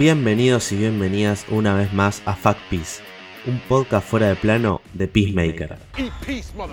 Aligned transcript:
Bienvenidos 0.00 0.72
y 0.72 0.76
bienvenidas 0.76 1.44
una 1.50 1.74
vez 1.74 1.92
más 1.92 2.22
a 2.24 2.34
Fuck 2.34 2.56
Peace, 2.70 3.02
un 3.46 3.60
podcast 3.68 4.08
fuera 4.08 4.28
de 4.28 4.34
plano 4.34 4.80
de 4.94 5.06
Peacemaker. 5.08 5.76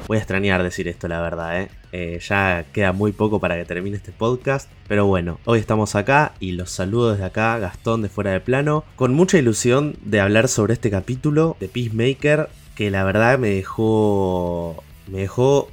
Voy 0.08 0.16
a 0.16 0.20
extrañar 0.22 0.64
decir 0.64 0.88
esto, 0.88 1.10
la 1.10 1.20
verdad, 1.20 1.62
¿eh? 1.62 1.68
¿eh? 1.92 2.20
ya 2.26 2.64
queda 2.72 2.94
muy 2.94 3.12
poco 3.12 3.42
para 3.42 3.58
que 3.58 3.66
termine 3.66 3.98
este 3.98 4.14
podcast, 4.14 4.72
pero 4.88 5.08
bueno, 5.08 5.42
hoy 5.44 5.60
estamos 5.60 5.96
acá 5.96 6.36
y 6.40 6.54
los 6.54 6.72
saludo 6.72 7.12
desde 7.12 7.26
acá, 7.26 7.60
Gastón 7.60 8.02
de 8.02 8.08
fuera 8.08 8.32
de 8.32 8.40
plano, 8.40 8.86
con 8.96 9.14
mucha 9.14 9.38
ilusión 9.38 9.98
de 10.04 10.22
hablar 10.22 10.48
sobre 10.48 10.72
este 10.76 10.90
capítulo 10.90 11.58
de 11.60 11.68
Peacemaker 11.68 12.48
que 12.76 12.90
la 12.92 13.04
verdad 13.04 13.38
me 13.38 13.50
dejó... 13.50 14.82
me 15.08 15.20
dejó... 15.20 15.70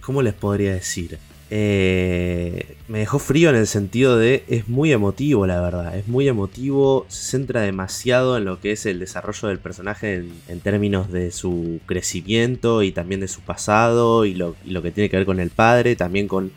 ¿cómo 0.00 0.22
les 0.22 0.34
podría 0.34 0.72
decir? 0.72 1.18
Eh, 1.48 2.76
me 2.88 2.98
dejó 3.00 3.20
frío 3.20 3.50
en 3.50 3.56
el 3.56 3.68
sentido 3.68 4.16
de 4.18 4.42
es 4.48 4.68
muy 4.68 4.92
emotivo, 4.92 5.46
la 5.46 5.60
verdad. 5.60 5.96
Es 5.96 6.08
muy 6.08 6.26
emotivo, 6.28 7.06
se 7.08 7.30
centra 7.30 7.60
demasiado 7.60 8.36
en 8.36 8.44
lo 8.44 8.60
que 8.60 8.72
es 8.72 8.86
el 8.86 8.98
desarrollo 8.98 9.48
del 9.48 9.58
personaje 9.58 10.24
en, 10.48 10.60
términos 10.60 11.12
de 11.12 11.30
su 11.30 11.80
crecimiento 11.86 12.82
y 12.82 12.92
también 12.92 13.20
de 13.20 13.28
su 13.28 13.40
pasado 13.42 14.24
y 14.24 14.34
lo, 14.34 14.56
y 14.64 14.70
lo, 14.70 14.82
que 14.82 14.90
tiene 14.90 15.08
que 15.08 15.16
ver 15.16 15.26
con 15.26 15.40
el 15.40 15.50
padre, 15.50 15.94
también 15.94 16.26
con 16.26 16.50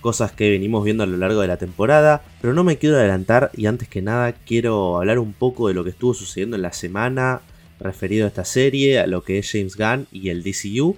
cosas 0.00 0.32
que 0.32 0.50
venimos 0.50 0.84
viendo 0.84 1.04
a 1.04 1.06
lo 1.06 1.16
largo 1.16 1.40
de 1.40 1.48
la 1.48 1.56
temporada. 1.56 2.22
Pero 2.40 2.52
no 2.54 2.64
me 2.64 2.78
quiero 2.78 2.96
adelantar 2.96 3.50
y 3.56 3.66
antes 3.66 3.88
que 3.88 4.02
nada 4.02 4.32
quiero 4.32 4.98
hablar 4.98 5.20
un 5.20 5.32
poco 5.32 5.68
de 5.68 5.74
lo 5.74 5.84
que 5.84 5.90
estuvo 5.90 6.14
sucediendo 6.14 6.56
en 6.56 6.62
la 6.62 6.72
semana 6.72 7.42
referido 7.78 8.24
a 8.24 8.28
esta 8.28 8.44
serie, 8.44 8.98
a 8.98 9.06
lo 9.06 9.22
que 9.22 9.38
es 9.38 9.50
James 9.50 9.76
Gunn 9.76 10.06
y 10.12 10.28
el 10.30 10.42
DCU 10.42 10.96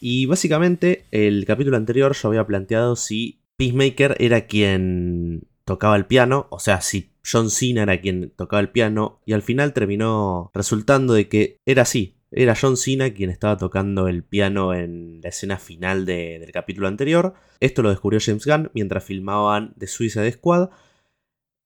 y 0.00 0.26
básicamente, 0.26 1.04
el 1.10 1.44
capítulo 1.46 1.76
anterior 1.76 2.14
yo 2.14 2.28
había 2.28 2.46
planteado 2.46 2.96
si 2.96 3.40
Peacemaker 3.56 4.16
era 4.18 4.46
quien 4.46 5.46
tocaba 5.64 5.96
el 5.96 6.06
piano, 6.06 6.46
o 6.50 6.58
sea, 6.58 6.80
si 6.80 7.10
John 7.28 7.50
Cena 7.50 7.82
era 7.82 8.00
quien 8.00 8.30
tocaba 8.30 8.60
el 8.60 8.70
piano, 8.70 9.20
y 9.26 9.32
al 9.32 9.42
final 9.42 9.72
terminó 9.72 10.50
resultando 10.54 11.14
de 11.14 11.28
que 11.28 11.58
era 11.66 11.82
así. 11.82 12.14
Era 12.30 12.56
John 12.60 12.76
Cena 12.76 13.14
quien 13.14 13.30
estaba 13.30 13.56
tocando 13.56 14.08
el 14.08 14.22
piano 14.22 14.74
en 14.74 15.20
la 15.22 15.28
escena 15.30 15.58
final 15.58 16.04
del 16.04 16.50
capítulo 16.52 16.88
anterior. 16.88 17.34
Esto 17.60 17.82
lo 17.82 17.90
descubrió 17.90 18.20
James 18.22 18.44
Gunn 18.44 18.70
mientras 18.74 19.04
filmaban 19.04 19.74
The 19.78 19.86
Suicide 19.86 20.32
Squad. 20.32 20.70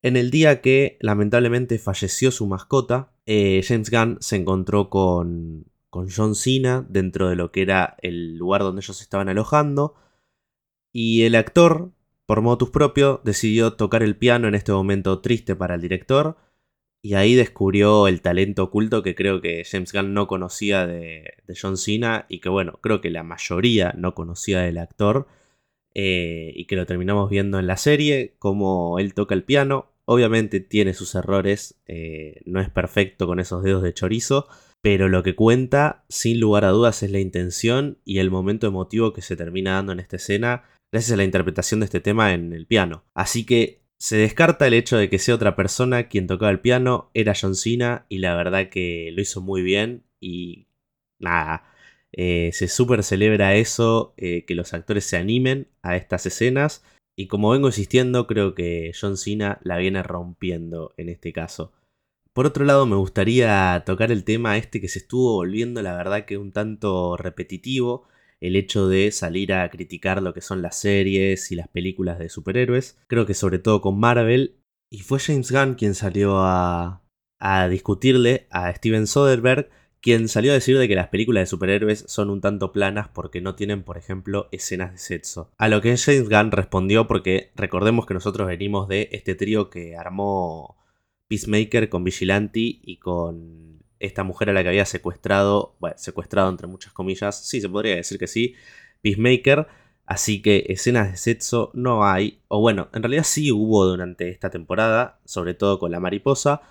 En 0.03 0.17
el 0.17 0.31
día 0.31 0.61
que 0.61 0.97
lamentablemente 1.01 1.79
falleció 1.79 2.31
su 2.31 2.47
mascota, 2.47 3.13
eh, 3.27 3.63
James 3.67 3.91
Gunn 3.91 4.19
se 4.21 4.37
encontró 4.37 4.91
con, 4.91 5.67
con 5.91 6.09
John 6.09 6.35
Cena 6.35 6.87
dentro 6.89 7.29
de 7.29 7.37
lo 7.37 7.51
que 7.53 7.63
era 7.63 7.97
el 8.01 8.37
lugar 8.37 8.63
donde 8.63 8.81
ellos 8.81 9.01
estaban 9.01 9.29
alojando. 9.29 9.95
Y 10.93 11.23
el 11.23 11.35
actor, 11.35 11.93
por 12.27 12.41
motus 12.41 12.71
propio, 12.71 13.21
decidió 13.25 13.75
tocar 13.75 14.03
el 14.03 14.17
piano 14.17 14.49
en 14.49 14.55
este 14.55 14.73
momento 14.73 15.21
triste 15.21 15.55
para 15.57 15.75
el 15.75 15.81
director. 15.83 16.37
Y 17.03 17.15
ahí 17.15 17.35
descubrió 17.35 18.09
el 18.09 18.21
talento 18.21 18.65
oculto 18.65 19.03
que 19.03 19.15
creo 19.15 19.41
que 19.41 19.65
James 19.65 19.93
Gunn 19.93 20.13
no 20.15 20.27
conocía 20.27 20.87
de, 20.87 21.35
John 21.61 21.77
Cena 21.77 22.27
y 22.29 22.41
que 22.41 22.51
bueno, 22.51 22.79
creo 22.83 23.01
que 23.01 23.11
la 23.11 23.23
mayoría 23.23 23.95
no 23.97 24.15
conocía 24.15 24.61
del 24.61 24.79
actor. 24.79 25.27
Eh, 25.95 26.53
y 26.55 26.67
que 26.67 26.77
lo 26.77 26.87
terminamos 26.87 27.29
viendo 27.31 27.59
en 27.59 27.67
la 27.67 27.77
serie, 27.77 28.37
como 28.39 28.99
él 28.99 29.15
toca 29.15 29.35
el 29.35 29.45
piano. 29.45 29.91
Obviamente 30.05 30.61
tiene 30.61 30.95
sus 30.95 31.15
errores, 31.15 31.81
eh, 31.87 32.43
no 32.45 32.61
es 32.61 32.71
perfecto 32.71 33.27
con 33.27 33.41
esos 33.41 33.63
dedos 33.63 33.83
de 33.83 33.95
chorizo, 33.95 34.49
pero 34.83 35.09
lo 35.09 35.23
que 35.23 35.35
cuenta, 35.35 36.05
sin 36.09 36.41
lugar 36.41 36.65
a 36.65 36.71
dudas, 36.71 37.03
es 37.03 37.11
la 37.11 37.21
intención 37.21 37.99
y 38.05 38.19
el 38.19 38.31
momento 38.31 38.67
emotivo 38.67 39.13
que 39.13 39.23
se 39.23 39.37
termina 39.37 39.75
dando 39.75 39.93
en 39.93 40.01
esta 40.01 40.17
escena 40.17 40.65
gracias 40.93 41.13
a 41.13 41.17
la 41.17 41.25
interpretación 41.25 41.81
de 41.81 41.85
este 41.85 42.01
tema 42.01 42.33
en 42.33 42.53
el 42.53 42.67
piano. 42.67 43.05
Así 43.15 43.45
que 43.45 43.81
se 43.99 44.17
descarta 44.17 44.67
el 44.67 44.75
hecho 44.75 44.97
de 44.97 45.11
que 45.11 45.19
sea 45.19 45.35
otra 45.35 45.55
persona 45.55 46.09
quien 46.09 46.27
tocaba 46.27 46.51
el 46.51 46.61
piano, 46.61 47.11
era 47.13 47.35
John 47.39 47.55
Cena 47.55 48.07
y 48.09 48.19
la 48.19 48.35
verdad 48.35 48.71
que 48.71 49.11
lo 49.13 49.21
hizo 49.21 49.43
muy 49.43 49.63
bien 49.63 50.05
y 50.21 50.69
nada, 51.19 51.65
eh, 52.13 52.51
se 52.53 52.67
súper 52.67 53.05
celebra 53.05 53.55
eso, 53.55 54.15
eh, 54.17 54.45
que 54.47 54.55
los 54.55 54.73
actores 54.73 55.05
se 55.05 55.19
animen 55.19 55.69
a 55.83 55.97
estas 55.97 56.25
escenas 56.27 56.83
y 57.15 57.27
como 57.29 57.51
vengo 57.51 57.69
insistiendo 57.69 58.27
creo 58.27 58.55
que 58.55 58.93
John 58.99 59.19
Cena 59.19 59.61
la 59.63 59.77
viene 59.77 60.03
rompiendo 60.03 60.95
en 60.97 61.11
este 61.11 61.35
caso. 61.35 61.73
Por 62.33 62.47
otro 62.47 62.65
lado, 62.65 62.87
me 62.87 62.97
gustaría 62.97 63.83
tocar 63.85 64.13
el 64.13 64.23
tema 64.23 64.57
este 64.57 64.81
que 64.81 64.89
se 64.89 65.01
estuvo 65.01 65.35
volviendo, 65.35 65.83
la 65.83 65.97
verdad 65.97 66.27
que 66.27 66.39
un 66.39 66.53
tanto 66.53 67.17
repetitivo, 67.17 68.07
el 68.41 68.55
hecho 68.55 68.89
de 68.89 69.11
salir 69.11 69.53
a 69.53 69.69
criticar 69.69 70.23
lo 70.23 70.33
que 70.33 70.41
son 70.41 70.63
las 70.63 70.79
series 70.79 71.51
y 71.51 71.57
las 71.57 71.69
películas 71.69 72.21
de 72.21 72.29
superhéroes, 72.29 72.99
creo 73.09 73.27
que 73.27 73.35
sobre 73.35 73.59
todo 73.59 73.81
con 73.81 73.99
Marvel, 73.99 74.57
y 74.91 75.01
fue 75.01 75.19
James 75.19 75.51
Gunn 75.51 75.75
quien 75.75 75.95
salió 75.95 76.39
a, 76.39 77.03
a 77.41 77.69
discutirle 77.69 78.47
a 78.51 78.73
Steven 78.73 79.09
Soderbergh, 79.09 79.69
quien 80.01 80.29
salió 80.29 80.53
a 80.53 80.55
decir 80.55 80.79
de 80.79 80.89
que 80.89 80.95
las 80.95 81.09
películas 81.09 81.43
de 81.43 81.47
superhéroes 81.47 82.05
son 82.07 82.31
un 82.31 82.41
tanto 82.41 82.73
planas 82.73 83.09
porque 83.09 83.41
no 83.41 83.57
tienen, 83.57 83.83
por 83.83 83.99
ejemplo, 83.99 84.49
escenas 84.53 84.93
de 84.93 84.99
sexo. 84.99 85.51
A 85.59 85.69
lo 85.69 85.81
que 85.81 85.97
James 85.97 86.29
Gunn 86.29 86.53
respondió 86.53 87.07
porque 87.07 87.51
recordemos 87.57 88.07
que 88.07 88.15
nosotros 88.15 88.47
venimos 88.47 88.89
de 88.89 89.09
este 89.13 89.35
trío 89.35 89.69
que 89.69 89.97
armó 89.97 90.77
Peacemaker 91.31 91.89
con 91.89 92.03
Vigilante 92.03 92.59
y 92.59 92.97
con 92.97 93.85
esta 94.01 94.25
mujer 94.25 94.51
a 94.51 94.53
la 94.53 94.65
que 94.65 94.71
había 94.71 94.85
secuestrado, 94.85 95.77
bueno, 95.79 95.97
secuestrado 95.97 96.51
entre 96.51 96.67
muchas 96.67 96.93
comillas, 96.93 97.47
sí, 97.47 97.61
se 97.61 97.69
podría 97.69 97.95
decir 97.95 98.19
que 98.19 98.27
sí, 98.27 98.57
Peacemaker. 99.01 99.69
Así 100.07 100.43
que 100.43 100.67
escenas 100.71 101.13
de 101.13 101.17
sexo 101.17 101.71
no 101.73 102.05
hay, 102.05 102.41
o 102.49 102.61
bueno, 102.61 102.89
en 102.95 103.05
realidad 103.05 103.23
sí 103.23 103.53
hubo 103.53 103.87
durante 103.87 104.29
esta 104.29 104.51
temporada, 104.51 105.21
sobre 105.25 105.55
todo 105.55 105.79
con 105.79 105.93
la 105.93 106.01
mariposa, 106.01 106.63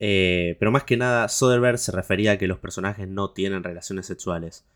eh, 0.00 0.56
pero 0.58 0.72
más 0.72 0.82
que 0.82 0.96
nada 0.96 1.28
Soderbergh 1.28 1.78
se 1.78 1.92
refería 1.92 2.32
a 2.32 2.38
que 2.38 2.48
los 2.48 2.58
personajes 2.58 3.06
no 3.06 3.30
tienen 3.32 3.62
relaciones 3.62 4.06
sexuales. 4.06 4.66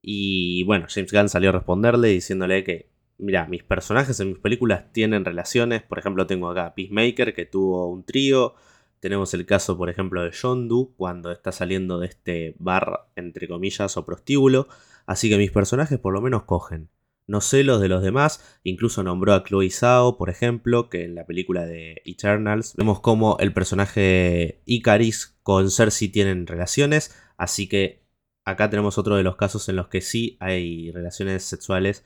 Y 0.00 0.62
bueno, 0.64 0.86
James 0.88 1.12
Gunn 1.12 1.28
salió 1.28 1.50
a 1.50 1.52
responderle 1.52 2.08
diciéndole 2.08 2.62
que 2.62 2.88
mira, 3.20 3.46
mis 3.46 3.62
personajes 3.62 4.18
en 4.20 4.28
mis 4.28 4.38
películas 4.38 4.92
tienen 4.92 5.24
relaciones. 5.24 5.82
Por 5.82 5.98
ejemplo, 5.98 6.26
tengo 6.26 6.50
acá 6.50 6.74
Peacemaker, 6.74 7.34
que 7.34 7.46
tuvo 7.46 7.90
un 7.90 8.04
trío. 8.04 8.54
Tenemos 9.00 9.32
el 9.34 9.46
caso, 9.46 9.76
por 9.76 9.88
ejemplo, 9.90 10.22
de 10.22 10.30
Yondu, 10.30 10.94
cuando 10.96 11.30
está 11.32 11.52
saliendo 11.52 11.98
de 11.98 12.06
este 12.08 12.54
bar, 12.58 13.08
entre 13.16 13.48
comillas, 13.48 13.96
o 13.96 14.04
prostíbulo. 14.04 14.68
Así 15.06 15.28
que 15.28 15.38
mis 15.38 15.50
personajes 15.50 15.98
por 15.98 16.12
lo 16.12 16.20
menos 16.20 16.44
cogen. 16.44 16.90
No 17.26 17.40
sé 17.40 17.62
los 17.62 17.80
de 17.80 17.88
los 17.88 18.02
demás, 18.02 18.58
incluso 18.64 19.04
nombró 19.04 19.34
a 19.34 19.44
Chloe 19.44 19.70
Zhao, 19.70 20.18
por 20.18 20.30
ejemplo, 20.30 20.88
que 20.90 21.04
en 21.04 21.14
la 21.14 21.26
película 21.26 21.64
de 21.64 22.02
Eternals 22.04 22.74
vemos 22.76 22.98
cómo 23.00 23.36
el 23.38 23.52
personaje 23.52 24.62
Icaris 24.64 25.38
con 25.44 25.70
Cersei 25.70 26.08
tienen 26.08 26.48
relaciones, 26.48 27.16
así 27.36 27.68
que 27.68 28.02
acá 28.44 28.68
tenemos 28.68 28.98
otro 28.98 29.14
de 29.14 29.22
los 29.22 29.36
casos 29.36 29.68
en 29.68 29.76
los 29.76 29.86
que 29.86 30.00
sí 30.00 30.38
hay 30.40 30.90
relaciones 30.90 31.44
sexuales 31.44 32.04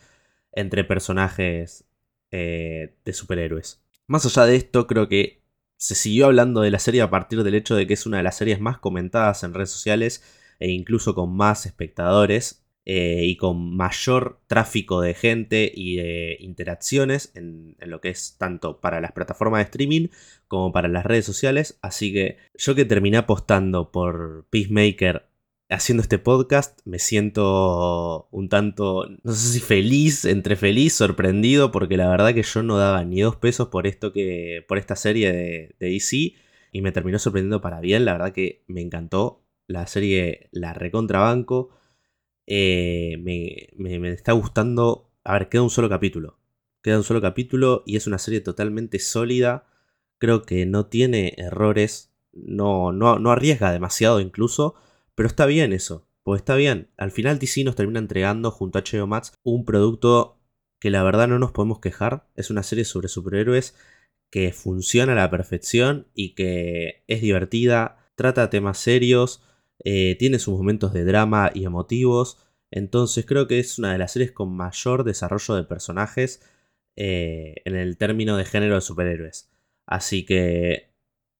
entre 0.54 0.84
personajes 0.84 1.84
eh, 2.30 2.96
de 3.04 3.12
superhéroes. 3.12 3.82
Más 4.06 4.26
allá 4.26 4.46
de 4.46 4.56
esto, 4.56 4.86
creo 4.86 5.08
que 5.08 5.42
se 5.76 5.94
siguió 5.94 6.26
hablando 6.26 6.60
de 6.62 6.70
la 6.70 6.78
serie 6.78 7.02
a 7.02 7.10
partir 7.10 7.42
del 7.42 7.54
hecho 7.54 7.76
de 7.76 7.86
que 7.86 7.94
es 7.94 8.06
una 8.06 8.18
de 8.18 8.22
las 8.22 8.36
series 8.36 8.60
más 8.60 8.78
comentadas 8.78 9.42
en 9.42 9.54
redes 9.54 9.70
sociales 9.70 10.22
e 10.60 10.70
incluso 10.70 11.14
con 11.14 11.36
más 11.36 11.66
espectadores 11.66 12.64
eh, 12.86 13.22
y 13.24 13.36
con 13.36 13.76
mayor 13.76 14.40
tráfico 14.46 15.00
de 15.00 15.14
gente 15.14 15.70
y 15.74 15.96
de 15.96 16.36
interacciones 16.40 17.32
en, 17.34 17.76
en, 17.80 17.90
lo 17.90 18.00
que 18.00 18.10
es 18.10 18.36
tanto 18.38 18.80
para 18.80 19.00
las 19.00 19.12
plataformas 19.12 19.60
de 19.60 19.64
streaming 19.64 20.08
como 20.48 20.70
para 20.70 20.88
las 20.88 21.04
redes 21.04 21.24
sociales. 21.24 21.78
Así 21.82 22.12
que 22.12 22.36
yo 22.54 22.74
que 22.74 22.84
terminé 22.84 23.16
apostando 23.16 23.90
por 23.90 24.46
Peacemaker 24.50 25.26
haciendo 25.70 26.02
este 26.02 26.18
podcast 26.18 26.80
me 26.84 26.98
siento 26.98 28.28
un 28.30 28.48
tanto, 28.48 29.06
no 29.22 29.32
sé 29.32 29.52
si 29.54 29.60
feliz, 29.60 30.24
entre 30.24 30.56
feliz, 30.56 30.94
sorprendido, 30.94 31.70
porque 31.70 31.96
la 31.96 32.08
verdad 32.08 32.34
que 32.34 32.42
yo 32.42 32.62
no 32.62 32.76
daba 32.76 33.04
ni 33.04 33.20
dos 33.20 33.36
pesos 33.36 33.68
por 33.68 33.86
esto 33.86 34.12
que, 34.12 34.64
por 34.68 34.78
esta 34.78 34.96
serie 34.96 35.32
de, 35.32 35.76
DC 35.78 36.34
y 36.72 36.82
me 36.82 36.92
terminó 36.92 37.18
sorprendiendo 37.18 37.60
para 37.60 37.80
bien, 37.80 38.04
la 38.04 38.12
verdad 38.12 38.32
que 38.32 38.64
me 38.66 38.80
encantó, 38.82 39.42
la 39.66 39.86
serie 39.86 40.48
la 40.52 40.74
recontrabanco, 40.74 41.70
eh, 42.46 43.16
me, 43.22 43.68
me, 43.76 44.10
está 44.10 44.32
gustando, 44.32 45.10
a 45.24 45.34
ver, 45.34 45.48
queda 45.48 45.62
un 45.62 45.70
solo 45.70 45.88
capítulo, 45.88 46.38
queda 46.82 46.98
un 46.98 47.04
solo 47.04 47.20
capítulo 47.20 47.82
y 47.86 47.96
es 47.96 48.06
una 48.06 48.18
serie 48.18 48.40
totalmente 48.40 48.98
sólida, 48.98 49.66
creo 50.18 50.42
que 50.42 50.66
no 50.66 50.86
tiene 50.86 51.34
errores, 51.38 52.12
no, 52.32 52.92
no, 52.92 53.18
no 53.18 53.30
arriesga 53.30 53.72
demasiado 53.72 54.20
incluso, 54.20 54.74
pero 55.14 55.26
está 55.28 55.46
bien 55.46 55.72
eso, 55.72 56.08
pues 56.22 56.40
está 56.40 56.56
bien. 56.56 56.90
Al 56.96 57.10
final 57.10 57.38
DC 57.38 57.64
nos 57.64 57.76
termina 57.76 57.98
entregando 58.00 58.50
junto 58.50 58.78
a 58.78 58.82
HBO 58.82 59.06
Max 59.06 59.32
un 59.42 59.64
producto 59.64 60.40
que 60.80 60.90
la 60.90 61.02
verdad 61.02 61.28
no 61.28 61.38
nos 61.38 61.52
podemos 61.52 61.80
quejar. 61.80 62.28
Es 62.36 62.50
una 62.50 62.62
serie 62.62 62.84
sobre 62.84 63.08
superhéroes 63.08 63.76
que 64.30 64.52
funciona 64.52 65.12
a 65.12 65.16
la 65.16 65.30
perfección 65.30 66.08
y 66.14 66.34
que 66.34 67.04
es 67.06 67.20
divertida, 67.22 67.98
trata 68.16 68.50
temas 68.50 68.78
serios, 68.78 69.42
eh, 69.84 70.16
tiene 70.18 70.38
sus 70.38 70.56
momentos 70.56 70.92
de 70.92 71.04
drama 71.04 71.50
y 71.54 71.64
emotivos. 71.64 72.38
Entonces 72.70 73.26
creo 73.26 73.46
que 73.46 73.60
es 73.60 73.78
una 73.78 73.92
de 73.92 73.98
las 73.98 74.12
series 74.12 74.32
con 74.32 74.54
mayor 74.56 75.04
desarrollo 75.04 75.54
de 75.54 75.64
personajes 75.64 76.42
eh, 76.96 77.56
en 77.64 77.76
el 77.76 77.96
término 77.96 78.36
de 78.36 78.44
género 78.44 78.74
de 78.76 78.80
superhéroes. 78.80 79.50
Así 79.86 80.24
que 80.26 80.90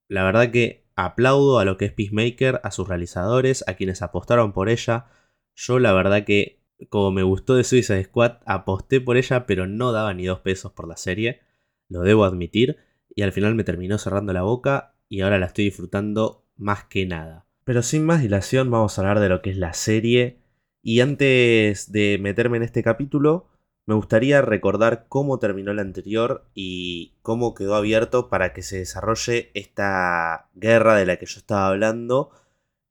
La 0.09 0.25
verdad 0.25 0.51
que 0.53 0.84
aplaudo 0.97 1.59
a 1.59 1.65
lo 1.65 1.77
que 1.77 1.87
es 1.87 1.93
Peacemaker, 1.93 2.61
a 2.63 2.71
sus 2.71 2.89
realizadores, 2.89 3.65
a 3.67 3.75
quienes 3.75 4.03
apostaron 4.03 4.53
por 4.53 4.69
ella. 4.69 5.07
Yo 5.55 5.79
la 5.79 5.93
verdad 5.93 6.25
que, 6.25 6.63
como 6.89 7.11
me 7.11 7.23
gustó 7.23 7.55
de 7.55 7.65
Suicide 7.65 8.05
Squad, 8.05 8.39
aposté 8.47 9.01
por 9.01 9.17
ella, 9.17 9.47
pero 9.47 9.67
no 9.67 9.93
daba 9.93 10.15
ni 10.15 10.27
dos 10.27 10.41
pesos 10.41 10.73
por 10.73 10.89
la 10.89 10.97
serie. 10.97 11.41
Lo 11.89 12.01
debo 12.01 12.25
admitir. 12.25 12.79
Y 13.15 13.23
al 13.23 13.33
final 13.33 13.55
me 13.55 13.65
terminó 13.65 13.99
cerrando 13.99 14.33
la 14.33 14.43
boca 14.43 14.97
y 15.09 15.21
ahora 15.21 15.39
la 15.39 15.47
estoy 15.47 15.67
disfrutando 15.67 16.47
más 16.57 16.85
que 16.85 17.07
nada. 17.07 17.47
Pero 17.65 17.83
sin 17.83 18.05
más 18.05 18.21
dilación 18.21 18.71
vamos 18.71 18.99
a 18.99 19.01
hablar 19.01 19.21
de 19.21 19.29
lo 19.29 19.41
que 19.41 19.51
es 19.51 19.57
la 19.57 19.73
serie. 19.73 20.41
Y 20.83 21.01
antes 21.01 21.93
de 21.93 22.19
meterme 22.21 22.57
en 22.59 22.63
este 22.65 22.83
capítulo, 22.83 23.49
me 23.87 23.95
gustaría 23.95 24.41
recordar 24.41 25.07
cómo 25.09 25.39
terminó 25.39 25.71
el 25.73 25.79
anterior 25.79 26.49
y 26.55 27.15
cómo 27.23 27.55
quedó 27.55 27.75
abierto 27.75 28.31
para 28.31 28.53
que 28.53 28.63
se 28.63 28.79
desarrolle 28.79 29.51
esta 29.55 30.49
guerra 30.55 30.97
de 30.97 31.07
la 31.07 31.17
que 31.17 31.27
yo 31.27 31.39
estaba 31.39 31.69
hablando, 31.69 32.31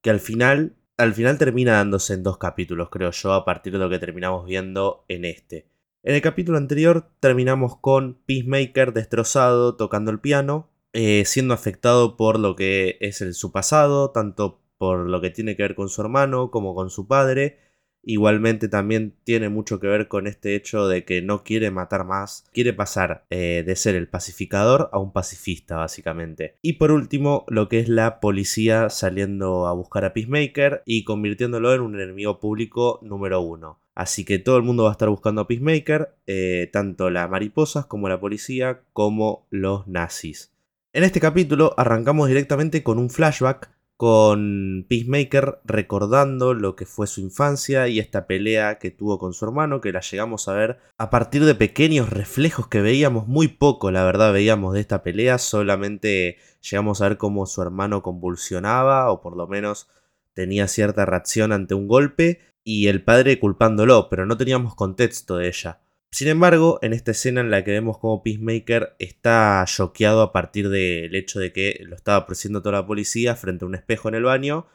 que 0.02 0.12
al 0.12 0.20
final, 0.20 0.76
al 0.98 1.14
final 1.14 1.38
termina 1.38 1.74
dándose 1.74 2.14
en 2.14 2.24
dos 2.24 2.38
capítulos, 2.38 2.90
creo 2.92 3.12
yo, 3.12 3.34
a 3.34 3.46
partir 3.46 3.74
de 3.74 3.80
lo 3.80 3.90
que 3.90 4.00
terminamos 4.00 4.46
viendo 4.46 5.06
en 5.08 5.26
este. 5.26 5.68
En 6.04 6.16
el 6.16 6.22
capítulo 6.22 6.58
anterior 6.58 7.10
terminamos 7.20 7.78
con 7.78 8.20
Peacemaker 8.26 8.94
destrozado 8.94 9.76
tocando 9.76 10.12
el 10.12 10.20
piano, 10.20 10.70
eh, 10.92 11.24
siendo 11.26 11.54
afectado 11.54 12.18
por 12.18 12.38
lo 12.38 12.56
que 12.56 12.98
es 13.00 13.18
su 13.36 13.52
pasado, 13.52 14.12
tanto 14.12 14.62
por 14.78 15.10
lo 15.10 15.22
que 15.22 15.32
tiene 15.32 15.56
que 15.56 15.64
ver 15.64 15.76
con 15.76 15.90
su 15.90 16.02
hermano 16.02 16.52
como 16.52 16.76
con 16.76 16.90
su 16.90 17.08
padre. 17.08 17.58
Igualmente 18.04 18.68
también 18.68 19.14
tiene 19.24 19.48
mucho 19.48 19.80
que 19.80 19.88
ver 19.88 20.10
con 20.10 20.28
este 20.28 20.56
hecho 20.56 20.88
de 20.88 21.06
que 21.06 21.22
no 21.22 21.44
quiere 21.44 21.72
matar 21.72 22.06
más, 22.06 22.46
quiere 22.52 22.74
pasar 22.74 23.26
eh, 23.30 23.64
de 23.66 23.76
ser 23.78 23.96
el 23.96 24.10
pacificador 24.10 24.90
a 24.92 25.00
un 25.00 25.14
pacifista 25.14 25.78
básicamente. 25.78 26.58
Y 26.62 26.74
por 26.74 26.92
último, 26.92 27.46
lo 27.48 27.70
que 27.70 27.80
es 27.80 27.88
la 27.88 28.20
policía 28.20 28.90
saliendo 28.90 29.68
a 29.68 29.74
buscar 29.74 30.04
a 30.04 30.14
Peacemaker 30.14 30.84
y 30.86 31.06
convirtiéndolo 31.06 31.74
en 31.74 31.82
un 31.82 32.00
enemigo 32.00 32.40
público 32.40 33.00
número 33.02 33.40
uno. 33.40 33.80
Así 33.96 34.26
que 34.26 34.40
todo 34.40 34.58
el 34.58 34.64
mundo 34.64 34.84
va 34.84 34.90
a 34.90 34.94
estar 34.94 35.10
buscando 35.10 35.42
a 35.42 35.48
Peacemaker, 35.48 36.16
eh, 36.28 36.70
tanto 36.74 37.10
las 37.10 37.30
mariposas 37.30 37.86
como 37.86 38.10
la 38.10 38.20
policía, 38.20 38.82
como 38.92 39.46
los 39.50 39.88
nazis. 39.88 40.52
En 40.94 41.04
este 41.04 41.20
capítulo 41.20 41.74
arrancamos 41.78 42.28
directamente 42.28 42.84
con 42.84 43.00
un 43.00 43.10
flashback 43.10 43.72
con 43.98 44.86
Peacemaker 44.90 45.60
recordando 45.66 46.54
lo 46.54 46.76
que 46.76 46.86
fue 46.86 47.08
su 47.08 47.22
infancia 47.22 47.88
y 47.88 48.00
esta 48.00 48.28
pelea 48.28 48.80
que 48.80 48.92
tuvo 48.92 49.20
con 49.20 49.34
su 49.34 49.46
hermano, 49.46 49.82
que 49.82 49.92
la 49.92 50.02
llegamos 50.02 50.48
a 50.48 50.54
ver 50.54 50.80
a 50.98 51.10
partir 51.10 51.46
de 51.46 51.56
pequeños 51.56 52.10
reflejos 52.10 52.68
que 52.68 52.82
veíamos 52.82 53.28
muy 53.28 53.48
poco, 53.48 53.92
la 53.92 54.04
verdad, 54.04 54.34
veíamos 54.34 54.74
de 54.74 54.82
esta 54.82 55.04
pelea, 55.04 55.38
solamente 55.38 56.38
llegamos 56.62 57.02
a 57.02 57.10
ver 57.10 57.18
cómo 57.18 57.46
su 57.46 57.62
hermano 57.62 58.02
convulsionaba 58.02 59.12
o 59.12 59.22
por 59.22 59.38
lo 59.38 59.48
menos 59.48 59.88
tenía 60.34 60.68
cierta 60.68 61.06
reacción 61.06 61.52
ante 61.52 61.76
un 61.76 61.88
golpe 61.88 62.42
y 62.64 62.88
el 62.88 63.04
padre 63.04 63.40
culpándolo, 63.40 64.10
pero 64.10 64.26
no 64.26 64.38
teníamos 64.38 64.76
contexto 64.76 65.38
de 65.38 65.48
ella. 65.50 65.83
Sin 66.14 66.28
embargo, 66.28 66.78
en 66.84 66.94
esta 66.94 67.10
escena 67.10 67.42
en 67.42 67.50
la 67.50 67.64
que 67.64 67.72
vemos 67.72 67.98
como 67.98 68.22
Peacemaker 68.22 68.96
está 69.00 69.66
choqueado 69.66 70.22
a 70.22 70.32
partir 70.32 70.70
del 70.70 71.16
hecho 71.16 71.40
de 71.40 71.52
que 71.52 71.80
lo 71.82 71.96
estaba 71.96 72.20
ofreciendo 72.20 72.62
toda 72.62 72.82
la 72.82 72.86
policía 72.86 73.36
frente 73.36 73.66
a 73.66 73.68
un 73.68 73.74
espejo 73.74 74.10
en 74.10 74.16
el 74.16 74.26
baño, 74.26 74.68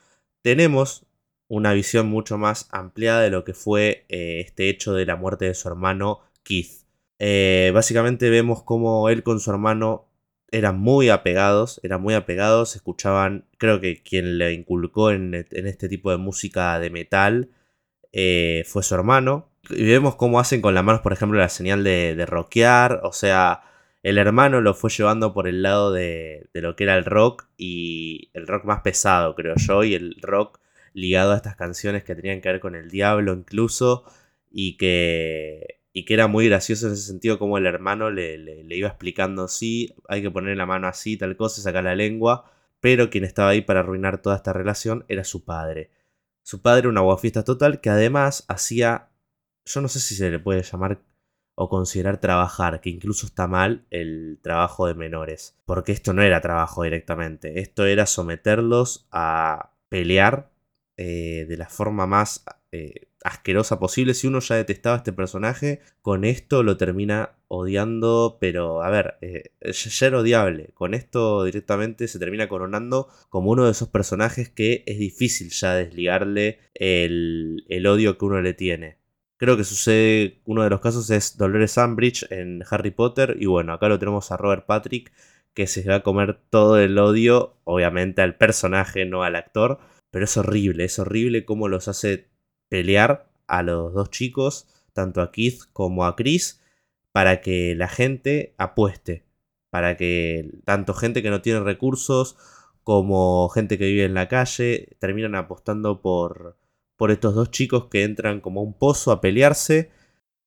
tenemos 0.43 1.07
una 1.47 1.73
visión 1.75 2.09
mucho 2.09 2.39
más 2.39 2.69
ampliada 2.73 3.21
de 3.21 3.31
lo 3.31 3.45
que 3.45 3.55
fue 3.55 4.05
eh, 4.09 4.41
este 4.45 4.69
hecho 4.69 4.95
de 4.95 5.07
la 5.07 5.15
muerte 5.15 5.45
de 5.45 5.55
su 5.55 5.69
hermano 5.69 6.23
Keith. 6.43 6.89
Eh, 7.21 7.71
básicamente 7.73 8.31
vemos 8.31 8.65
como 8.65 9.09
él 9.09 9.23
con 9.23 9.39
su 9.39 9.53
hermano 9.53 10.09
eran 10.51 10.81
muy 10.81 11.09
apegados, 11.09 11.79
eran 11.85 12.03
muy 12.03 12.15
apegados, 12.15 12.75
escuchaban, 12.75 13.47
creo 13.59 13.81
que 13.81 14.03
quien 14.03 14.39
le 14.39 14.55
inculcó 14.55 15.13
en, 15.13 15.35
en 15.35 15.67
este 15.69 15.89
tipo 15.89 16.11
de 16.11 16.17
música 16.17 16.81
de 16.81 16.91
metal 16.91 17.51
eh, 18.13 18.65
fue 18.67 18.83
su 18.83 18.97
hermano. 18.97 19.48
Y 19.71 19.85
vemos 19.85 20.17
cómo 20.17 20.41
hacen 20.41 20.61
con 20.61 20.75
las 20.75 20.85
manos, 20.85 21.03
por 21.03 21.13
ejemplo, 21.13 21.39
la 21.39 21.49
señal 21.49 21.85
de, 21.85 22.15
de. 22.15 22.99
O 23.03 23.13
sea, 23.13 23.63
el 24.03 24.19
hermano 24.19 24.61
lo 24.61 24.75
fue 24.75 24.91
llevando 24.91 25.35
por 25.35 25.49
el 25.49 25.63
lado 25.63 25.93
de, 25.93 26.49
de, 26.55 26.63
lo 26.63 26.77
que 26.77 26.85
era 26.85 26.97
el 26.97 27.05
rock 27.05 27.47
y 27.57 28.31
el 28.35 28.47
rock 28.47 28.65
más 28.65 28.81
pesado, 28.83 29.35
creo 29.35 29.55
yo, 29.57 29.85
y 29.85 29.95
el 29.95 30.17
rock 30.23 30.61
ligado 30.95 31.33
a 31.33 31.37
estas 31.37 31.57
canciones 31.57 32.05
que 32.05 32.15
tenían 32.15 32.41
que 32.41 32.49
ver 32.51 32.61
con 32.61 32.75
el 32.75 32.91
diablo 32.91 33.33
incluso 33.33 34.05
y 34.51 34.77
que, 34.77 35.81
y 35.93 36.05
que 36.05 36.15
era 36.15 36.27
muy 36.27 36.49
gracioso 36.49 36.87
en 36.87 36.95
ese 36.95 37.03
sentido 37.03 37.39
como 37.39 37.59
el 37.59 37.67
hermano 37.67 38.11
le, 38.11 38.39
le, 38.39 38.77
iba 38.77 38.89
explicando, 38.89 39.49
sí, 39.49 39.95
hay 40.09 40.23
que 40.23 40.31
poner 40.31 40.57
la 40.57 40.67
mano 40.67 40.89
así, 40.89 41.17
tal 41.17 41.37
cosa, 41.37 41.63
sacar 41.63 41.85
la 41.85 41.95
lengua, 41.95 42.51
pero 42.81 43.11
quien 43.11 43.25
estaba 43.25 43.51
ahí 43.51 43.63
para 43.63 43.81
arruinar 43.81 44.23
toda 44.23 44.37
esta 44.37 44.53
relación 44.53 45.05
era 45.09 45.25
su 45.25 45.45
padre. 45.45 45.91
Su 46.43 46.63
padre 46.63 46.89
un 46.89 46.99
aguafiestas 46.99 47.45
total 47.45 47.81
que 47.81 47.91
además 47.91 48.45
hacía, 48.49 49.08
yo 49.69 49.81
no 49.81 49.89
sé 49.89 50.01
si 50.01 50.15
se 50.15 50.31
le 50.31 50.39
puede 50.39 50.63
llamar 50.63 51.01
o 51.55 51.69
considerar 51.69 52.21
trabajar, 52.21 52.81
que 52.81 52.91
incluso 52.91 53.27
está 53.27 53.49
mal 53.49 53.85
el 53.91 54.39
trabajo 54.43 54.87
de 54.87 54.95
menores, 54.95 55.57
porque 55.67 55.93
esto 55.93 56.13
no 56.15 56.23
era 56.23 56.41
trabajo 56.41 56.85
directamente, 56.85 57.61
esto 57.61 57.85
era 57.85 58.07
someterlos 58.07 59.09
a 59.11 59.73
pelear 59.89 60.51
eh, 60.97 61.47
de 61.49 61.57
la 61.57 61.69
forma 61.69 62.07
más 62.07 62.45
eh, 62.73 63.09
asquerosa 63.25 63.79
posible. 63.79 64.15
Si 64.15 64.27
uno 64.27 64.41
ya 64.41 64.57
detestaba 64.57 64.97
a 64.97 64.99
este 64.99 65.13
personaje, 65.13 65.81
con 66.03 66.25
esto 66.25 66.63
lo 66.63 66.77
termina 66.77 67.37
odiando, 67.49 68.39
pero 68.41 68.83
a 68.83 68.91
ver, 68.91 69.17
eh, 69.21 69.51
ya 69.61 70.07
era 70.07 70.19
odiable. 70.19 70.71
Con 70.75 70.95
esto 70.95 71.45
directamente 71.45 72.09
se 72.09 72.19
termina 72.19 72.49
coronando 72.49 73.09
como 73.31 73.51
uno 73.51 73.65
de 73.65 73.73
esos 73.73 73.89
personajes 73.89 74.49
que 74.51 74.85
es 74.87 74.99
difícil 74.99 75.51
ya 75.51 75.75
desligarle 75.75 76.59
el, 76.75 77.65
el 77.69 77.87
odio 77.87 78.19
que 78.19 78.25
uno 78.25 78.41
le 78.43 78.55
tiene. 78.55 78.99
Creo 79.39 79.57
que 79.57 79.63
sucede, 79.63 80.41
uno 80.47 80.65
de 80.65 80.71
los 80.71 80.81
casos 80.81 81.09
es 81.11 81.37
Dolores 81.37 81.77
Umbridge 81.77 82.27
en 82.31 82.65
Harry 82.69 82.91
Potter 82.91 83.37
y 83.39 83.47
bueno, 83.47 83.73
acá 83.73 83.89
lo 83.89 84.01
tenemos 84.01 84.33
a 84.33 84.37
Robert 84.37 84.67
Patrick 84.67 85.13
que 85.55 85.69
se 85.69 85.89
va 85.89 85.97
a 85.97 86.03
comer 86.03 86.41
todo 86.51 86.77
el 86.79 86.99
odio, 86.99 87.57
obviamente 87.63 88.21
al 88.21 88.37
personaje, 88.37 89.07
no 89.07 89.23
al 89.23 89.37
actor, 89.37 89.79
pero 90.11 90.25
es 90.25 90.37
horrible, 90.37 90.85
es 90.85 90.99
horrible 90.99 91.45
cómo 91.45 91.69
los 91.69 91.87
hace 91.87 92.29
pelear 92.69 93.31
a 93.47 93.63
los 93.63 93.95
dos 93.95 94.11
chicos, 94.11 94.67
tanto 94.93 95.23
a 95.23 95.31
Keith 95.31 95.63
como 95.73 96.05
a 96.05 96.17
Chris, 96.17 96.61
para 97.13 97.41
que 97.41 97.77
la 97.77 97.89
gente 97.89 98.55
apueste, 98.59 99.25
para 99.71 99.97
que 99.97 100.51
tanto 100.65 100.95
gente 100.95 101.23
que 101.23 101.31
no 101.31 101.43
tiene 101.43 101.61
recursos 101.61 102.37
como 102.83 103.49
gente 103.51 103.79
que 103.79 103.87
vive 103.87 104.05
en 104.05 104.15
la 104.15 104.29
calle 104.29 104.97
terminan 104.99 105.37
apostando 105.37 106.03
por, 106.03 106.57
por 106.99 107.13
estos 107.13 107.35
dos 107.35 107.51
chicos 107.51 107.87
que 107.87 108.03
entran 108.03 108.41
como 108.41 108.63
un 108.63 108.75
pozo 108.75 109.13
a 109.13 109.23
pelearse. 109.23 109.91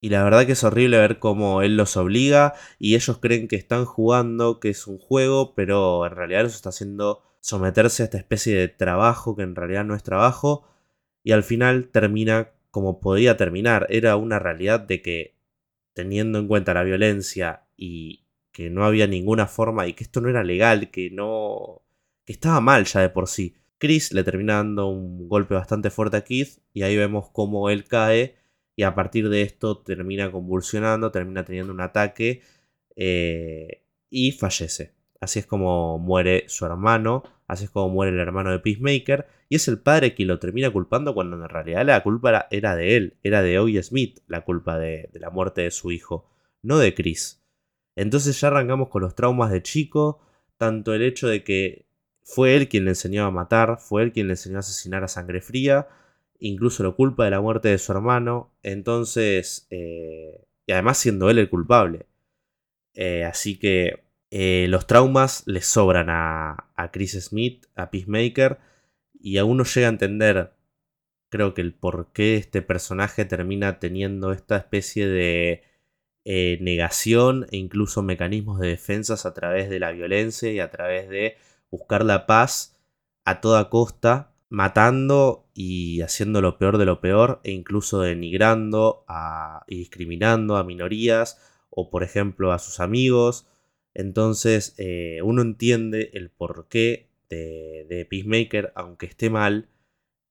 Y 0.02 0.10
la 0.10 0.24
verdad 0.24 0.46
que 0.46 0.52
es 0.54 0.64
horrible 0.64 1.00
ver 1.00 1.20
cómo 1.20 1.62
él 1.64 1.78
los 1.78 1.98
obliga 1.98 2.54
y 2.80 2.96
ellos 2.96 3.18
creen 3.20 3.48
que 3.48 3.56
están 3.56 3.86
jugando, 3.86 4.60
que 4.60 4.70
es 4.70 4.88
un 4.88 5.00
juego, 5.00 5.56
pero 5.56 6.06
en 6.06 6.16
realidad 6.16 6.44
los 6.44 6.56
está 6.56 6.70
haciendo 6.70 7.24
someterse 7.40 8.04
a 8.04 8.06
esta 8.06 8.18
especie 8.18 8.56
de 8.56 8.68
trabajo 8.68 9.36
que 9.36 9.44
en 9.44 9.56
realidad 9.56 9.86
no 9.86 9.96
es 9.96 10.04
trabajo 10.04 10.68
y 11.24 11.32
al 11.32 11.44
final 11.44 11.90
termina 11.90 12.52
como 12.72 13.00
podía 13.00 13.38
terminar. 13.38 13.88
Era 13.90 14.16
una 14.18 14.40
realidad 14.40 14.80
de 14.80 15.02
que 15.02 15.36
teniendo 15.94 16.40
en 16.40 16.48
cuenta 16.48 16.74
la 16.74 16.84
violencia 16.84 17.64
y 17.78 18.26
que 18.52 18.70
no 18.70 18.86
había 18.86 19.08
ninguna 19.08 19.48
forma 19.48 19.88
y 19.88 19.94
que 19.94 20.04
esto 20.04 20.20
no 20.22 20.30
era 20.30 20.44
legal, 20.44 20.92
que 20.92 21.10
no... 21.12 21.84
que 22.26 22.34
estaba 22.34 22.60
mal 22.60 22.86
ya 22.86 23.02
de 23.02 23.10
por 23.10 23.28
sí. 23.28 23.61
Chris 23.82 24.14
le 24.14 24.24
termina 24.24 24.58
dando 24.58 24.90
un 24.90 25.28
golpe 25.28 25.56
bastante 25.56 25.90
fuerte 25.90 26.16
a 26.16 26.24
Keith 26.24 26.60
y 26.72 26.84
ahí 26.84 26.96
vemos 26.96 27.32
cómo 27.32 27.68
él 27.72 27.86
cae 27.86 28.36
y 28.76 28.84
a 28.84 28.94
partir 28.94 29.28
de 29.28 29.42
esto 29.42 29.80
termina 29.80 30.32
convulsionando, 30.32 31.12
termina 31.12 31.44
teniendo 31.44 31.74
un 31.74 31.82
ataque 31.82 32.44
eh, 32.96 33.84
y 34.12 34.34
fallece. 34.34 34.94
Así 35.20 35.40
es 35.40 35.48
como 35.48 35.98
muere 35.98 36.46
su 36.48 36.64
hermano, 36.68 37.24
así 37.48 37.64
es 37.64 37.72
como 37.72 37.90
muere 37.90 38.12
el 38.12 38.20
hermano 38.20 38.52
de 38.52 38.60
Peacemaker, 38.60 39.26
y 39.50 39.56
es 39.56 39.68
el 39.68 39.80
padre 39.80 40.14
quien 40.14 40.28
lo 40.28 40.38
termina 40.38 40.70
culpando 40.70 41.16
cuando 41.16 41.36
en 41.36 41.50
realidad 41.50 41.84
la 41.84 42.04
culpa 42.04 42.48
era 42.52 42.76
de 42.76 42.96
él, 42.96 43.18
era 43.24 43.42
de 43.42 43.58
Oye 43.58 43.82
Smith 43.82 44.20
la 44.28 44.42
culpa 44.42 44.78
de, 44.78 45.10
de 45.12 45.20
la 45.20 45.32
muerte 45.32 45.62
de 45.62 45.72
su 45.72 45.92
hijo, 45.92 46.30
no 46.62 46.78
de 46.78 46.94
Chris. 46.94 47.44
Entonces 47.96 48.40
ya 48.40 48.50
arrancamos 48.50 48.90
con 48.90 49.02
los 49.02 49.16
traumas 49.16 49.52
de 49.52 49.64
chico, 49.64 50.22
tanto 50.58 50.94
el 50.94 51.02
hecho 51.02 51.28
de 51.28 51.44
que 51.44 51.91
fue 52.24 52.56
él 52.56 52.70
quien 52.70 52.86
le 52.86 52.92
enseñó 52.92 53.26
a 53.26 53.32
matar, 53.32 53.78
fue 53.80 54.04
él 54.04 54.12
quien 54.12 54.28
le 54.28 54.34
enseñó 54.34 54.58
a 54.58 54.60
asesinar 54.60 55.04
a 55.04 55.08
sangre 55.08 55.42
fría, 55.42 55.88
incluso 56.40 56.84
lo 56.84 56.96
culpa 56.96 57.26
de 57.26 57.32
la 57.32 57.42
muerte 57.42 57.70
de 57.70 57.78
su 57.78 57.92
hermano, 57.92 58.52
entonces, 58.64 59.68
eh, 59.70 60.44
y 60.66 60.72
además 60.74 60.98
siendo 60.98 61.30
él 61.30 61.40
el 61.40 61.50
culpable. 61.50 62.08
Eh, 62.94 63.24
así 63.26 63.58
que 63.60 64.04
eh, 64.32 64.68
los 64.70 64.88
traumas 64.88 65.44
le 65.46 65.62
sobran 65.62 66.10
a, 66.10 66.72
a, 66.76 66.92
Chris 66.92 67.14
Smith, 67.22 67.66
a 67.76 67.92
Peacemaker, 67.92 68.60
y 69.20 69.38
aún 69.38 69.58
no 69.58 69.64
llega 69.64 69.88
a 69.88 69.92
entender, 69.92 70.54
creo 71.30 71.54
que 71.54 71.62
el 71.62 71.74
por 71.74 72.12
qué 72.14 72.36
este 72.38 72.62
personaje 72.62 73.26
termina 73.26 73.80
teniendo 73.80 74.32
esta 74.32 74.58
especie 74.58 75.08
de 75.08 75.64
negación 76.24 77.48
e 77.52 77.58
incluso 77.58 78.04
mecanismos 78.04 78.60
de 78.60 78.70
defensas 78.70 79.26
a 79.26 79.34
través 79.34 79.70
de 79.70 79.80
la 79.80 79.92
violencia 79.92 80.52
y 80.52 80.60
a 80.60 80.70
través 80.70 81.10
de 81.10 81.36
buscar 81.72 82.06
la 82.06 82.28
paz 82.28 82.78
a 83.26 83.42
toda 83.42 83.70
costa, 83.70 84.34
matando 84.50 85.50
y 85.54 86.02
haciendo 86.02 86.42
lo 86.42 86.58
peor 86.58 86.78
de 86.78 86.86
lo 86.86 87.02
peor, 87.02 87.42
e 87.44 87.52
incluso 87.52 88.02
denigrando 88.02 89.06
y 89.68 89.78
discriminando 89.78 90.58
a 90.58 90.64
minorías, 90.64 91.40
o 91.70 91.90
por 91.90 92.04
ejemplo 92.04 92.52
a 92.52 92.60
sus 92.60 92.80
amigos. 92.80 93.48
Entonces 93.94 94.76
eh, 94.78 95.22
uno 95.24 95.42
entiende 95.42 96.12
el 96.14 96.30
porqué 96.30 97.10
de, 97.30 97.86
de 97.90 98.06
Peacemaker, 98.06 98.74
aunque 98.76 99.08
esté 99.08 99.30
mal. 99.30 99.70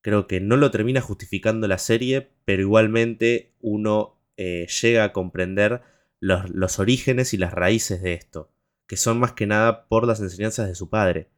Creo 0.02 0.26
que 0.26 0.40
no 0.40 0.56
lo 0.56 0.70
termina 0.70 1.00
justificando 1.00 1.66
la 1.66 1.78
serie, 1.78 2.30
pero 2.44 2.62
igualmente 2.62 3.54
uno 3.60 4.20
eh, 4.42 4.66
llega 4.80 5.04
a 5.04 5.12
comprender 5.12 5.82
los, 6.18 6.78
orígenes 6.78 7.34
y 7.34 7.36
las 7.36 7.52
raíces 7.52 8.00
de 8.00 8.14
esto, 8.14 8.50
que 8.90 8.96
son 8.96 9.20
más 9.20 9.34
que 9.34 9.46
nada 9.46 9.86
por 9.86 10.04
las 10.04 10.18
enseñanzas 10.18 10.66
de 10.66 10.74
su 10.74 10.90
padre, 10.90 11.30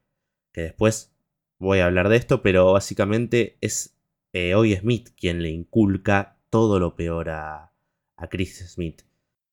que 0.53 0.61
después 0.61 1.13
voy 1.59 1.77
a 1.77 1.85
hablar 1.85 2.09
de 2.09 2.15
esto, 2.15 2.41
pero 2.41 2.73
básicamente 2.73 3.59
es 3.61 3.95
eh, 4.33 4.55
hoy 4.55 4.75
Smith 4.75 5.09
quien 5.15 5.43
le 5.43 5.49
inculca 5.49 6.39
todo 6.49 6.79
lo 6.79 6.95
peor 6.95 7.29
a, 7.29 7.71
a 8.17 8.27
Chris 8.27 8.57
Smith. 8.67 9.03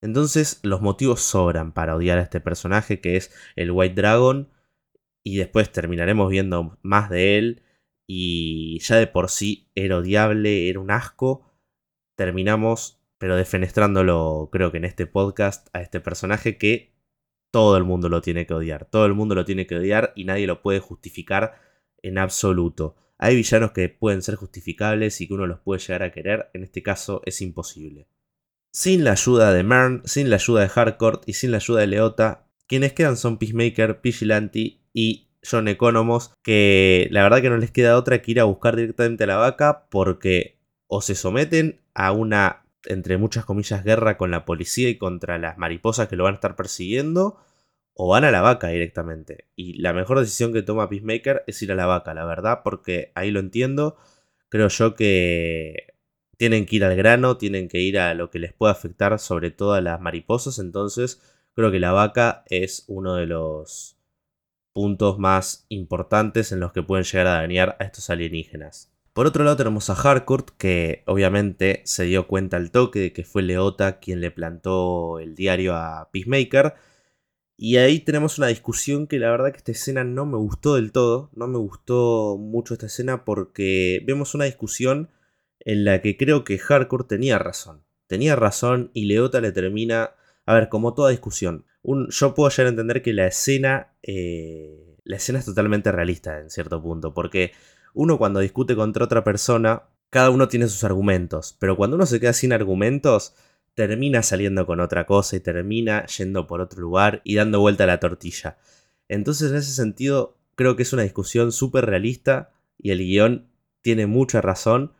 Entonces 0.00 0.60
los 0.62 0.80
motivos 0.80 1.20
sobran 1.20 1.72
para 1.72 1.94
odiar 1.94 2.16
a 2.16 2.22
este 2.22 2.40
personaje 2.40 3.02
que 3.02 3.18
es 3.18 3.34
el 3.54 3.70
White 3.70 3.96
Dragon 3.96 4.48
y 5.22 5.36
después 5.36 5.70
terminaremos 5.70 6.30
viendo 6.30 6.78
más 6.80 7.10
de 7.10 7.36
él 7.36 7.64
y 8.06 8.78
ya 8.78 8.96
de 8.96 9.08
por 9.08 9.28
sí 9.28 9.68
era 9.74 9.98
odiable, 9.98 10.70
era 10.70 10.80
un 10.80 10.90
asco. 10.90 11.52
Terminamos 12.16 12.98
pero 13.18 13.36
defenestrándolo 13.36 14.48
creo 14.50 14.72
que 14.72 14.78
en 14.78 14.86
este 14.86 15.06
podcast 15.06 15.68
a 15.74 15.82
este 15.82 16.00
personaje 16.00 16.56
que 16.56 16.98
todo 17.50 17.76
el 17.76 17.84
mundo 17.84 18.08
lo 18.08 18.20
tiene 18.20 18.46
que 18.46 18.54
odiar, 18.54 18.86
todo 18.86 19.06
el 19.06 19.14
mundo 19.14 19.34
lo 19.34 19.44
tiene 19.44 19.66
que 19.66 19.76
odiar 19.76 20.12
y 20.14 20.24
nadie 20.24 20.46
lo 20.46 20.62
puede 20.62 20.80
justificar 20.80 21.54
en 22.02 22.18
absoluto. 22.18 22.96
Hay 23.18 23.36
villanos 23.36 23.72
que 23.72 23.88
pueden 23.88 24.22
ser 24.22 24.36
justificables 24.36 25.20
y 25.20 25.28
que 25.28 25.34
uno 25.34 25.46
los 25.46 25.60
puede 25.60 25.80
llegar 25.80 26.02
a 26.02 26.12
querer, 26.12 26.50
en 26.54 26.62
este 26.62 26.82
caso 26.82 27.22
es 27.26 27.40
imposible. 27.42 28.08
Sin 28.72 29.04
la 29.04 29.12
ayuda 29.12 29.52
de 29.52 29.62
Mern, 29.62 30.02
sin 30.04 30.30
la 30.30 30.36
ayuda 30.36 30.62
de 30.62 30.70
Harcourt 30.74 31.28
y 31.28 31.34
sin 31.34 31.50
la 31.50 31.58
ayuda 31.58 31.80
de 31.80 31.88
Leota, 31.88 32.46
quienes 32.66 32.92
quedan 32.92 33.16
son 33.16 33.36
Peacemaker, 33.36 34.00
Vigilante 34.02 34.78
y 34.92 35.28
John 35.42 35.68
Economos, 35.68 36.32
que 36.42 37.08
la 37.10 37.22
verdad 37.22 37.42
que 37.42 37.50
no 37.50 37.56
les 37.56 37.72
queda 37.72 37.96
otra 37.96 38.22
que 38.22 38.30
ir 38.30 38.40
a 38.40 38.44
buscar 38.44 38.76
directamente 38.76 39.24
a 39.24 39.26
la 39.26 39.36
vaca 39.36 39.88
porque 39.90 40.60
o 40.86 41.02
se 41.02 41.14
someten 41.14 41.80
a 41.94 42.12
una 42.12 42.64
entre 42.86 43.18
muchas 43.18 43.44
comillas, 43.44 43.84
guerra 43.84 44.16
con 44.16 44.30
la 44.30 44.44
policía 44.44 44.88
y 44.88 44.98
contra 44.98 45.38
las 45.38 45.58
mariposas 45.58 46.08
que 46.08 46.16
lo 46.16 46.24
van 46.24 46.34
a 46.34 46.36
estar 46.36 46.56
persiguiendo, 46.56 47.38
o 47.94 48.08
van 48.08 48.24
a 48.24 48.30
la 48.30 48.40
vaca 48.40 48.68
directamente. 48.68 49.48
Y 49.56 49.74
la 49.80 49.92
mejor 49.92 50.20
decisión 50.20 50.52
que 50.52 50.62
toma 50.62 50.88
Peacemaker 50.88 51.44
es 51.46 51.60
ir 51.62 51.72
a 51.72 51.74
la 51.74 51.86
vaca, 51.86 52.14
la 52.14 52.24
verdad, 52.24 52.60
porque 52.64 53.12
ahí 53.14 53.30
lo 53.30 53.40
entiendo. 53.40 53.96
Creo 54.48 54.68
yo 54.68 54.94
que 54.94 55.94
tienen 56.38 56.64
que 56.64 56.76
ir 56.76 56.84
al 56.84 56.96
grano, 56.96 57.36
tienen 57.36 57.68
que 57.68 57.80
ir 57.80 57.98
a 57.98 58.14
lo 58.14 58.30
que 58.30 58.38
les 58.38 58.54
puede 58.54 58.72
afectar, 58.72 59.18
sobre 59.18 59.50
todo 59.50 59.74
a 59.74 59.82
las 59.82 60.00
mariposas. 60.00 60.58
Entonces, 60.58 61.20
creo 61.54 61.70
que 61.70 61.80
la 61.80 61.92
vaca 61.92 62.44
es 62.46 62.84
uno 62.88 63.16
de 63.16 63.26
los 63.26 63.98
puntos 64.72 65.18
más 65.18 65.66
importantes 65.68 66.52
en 66.52 66.60
los 66.60 66.72
que 66.72 66.82
pueden 66.82 67.04
llegar 67.04 67.26
a 67.26 67.40
dañar 67.40 67.76
a 67.78 67.84
estos 67.84 68.08
alienígenas. 68.08 68.90
Por 69.12 69.26
otro 69.26 69.42
lado 69.44 69.56
tenemos 69.56 69.90
a 69.90 69.94
Harcourt, 69.94 70.50
que 70.56 71.02
obviamente 71.06 71.82
se 71.84 72.04
dio 72.04 72.28
cuenta 72.28 72.56
al 72.56 72.70
toque 72.70 73.00
de 73.00 73.12
que 73.12 73.24
fue 73.24 73.42
Leota 73.42 73.98
quien 73.98 74.20
le 74.20 74.30
plantó 74.30 75.18
el 75.18 75.34
diario 75.34 75.74
a 75.74 76.10
Peacemaker. 76.12 76.74
Y 77.56 77.76
ahí 77.76 78.00
tenemos 78.00 78.38
una 78.38 78.46
discusión 78.46 79.06
que 79.06 79.18
la 79.18 79.30
verdad 79.30 79.50
que 79.52 79.58
esta 79.58 79.72
escena 79.72 80.04
no 80.04 80.26
me 80.26 80.38
gustó 80.38 80.76
del 80.76 80.92
todo. 80.92 81.30
No 81.34 81.48
me 81.48 81.58
gustó 81.58 82.38
mucho 82.38 82.72
esta 82.74 82.86
escena 82.86 83.24
porque 83.24 84.02
vemos 84.06 84.34
una 84.34 84.46
discusión 84.46 85.10
en 85.60 85.84
la 85.84 86.00
que 86.00 86.16
creo 86.16 86.44
que 86.44 86.58
Harcourt 86.66 87.08
tenía 87.08 87.38
razón. 87.38 87.84
Tenía 88.06 88.36
razón 88.36 88.90
y 88.94 89.06
Leota 89.06 89.40
le 89.40 89.52
termina... 89.52 90.12
A 90.46 90.54
ver, 90.54 90.68
como 90.68 90.94
toda 90.94 91.10
discusión. 91.10 91.66
yo 91.82 92.34
puedo 92.34 92.48
llegar 92.48 92.66
a 92.66 92.70
entender 92.70 93.02
que 93.02 93.12
la 93.12 93.26
escena... 93.26 93.92
Eh, 94.02 94.96
la 95.04 95.16
escena 95.16 95.38
es 95.40 95.44
totalmente 95.44 95.92
realista 95.92 96.40
en 96.40 96.50
cierto 96.50 96.80
punto. 96.80 97.12
Porque 97.12 97.52
uno 97.94 98.18
cuando 98.18 98.40
discute 98.40 98.76
contra 98.76 99.04
otra 99.04 99.24
persona, 99.24 99.84
cada 100.10 100.30
uno 100.30 100.48
tiene 100.48 100.68
sus 100.68 100.84
argumentos, 100.84 101.56
pero 101.58 101.76
cuando 101.76 101.96
uno 101.96 102.06
se 102.06 102.20
queda 102.20 102.32
sin 102.32 102.52
argumentos, 102.52 103.34
termina 103.74 104.22
saliendo 104.22 104.66
con 104.66 104.80
otra 104.80 105.06
cosa 105.06 105.36
y 105.36 105.40
termina 105.40 106.04
yendo 106.06 106.46
por 106.46 106.60
otro 106.60 106.80
lugar 106.80 107.22
y 107.24 107.36
dando 107.36 107.60
vuelta 107.60 107.84
a 107.84 107.86
la 107.86 108.00
tortilla. 108.00 108.58
Entonces 109.08 109.50
en 109.50 109.56
ese 109.56 109.72
sentido 109.72 110.36
creo 110.54 110.76
que 110.76 110.82
es 110.82 110.92
una 110.92 111.02
discusión 111.02 111.52
súper 111.52 111.86
realista 111.86 112.50
y 112.78 112.90
el 112.90 112.98
guion 112.98 113.46
tiene 113.82 114.06
mucha 114.06 114.40
razón, 114.40 114.92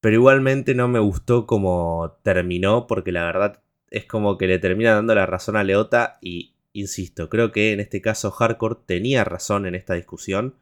pero 0.00 0.16
igualmente 0.16 0.74
no 0.74 0.88
me 0.88 0.98
gustó 0.98 1.46
como 1.46 2.18
terminó 2.22 2.86
porque 2.86 3.12
la 3.12 3.24
verdad 3.24 3.62
es 3.90 4.06
como 4.06 4.38
que 4.38 4.46
le 4.46 4.58
termina 4.58 4.94
dando 4.94 5.14
la 5.14 5.26
razón 5.26 5.56
a 5.56 5.64
Leota 5.64 6.18
y, 6.20 6.54
insisto, 6.72 7.28
creo 7.28 7.52
que 7.52 7.72
en 7.72 7.80
este 7.80 8.00
caso 8.00 8.30
Hardcore 8.30 8.80
tenía 8.86 9.24
razón 9.24 9.66
en 9.66 9.74
esta 9.74 9.94
discusión 9.94 10.56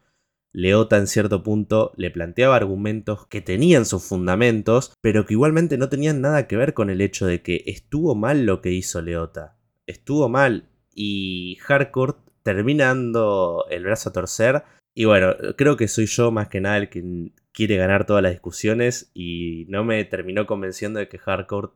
Leota 0.53 0.97
en 0.97 1.07
cierto 1.07 1.41
punto 1.41 1.91
le 1.97 2.11
planteaba 2.11 2.55
argumentos 2.55 3.25
que 3.25 3.41
tenían 3.41 3.85
sus 3.85 4.03
fundamentos, 4.03 4.93
pero 5.01 5.25
que 5.25 5.33
igualmente 5.33 5.79
no 5.79 5.89
tenían 5.89 6.21
nada 6.21 6.47
que 6.47 6.55
ver 6.55 6.75
con 6.75 6.91
el 6.91 7.01
hecho 7.01 7.25
de 7.25 7.41
que 7.41 7.63
estuvo 7.65 8.13
mal 8.13 8.45
lo 8.45 8.61
que 8.61 8.71
hizo 8.71 9.01
Leota. 9.01 9.57
Estuvo 9.87 10.29
mal 10.29 10.69
y 10.93 11.57
Harcourt 11.67 12.19
terminando 12.43 13.65
el 13.71 13.83
brazo 13.83 14.09
a 14.09 14.13
torcer. 14.13 14.63
Y 14.93 15.05
bueno, 15.05 15.35
creo 15.57 15.75
que 15.75 15.87
soy 15.87 16.05
yo 16.05 16.29
más 16.29 16.49
que 16.49 16.61
nada 16.61 16.77
el 16.77 16.89
que 16.89 17.31
quiere 17.51 17.77
ganar 17.77 18.05
todas 18.05 18.21
las 18.21 18.33
discusiones 18.33 19.09
y 19.15 19.65
no 19.69 19.83
me 19.83 20.05
terminó 20.05 20.45
convenciendo 20.45 20.99
de 20.99 21.09
que 21.09 21.19
Harcourt 21.25 21.73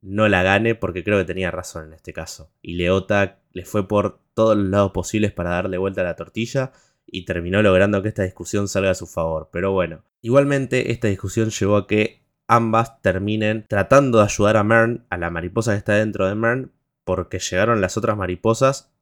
no 0.00 0.28
la 0.28 0.44
gane 0.44 0.76
porque 0.76 1.02
creo 1.02 1.18
que 1.18 1.24
tenía 1.24 1.50
razón 1.50 1.86
en 1.86 1.94
este 1.94 2.12
caso. 2.12 2.52
Y 2.62 2.74
Leota 2.74 3.40
le 3.52 3.64
fue 3.64 3.88
por 3.88 4.20
todos 4.34 4.56
los 4.56 4.68
lados 4.68 4.92
posibles 4.92 5.32
para 5.32 5.50
darle 5.50 5.76
vuelta 5.78 6.02
a 6.02 6.04
la 6.04 6.16
tortilla 6.16 6.72
y 7.12 7.26
terminó 7.26 7.62
logrando 7.62 8.02
que 8.02 8.08
esta 8.08 8.24
discusión 8.24 8.66
salga 8.66 8.90
a 8.90 8.94
su 8.94 9.06
favor. 9.06 9.50
Pero 9.52 9.70
bueno, 9.70 10.02
igualmente 10.22 10.90
esta 10.90 11.08
discusión 11.08 11.50
llevó 11.50 11.76
a 11.76 11.86
que 11.86 12.24
ambas 12.48 13.00
terminen 13.02 13.66
tratando 13.68 14.18
de 14.18 14.24
ayudar 14.24 14.56
a 14.56 14.64
Mern, 14.64 15.04
a 15.10 15.18
la 15.18 15.30
mariposa 15.30 15.72
que 15.72 15.78
está 15.78 15.92
dentro 15.94 16.26
de 16.26 16.34
Mern, 16.34 16.72
porque 17.04 17.38
llegaron 17.38 17.82
las 17.82 17.98
otras 17.98 18.16
mariposas 18.16 18.92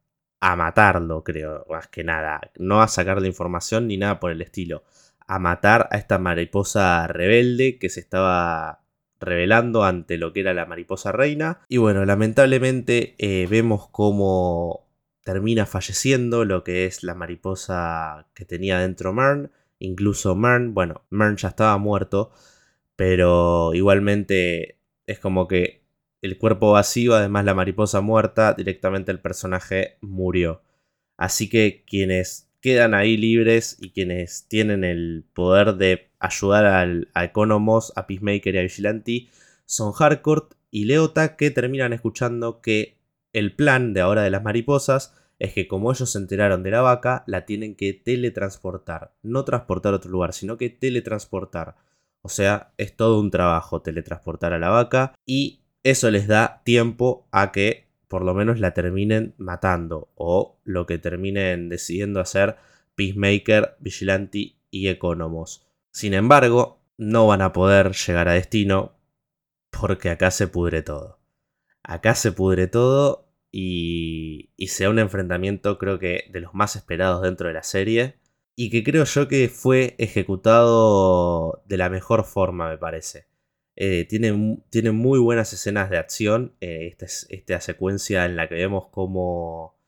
a 0.40 0.56
matarlo, 0.56 1.22
creo, 1.22 1.64
más 1.70 1.86
que 1.86 2.02
nada. 2.02 2.40
No 2.58 2.82
a 2.82 2.88
sacar 2.88 3.20
la 3.20 3.28
información 3.28 3.86
ni 3.86 3.96
nada 3.96 4.18
por 4.18 4.32
el 4.32 4.42
estilo. 4.42 4.82
A 5.28 5.38
matar 5.38 5.88
a 5.92 5.96
esta 5.96 6.18
mariposa 6.18 7.06
rebelde 7.06 7.78
que 7.78 7.90
se 7.90 8.00
estaba 8.00 8.80
revelando 9.20 9.84
ante 9.84 10.16
lo 10.16 10.32
que 10.32 10.40
era 10.40 10.52
la 10.52 10.66
mariposa 10.66 11.12
reina. 11.12 11.60
Y 11.68 11.76
bueno, 11.76 12.04
lamentablemente 12.04 13.14
eh, 13.18 13.46
vemos 13.48 13.86
como 13.88 14.89
termina 15.32 15.64
falleciendo 15.64 16.44
lo 16.44 16.64
que 16.64 16.86
es 16.86 17.04
la 17.04 17.14
mariposa 17.14 18.26
que 18.34 18.44
tenía 18.44 18.80
dentro 18.80 19.12
Mern. 19.12 19.52
Incluso 19.78 20.34
Mern, 20.34 20.74
bueno, 20.74 21.04
Mern 21.10 21.36
ya 21.36 21.48
estaba 21.48 21.78
muerto, 21.78 22.32
pero 22.96 23.72
igualmente 23.72 24.80
es 25.06 25.20
como 25.20 25.46
que 25.46 25.84
el 26.20 26.36
cuerpo 26.36 26.72
vacío, 26.72 27.14
además 27.14 27.44
la 27.44 27.54
mariposa 27.54 28.00
muerta, 28.00 28.54
directamente 28.54 29.12
el 29.12 29.20
personaje 29.20 29.98
murió. 30.00 30.62
Así 31.16 31.48
que 31.48 31.84
quienes 31.86 32.50
quedan 32.60 32.92
ahí 32.92 33.16
libres 33.16 33.76
y 33.80 33.90
quienes 33.90 34.48
tienen 34.48 34.82
el 34.82 35.24
poder 35.32 35.76
de 35.76 36.10
ayudar 36.18 36.66
al, 36.66 37.08
a 37.14 37.24
Economos, 37.24 37.92
a 37.94 38.08
Peacemaker 38.08 38.56
y 38.56 38.58
a 38.58 38.62
Vigilante 38.62 39.28
son 39.64 39.92
Harcourt 39.96 40.54
y 40.72 40.86
Leota 40.86 41.36
que 41.36 41.52
terminan 41.52 41.92
escuchando 41.92 42.60
que 42.60 42.98
el 43.32 43.54
plan 43.54 43.94
de 43.94 44.00
ahora 44.00 44.22
de 44.22 44.30
las 44.30 44.42
mariposas 44.42 45.14
es 45.40 45.54
que 45.54 45.66
como 45.66 45.90
ellos 45.90 46.12
se 46.12 46.18
enteraron 46.18 46.62
de 46.62 46.70
la 46.70 46.82
vaca, 46.82 47.24
la 47.26 47.46
tienen 47.46 47.74
que 47.74 47.94
teletransportar. 47.94 49.14
No 49.22 49.44
transportar 49.44 49.94
a 49.94 49.96
otro 49.96 50.10
lugar, 50.10 50.34
sino 50.34 50.58
que 50.58 50.68
teletransportar. 50.68 51.76
O 52.20 52.28
sea, 52.28 52.74
es 52.76 52.94
todo 52.94 53.18
un 53.18 53.30
trabajo 53.30 53.80
teletransportar 53.80 54.52
a 54.52 54.58
la 54.58 54.68
vaca 54.68 55.14
y 55.24 55.62
eso 55.82 56.10
les 56.10 56.28
da 56.28 56.60
tiempo 56.62 57.26
a 57.32 57.52
que 57.52 57.88
por 58.06 58.22
lo 58.22 58.34
menos 58.34 58.60
la 58.60 58.74
terminen 58.74 59.34
matando 59.38 60.10
o 60.14 60.60
lo 60.64 60.84
que 60.84 60.98
terminen 60.98 61.70
decidiendo 61.70 62.20
hacer 62.20 62.56
Peacemaker, 62.94 63.76
Vigilante 63.80 64.56
y 64.70 64.88
Economos. 64.88 65.66
Sin 65.90 66.12
embargo, 66.12 66.82
no 66.98 67.26
van 67.26 67.40
a 67.40 67.54
poder 67.54 67.92
llegar 67.92 68.28
a 68.28 68.34
destino 68.34 68.92
porque 69.70 70.10
acá 70.10 70.30
se 70.30 70.48
pudre 70.48 70.82
todo. 70.82 71.18
Acá 71.82 72.14
se 72.14 72.30
pudre 72.30 72.66
todo 72.66 73.29
y, 73.52 74.50
y 74.56 74.68
sea 74.68 74.90
un 74.90 74.98
enfrentamiento 74.98 75.78
creo 75.78 75.98
que 75.98 76.24
de 76.30 76.40
los 76.40 76.54
más 76.54 76.76
esperados 76.76 77.22
dentro 77.22 77.48
de 77.48 77.54
la 77.54 77.62
serie 77.62 78.20
y 78.62 78.70
que 78.70 78.84
creo 78.84 79.04
yo 79.04 79.26
que 79.26 79.48
fue 79.48 79.94
ejecutado 79.98 81.62
de 81.66 81.78
la 81.78 81.88
mejor 81.88 82.24
forma 82.24 82.68
me 82.68 82.76
parece. 82.76 83.26
Eh, 83.76 84.04
tiene, 84.04 84.32
muy 84.92 85.18
buenas 85.18 85.54
escenas 85.54 85.88
de 85.88 85.96
acción, 85.96 86.54
eh, 86.60 86.88
esta, 86.88 87.06
esta, 87.30 87.60
secuencia 87.62 88.26
en 88.26 88.36
la 88.36 88.46
que 88.50 88.56
vemos 88.56 88.88
cómo, 88.90 89.78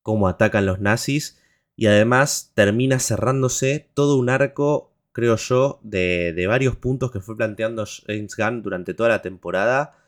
cómo 0.00 0.28
atacan 0.28 0.64
los 0.64 0.80
nazis 0.80 1.38
Y 1.76 1.86
además 1.86 2.52
termina 2.54 2.98
cerrándose 3.00 3.90
todo 3.92 4.16
un 4.16 4.30
arco, 4.30 4.94
creo 5.12 5.36
yo, 5.36 5.80
de, 5.82 6.32
de 6.32 6.46
varios 6.46 6.76
puntos 6.76 7.10
que 7.10 7.20
fue 7.20 7.36
planteando 7.36 7.84
James 8.06 8.34
Gunn 8.36 8.62
durante 8.62 8.94
toda 8.94 9.10
la 9.10 9.20
temporada, 9.20 9.98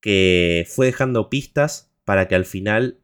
que 0.00 0.64
fue 0.68 0.86
dejando 0.86 1.28
pistas 1.30 1.89
para 2.10 2.26
que 2.26 2.34
al 2.34 2.44
final 2.44 2.98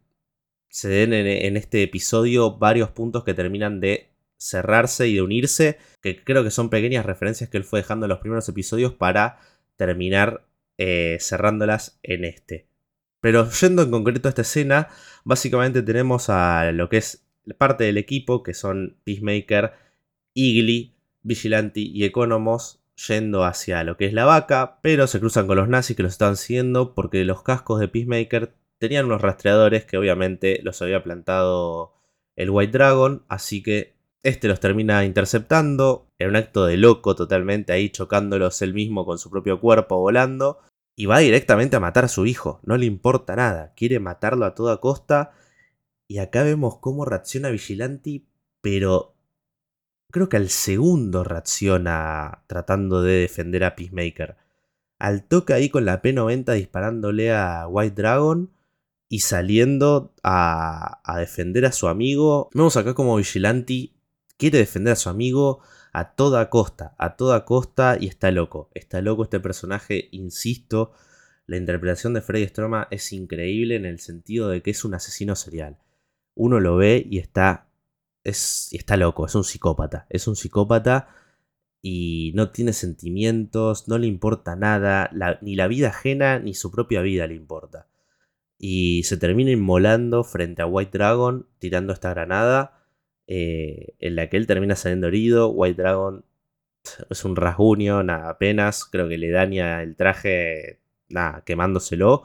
se 0.69 0.89
den 0.89 1.13
en, 1.13 1.57
este 1.57 1.85
episodio 1.85 2.59
varios 2.59 2.91
puntos 2.91 3.23
que 3.23 3.35
terminan 3.35 3.79
de 3.79 4.11
cerrarse 4.37 5.07
y 5.07 5.15
de 5.15 5.23
unirse, 5.23 5.79
que 6.01 6.25
creo 6.25 6.43
que 6.43 6.51
son 6.51 6.71
pequeñas 6.71 7.07
referencias 7.07 7.49
que 7.49 7.57
él 7.57 7.63
fue 7.63 7.83
dejando 7.83 8.07
en 8.07 8.11
los 8.11 8.19
primeros 8.19 8.49
episodios 8.49 8.95
para 8.95 9.39
terminar 9.77 10.49
eh, 10.77 11.19
cerrándolas 11.21 12.01
en 12.03 12.25
este. 12.25 12.67
Pero 13.21 13.49
yendo 13.49 13.83
en 13.83 13.93
concreto 13.93 14.27
a 14.27 14.31
esta 14.31 14.43
escena, 14.43 14.89
básicamente 15.23 15.83
tenemos 15.83 16.29
a 16.29 16.73
lo 16.73 16.89
que 16.89 16.97
es 16.97 17.29
parte 17.59 17.85
del 17.85 17.99
equipo, 17.99 18.43
que 18.43 18.55
son 18.55 18.99
Peacemaker, 19.05 19.71
Igly, 20.35 20.97
Vigilante 21.23 21.79
y 21.79 22.03
Economos, 22.03 22.83
yendo 23.07 23.45
hacia 23.45 23.85
lo 23.85 23.97
que 23.97 24.07
es 24.07 24.13
la 24.13 24.25
vaca, 24.25 24.81
pero 24.83 25.07
se 25.07 25.21
cruzan 25.21 25.47
con 25.47 25.59
los 25.59 25.69
nazis 25.69 25.97
que 25.97 26.03
los 26.03 26.11
están 26.11 26.37
siguiendo 26.37 26.93
porque 26.93 27.25
los 27.25 27.45
cascos 27.45 27.79
de 27.79 27.87
Peacemaker 27.87 28.66
tenían 28.79 29.07
unos 29.07 29.23
rastreadores 29.23 29.85
que 29.85 29.99
obviamente 29.99 30.61
los 30.63 30.81
había 30.83 31.03
plantado 31.03 31.95
el 32.37 32.51
White 32.51 32.73
Dragon, 32.73 33.25
así 33.29 33.63
que 33.63 33.97
este 34.23 34.49
los 34.49 34.61
termina 34.61 35.05
interceptando. 35.05 36.11
En 36.19 36.31
un 36.31 36.37
acto 36.37 36.67
de 36.67 36.77
loco 36.77 37.15
totalmente 37.15 37.73
ahí 37.73 37.91
chocándolos 37.91 38.61
él 38.63 38.75
mismo 38.75 39.05
con 39.05 39.19
su 39.19 39.31
propio 39.31 39.61
cuerpo 39.61 39.99
volando. 39.99 40.59
Y 40.97 41.07
va 41.07 41.19
directamente 41.19 41.77
a 41.77 41.81
matar 41.81 42.07
a 42.07 42.09
su 42.09 42.25
hijo, 42.25 42.61
no 42.65 42.79
le 42.79 42.87
importa 42.87 43.37
nada, 43.37 43.75
quiere 43.77 44.01
matarlo 44.01 44.47
a 44.47 44.55
toda 44.55 44.81
costa. 44.81 45.33
Y 46.09 46.19
acá 46.19 46.43
vemos 46.43 46.79
cómo 46.79 47.05
reacciona 47.05 47.51
Vigilante, 47.51 48.25
pero 48.63 49.15
creo 50.11 50.29
que 50.29 50.39
al 50.39 50.49
segundo 50.49 51.23
reacciona 51.23 52.45
tratando 52.47 53.03
de 53.03 53.13
defender 53.21 53.65
a 53.65 53.77
Peacemaker. 53.77 54.37
Al 54.99 55.25
toque 55.29 55.53
ahí 55.53 55.69
con 55.69 55.85
la 55.85 56.01
P90 56.01 56.55
disparándole 56.55 57.33
a 57.33 57.69
White 57.69 57.95
Dragon 58.01 58.56
y 59.09 59.21
saliendo 59.21 60.15
a, 60.23 61.01
defender 61.19 61.65
a 61.65 61.73
su 61.73 61.89
amigo. 61.89 62.51
Vemos 62.55 62.77
acá 62.77 62.95
como 62.95 63.17
Vigilante 63.17 63.93
quiere 64.37 64.59
defender 64.59 64.95
a 64.95 64.97
su 64.97 65.09
amigo 65.09 65.61
a 65.93 66.15
toda 66.15 66.51
costa, 66.51 66.95
a 66.99 67.17
toda 67.17 67.45
costa 67.45 67.97
y 67.99 68.07
está 68.07 68.31
loco. 68.31 68.71
Está 68.75 69.01
loco 69.01 69.23
este 69.23 69.41
personaje, 69.41 70.09
insisto. 70.13 70.93
La 71.47 71.57
interpretación 71.57 72.13
de 72.13 72.21
Freddy 72.21 72.49
Stroma 72.49 72.89
es 72.91 73.13
increíble 73.13 73.77
en 73.77 73.87
el 73.87 74.01
sentido 74.01 74.49
de 74.49 74.63
que 74.63 74.73
es 74.73 74.85
un 74.85 74.95
asesino 74.95 75.37
serial. 75.37 75.79
Uno 76.35 76.61
lo 76.61 76.77
ve 76.77 77.07
y 77.09 77.19
está, 77.19 77.69
es, 78.25 78.69
está 78.73 78.97
loco, 78.97 79.27
es 79.27 79.35
un 79.35 79.45
psicópata. 79.45 80.07
Es 80.11 80.29
un 80.29 80.37
psicópata 80.37 81.09
y 81.81 82.33
no 82.35 82.51
tiene 82.51 82.73
sentimientos, 82.73 83.89
no 83.89 83.97
le 83.97 84.07
importa 84.07 84.57
nada, 84.57 85.09
ni 85.41 85.55
la 85.55 85.69
vida 85.69 85.89
ajena 85.89 86.41
ni 86.41 86.53
su 86.53 86.71
propia 86.71 87.01
vida 87.01 87.27
le 87.27 87.35
importa. 87.35 87.87
Y 88.59 89.03
se 89.05 89.17
termina 89.17 89.51
inmolando 89.51 90.25
frente 90.25 90.63
a 90.63 90.67
White 90.67 90.97
Dragon 90.97 91.47
tirando 91.59 91.93
esta 91.93 92.11
granada 92.11 92.77
eh, 93.27 93.95
en 93.99 94.17
la 94.17 94.29
que 94.29 94.37
él 94.37 94.47
termina 94.47 94.77
saliendo 94.77 95.09
herido. 95.09 95.49
White 95.51 95.83
Dragon 95.83 96.25
es 97.11 97.25
un 97.25 97.37
rasguño, 97.37 98.03
nada, 98.03 98.31
apenas, 98.31 98.85
creo 98.85 99.09
que 99.09 99.19
le 99.19 99.31
daña 99.31 99.83
el 99.83 99.97
traje, 99.97 100.81
nada, 101.09 101.43
quemándoselo, 101.45 102.25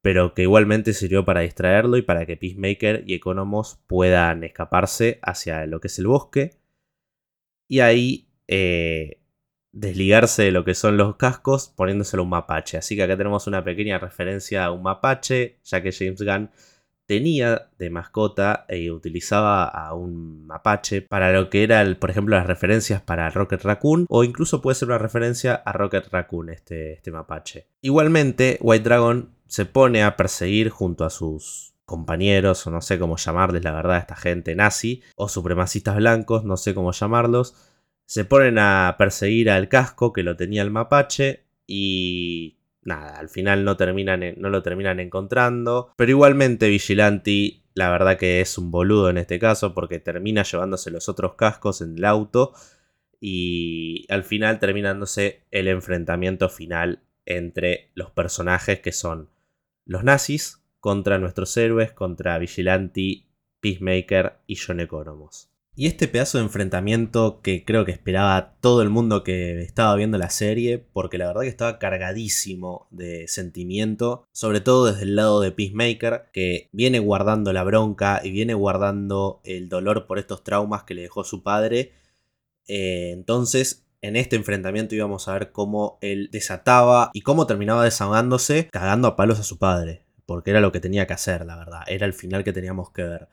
pero 0.00 0.34
que 0.34 0.42
igualmente 0.42 0.94
sirvió 0.94 1.24
para 1.24 1.40
distraerlo 1.40 1.96
y 1.96 2.02
para 2.02 2.26
que 2.26 2.36
Peacemaker 2.36 3.04
y 3.06 3.14
Economos 3.14 3.80
puedan 3.86 4.44
escaparse 4.44 5.18
hacia 5.22 5.66
lo 5.66 5.80
que 5.80 5.88
es 5.88 5.98
el 5.98 6.06
bosque. 6.06 6.56
Y 7.68 7.80
ahí 7.80 8.28
eh, 8.48 9.21
desligarse 9.72 10.44
de 10.44 10.52
lo 10.52 10.64
que 10.64 10.74
son 10.74 10.96
los 10.96 11.16
cascos 11.16 11.72
poniéndoselo 11.74 12.22
un 12.22 12.28
mapache. 12.28 12.78
Así 12.78 12.94
que 12.94 13.02
acá 13.02 13.16
tenemos 13.16 13.46
una 13.46 13.64
pequeña 13.64 13.98
referencia 13.98 14.64
a 14.64 14.70
un 14.70 14.82
mapache, 14.82 15.58
ya 15.64 15.82
que 15.82 15.92
James 15.92 16.22
Gunn 16.22 16.50
tenía 17.06 17.68
de 17.78 17.90
mascota 17.90 18.64
y 18.68 18.90
utilizaba 18.90 19.64
a 19.64 19.94
un 19.94 20.46
mapache 20.46 21.02
para 21.02 21.32
lo 21.32 21.50
que 21.50 21.64
eran, 21.64 21.96
por 21.96 22.10
ejemplo, 22.10 22.36
las 22.36 22.46
referencias 22.46 23.02
para 23.02 23.28
Rocket 23.30 23.62
Raccoon 23.62 24.06
o 24.08 24.24
incluso 24.24 24.62
puede 24.62 24.76
ser 24.76 24.88
una 24.88 24.98
referencia 24.98 25.54
a 25.54 25.72
Rocket 25.72 26.08
Raccoon 26.10 26.50
este, 26.50 26.94
este 26.94 27.10
mapache. 27.10 27.66
Igualmente, 27.80 28.58
White 28.60 28.84
Dragon 28.84 29.34
se 29.46 29.66
pone 29.66 30.02
a 30.04 30.16
perseguir 30.16 30.70
junto 30.70 31.04
a 31.04 31.10
sus 31.10 31.74
compañeros 31.84 32.66
o 32.66 32.70
no 32.70 32.80
sé 32.80 32.98
cómo 32.98 33.16
llamarles 33.16 33.64
la 33.64 33.72
verdad 33.72 33.96
a 33.96 33.98
esta 33.98 34.16
gente 34.16 34.54
nazi 34.54 35.02
o 35.16 35.28
supremacistas 35.28 35.96
blancos, 35.96 36.44
no 36.44 36.56
sé 36.56 36.72
cómo 36.72 36.92
llamarlos, 36.92 37.54
se 38.06 38.24
ponen 38.24 38.58
a 38.58 38.96
perseguir 38.98 39.50
al 39.50 39.68
casco 39.68 40.12
que 40.12 40.22
lo 40.22 40.36
tenía 40.36 40.62
el 40.62 40.70
mapache 40.70 41.44
y 41.66 42.58
nada, 42.82 43.18
al 43.18 43.28
final 43.28 43.64
no, 43.64 43.76
terminan, 43.76 44.22
no 44.36 44.50
lo 44.50 44.62
terminan 44.62 45.00
encontrando. 45.00 45.92
Pero 45.96 46.10
igualmente 46.10 46.68
Vigilante, 46.68 47.62
la 47.74 47.90
verdad 47.90 48.18
que 48.18 48.40
es 48.40 48.58
un 48.58 48.70
boludo 48.70 49.08
en 49.08 49.18
este 49.18 49.38
caso, 49.38 49.74
porque 49.74 49.98
termina 49.98 50.42
llevándose 50.42 50.90
los 50.90 51.08
otros 51.08 51.34
cascos 51.34 51.80
en 51.80 51.96
el 51.96 52.04
auto. 52.04 52.52
Y 53.20 54.06
al 54.08 54.24
final 54.24 54.58
terminándose 54.58 55.44
el 55.50 55.68
enfrentamiento 55.68 56.48
final 56.48 57.02
entre 57.24 57.90
los 57.94 58.10
personajes 58.10 58.80
que 58.80 58.90
son 58.90 59.30
los 59.84 60.02
nazis 60.02 60.62
contra 60.80 61.18
nuestros 61.18 61.56
héroes, 61.56 61.92
contra 61.92 62.36
Vigilante, 62.38 63.28
Peacemaker 63.60 64.40
y 64.48 64.56
John 64.56 64.80
Economos. 64.80 65.51
Y 65.74 65.86
este 65.86 66.06
pedazo 66.06 66.36
de 66.36 66.44
enfrentamiento 66.44 67.40
que 67.40 67.64
creo 67.64 67.86
que 67.86 67.92
esperaba 67.92 68.56
todo 68.60 68.82
el 68.82 68.90
mundo 68.90 69.24
que 69.24 69.62
estaba 69.62 69.96
viendo 69.96 70.18
la 70.18 70.28
serie, 70.28 70.78
porque 70.78 71.16
la 71.16 71.26
verdad 71.28 71.42
que 71.42 71.48
estaba 71.48 71.78
cargadísimo 71.78 72.88
de 72.90 73.26
sentimiento, 73.26 74.26
sobre 74.32 74.60
todo 74.60 74.84
desde 74.84 75.04
el 75.04 75.16
lado 75.16 75.40
de 75.40 75.50
Peacemaker, 75.50 76.24
que 76.30 76.68
viene 76.72 76.98
guardando 76.98 77.54
la 77.54 77.64
bronca 77.64 78.20
y 78.22 78.30
viene 78.32 78.52
guardando 78.52 79.40
el 79.44 79.70
dolor 79.70 80.06
por 80.06 80.18
estos 80.18 80.44
traumas 80.44 80.82
que 80.82 80.92
le 80.92 81.02
dejó 81.02 81.24
su 81.24 81.42
padre. 81.42 81.92
Eh, 82.66 83.12
entonces, 83.12 83.86
en 84.02 84.16
este 84.16 84.36
enfrentamiento 84.36 84.94
íbamos 84.94 85.26
a 85.26 85.32
ver 85.32 85.52
cómo 85.52 85.98
él 86.02 86.28
desataba 86.30 87.10
y 87.14 87.22
cómo 87.22 87.46
terminaba 87.46 87.84
desahogándose, 87.84 88.68
cagando 88.70 89.08
a 89.08 89.16
palos 89.16 89.40
a 89.40 89.42
su 89.42 89.58
padre, 89.58 90.04
porque 90.26 90.50
era 90.50 90.60
lo 90.60 90.70
que 90.70 90.80
tenía 90.80 91.06
que 91.06 91.14
hacer, 91.14 91.46
la 91.46 91.56
verdad, 91.56 91.80
era 91.86 92.04
el 92.04 92.12
final 92.12 92.44
que 92.44 92.52
teníamos 92.52 92.90
que 92.90 93.04
ver. 93.04 93.28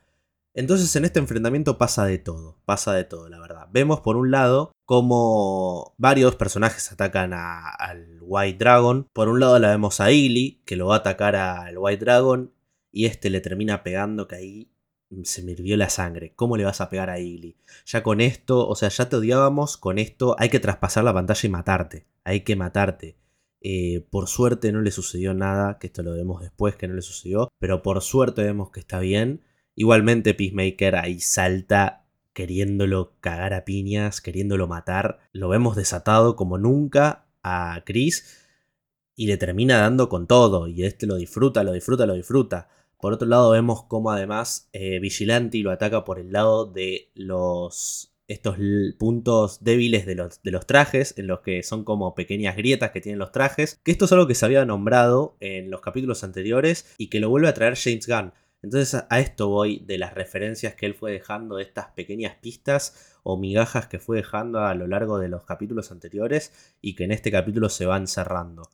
Entonces 0.54 0.94
en 0.96 1.04
este 1.04 1.20
enfrentamiento 1.20 1.78
pasa 1.78 2.04
de 2.04 2.18
todo, 2.18 2.58
pasa 2.64 2.92
de 2.92 3.04
todo, 3.04 3.28
la 3.28 3.38
verdad. 3.38 3.68
Vemos 3.70 4.00
por 4.00 4.16
un 4.16 4.30
lado 4.30 4.72
cómo 4.84 5.94
varios 5.96 6.34
personajes 6.34 6.90
atacan 6.90 7.32
al 7.32 8.18
White 8.20 8.58
Dragon. 8.58 9.06
Por 9.12 9.28
un 9.28 9.40
lado 9.40 9.58
la 9.58 9.70
vemos 9.70 10.00
a 10.00 10.10
Illy, 10.10 10.62
que 10.64 10.76
lo 10.76 10.88
va 10.88 10.96
a 10.96 10.98
atacar 10.98 11.36
al 11.36 11.78
White 11.78 12.04
Dragon, 12.04 12.52
y 12.90 13.06
este 13.06 13.30
le 13.30 13.40
termina 13.40 13.82
pegando 13.84 14.26
que 14.26 14.36
ahí 14.36 14.72
se 15.24 15.42
me 15.42 15.54
la 15.54 15.90
sangre. 15.90 16.34
¿Cómo 16.34 16.56
le 16.56 16.64
vas 16.64 16.80
a 16.80 16.90
pegar 16.90 17.10
a 17.10 17.18
Illy? 17.18 17.56
Ya 17.86 18.02
con 18.02 18.20
esto, 18.20 18.66
o 18.66 18.74
sea, 18.74 18.88
ya 18.88 19.08
te 19.08 19.16
odiábamos, 19.16 19.76
con 19.76 19.98
esto 19.98 20.36
hay 20.38 20.48
que 20.48 20.60
traspasar 20.60 21.04
la 21.04 21.14
pantalla 21.14 21.46
y 21.46 21.50
matarte. 21.50 22.06
Hay 22.24 22.40
que 22.40 22.56
matarte. 22.56 23.16
Eh, 23.62 24.06
por 24.10 24.26
suerte 24.28 24.72
no 24.72 24.80
le 24.80 24.90
sucedió 24.90 25.34
nada, 25.34 25.78
que 25.78 25.88
esto 25.88 26.02
lo 26.02 26.12
vemos 26.12 26.40
después 26.40 26.76
que 26.76 26.88
no 26.88 26.94
le 26.94 27.02
sucedió, 27.02 27.48
pero 27.58 27.82
por 27.82 28.00
suerte 28.02 28.42
vemos 28.42 28.70
que 28.70 28.80
está 28.80 29.00
bien. 29.00 29.42
Igualmente 29.80 30.34
Peacemaker 30.34 30.94
ahí 30.94 31.20
salta 31.20 32.04
queriéndolo 32.34 33.14
cagar 33.20 33.54
a 33.54 33.64
piñas, 33.64 34.20
queriéndolo 34.20 34.68
matar. 34.68 35.20
Lo 35.32 35.48
vemos 35.48 35.74
desatado 35.74 36.36
como 36.36 36.58
nunca 36.58 37.24
a 37.42 37.82
Chris 37.86 38.46
y 39.16 39.26
le 39.26 39.38
termina 39.38 39.78
dando 39.78 40.10
con 40.10 40.26
todo. 40.26 40.68
Y 40.68 40.84
este 40.84 41.06
lo 41.06 41.14
disfruta, 41.14 41.64
lo 41.64 41.72
disfruta, 41.72 42.04
lo 42.04 42.12
disfruta. 42.12 42.68
Por 43.00 43.14
otro 43.14 43.26
lado 43.26 43.52
vemos 43.52 43.84
como 43.84 44.10
además 44.10 44.68
eh, 44.74 44.98
Vigilante 44.98 45.56
lo 45.60 45.70
ataca 45.70 46.04
por 46.04 46.18
el 46.18 46.30
lado 46.30 46.66
de 46.66 47.10
los 47.14 48.12
estos 48.28 48.58
puntos 48.98 49.64
débiles 49.64 50.04
de 50.04 50.14
los, 50.14 50.42
de 50.42 50.50
los, 50.50 50.66
trajes, 50.66 51.14
en 51.16 51.26
los 51.26 51.40
que 51.40 51.62
son 51.62 51.84
como 51.84 52.14
pequeñas 52.14 52.54
grietas 52.54 52.90
que 52.90 53.00
tienen 53.00 53.18
los 53.18 53.32
trajes, 53.32 53.80
que 53.82 53.92
esto 53.92 54.04
es 54.04 54.12
algo 54.12 54.26
que 54.26 54.34
se 54.34 54.44
había 54.44 54.66
nombrado 54.66 55.38
en 55.40 55.70
los 55.70 55.80
capítulos 55.80 56.22
anteriores 56.22 56.94
y 56.98 57.08
que 57.08 57.18
lo 57.18 57.30
vuelve 57.30 57.48
a 57.48 57.54
traer 57.54 57.76
James 57.76 58.06
Gunn. 58.06 58.34
Entonces 58.62 59.04
a 59.08 59.20
esto 59.20 59.48
voy 59.48 59.78
de 59.86 59.98
las 59.98 60.14
referencias 60.14 60.74
que 60.74 60.86
él 60.86 60.94
fue 60.94 61.12
dejando, 61.12 61.56
de 61.56 61.62
estas 61.62 61.86
pequeñas 61.88 62.36
pistas 62.40 63.18
o 63.22 63.36
migajas 63.36 63.86
que 63.86 63.98
fue 63.98 64.18
dejando 64.18 64.60
a 64.60 64.74
lo 64.74 64.86
largo 64.86 65.18
de 65.18 65.28
los 65.28 65.44
capítulos 65.44 65.90
anteriores 65.92 66.74
y 66.80 66.94
que 66.94 67.04
en 67.04 67.12
este 67.12 67.30
capítulo 67.30 67.68
se 67.68 67.86
van 67.86 68.06
cerrando. 68.06 68.68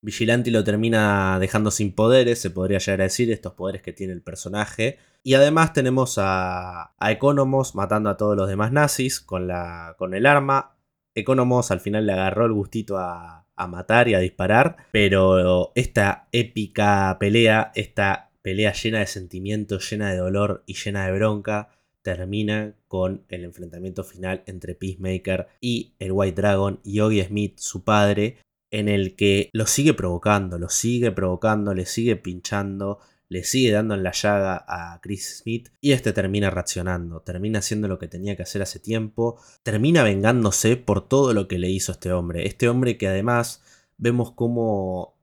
Vigilante 0.00 0.52
lo 0.52 0.62
termina 0.62 1.38
dejando 1.40 1.72
sin 1.72 1.92
poderes, 1.92 2.40
se 2.40 2.50
podría 2.50 2.78
llegar 2.78 3.00
a 3.00 3.04
decir, 3.04 3.32
estos 3.32 3.54
poderes 3.54 3.82
que 3.82 3.92
tiene 3.92 4.12
el 4.12 4.22
personaje. 4.22 4.98
Y 5.24 5.34
además 5.34 5.72
tenemos 5.72 6.18
a, 6.18 6.94
a 6.96 7.12
Economos 7.12 7.74
matando 7.74 8.08
a 8.08 8.16
todos 8.16 8.36
los 8.36 8.48
demás 8.48 8.70
nazis 8.70 9.20
con, 9.20 9.48
la, 9.48 9.96
con 9.98 10.14
el 10.14 10.26
arma. 10.26 10.76
Economos 11.16 11.72
al 11.72 11.80
final 11.80 12.06
le 12.06 12.12
agarró 12.12 12.46
el 12.46 12.52
gustito 12.52 12.96
a, 12.96 13.48
a 13.56 13.66
matar 13.66 14.06
y 14.08 14.14
a 14.14 14.20
disparar, 14.20 14.76
pero 14.92 15.72
esta 15.74 16.28
épica 16.30 17.16
pelea, 17.18 17.72
esta 17.74 18.27
pelea 18.48 18.72
llena 18.72 19.00
de 19.00 19.06
sentimientos, 19.06 19.90
llena 19.90 20.10
de 20.10 20.16
dolor 20.16 20.64
y 20.64 20.72
llena 20.72 21.04
de 21.04 21.12
bronca, 21.12 21.68
termina 22.00 22.74
con 22.86 23.26
el 23.28 23.44
enfrentamiento 23.44 24.04
final 24.04 24.42
entre 24.46 24.74
Peacemaker 24.74 25.48
y 25.60 25.92
el 25.98 26.12
White 26.12 26.40
Dragon 26.40 26.80
y 26.82 27.00
Oggy 27.00 27.22
Smith, 27.24 27.58
su 27.58 27.84
padre, 27.84 28.38
en 28.70 28.88
el 28.88 29.16
que 29.16 29.50
lo 29.52 29.66
sigue 29.66 29.92
provocando, 29.92 30.58
lo 30.58 30.70
sigue 30.70 31.12
provocando, 31.12 31.74
le 31.74 31.84
sigue 31.84 32.16
pinchando, 32.16 33.00
le 33.28 33.44
sigue 33.44 33.70
dando 33.70 33.94
en 33.94 34.02
la 34.02 34.12
llaga 34.12 34.64
a 34.66 34.98
Chris 35.02 35.40
Smith 35.42 35.68
y 35.82 35.92
este 35.92 36.14
termina 36.14 36.48
reaccionando, 36.48 37.20
termina 37.20 37.58
haciendo 37.58 37.86
lo 37.86 37.98
que 37.98 38.08
tenía 38.08 38.34
que 38.34 38.44
hacer 38.44 38.62
hace 38.62 38.80
tiempo, 38.80 39.38
termina 39.62 40.02
vengándose 40.02 40.78
por 40.78 41.06
todo 41.06 41.34
lo 41.34 41.48
que 41.48 41.58
le 41.58 41.68
hizo 41.68 41.92
este 41.92 42.12
hombre. 42.12 42.46
Este 42.46 42.70
hombre 42.70 42.96
que 42.96 43.08
además 43.08 43.60
vemos 43.98 44.32
como 44.32 45.17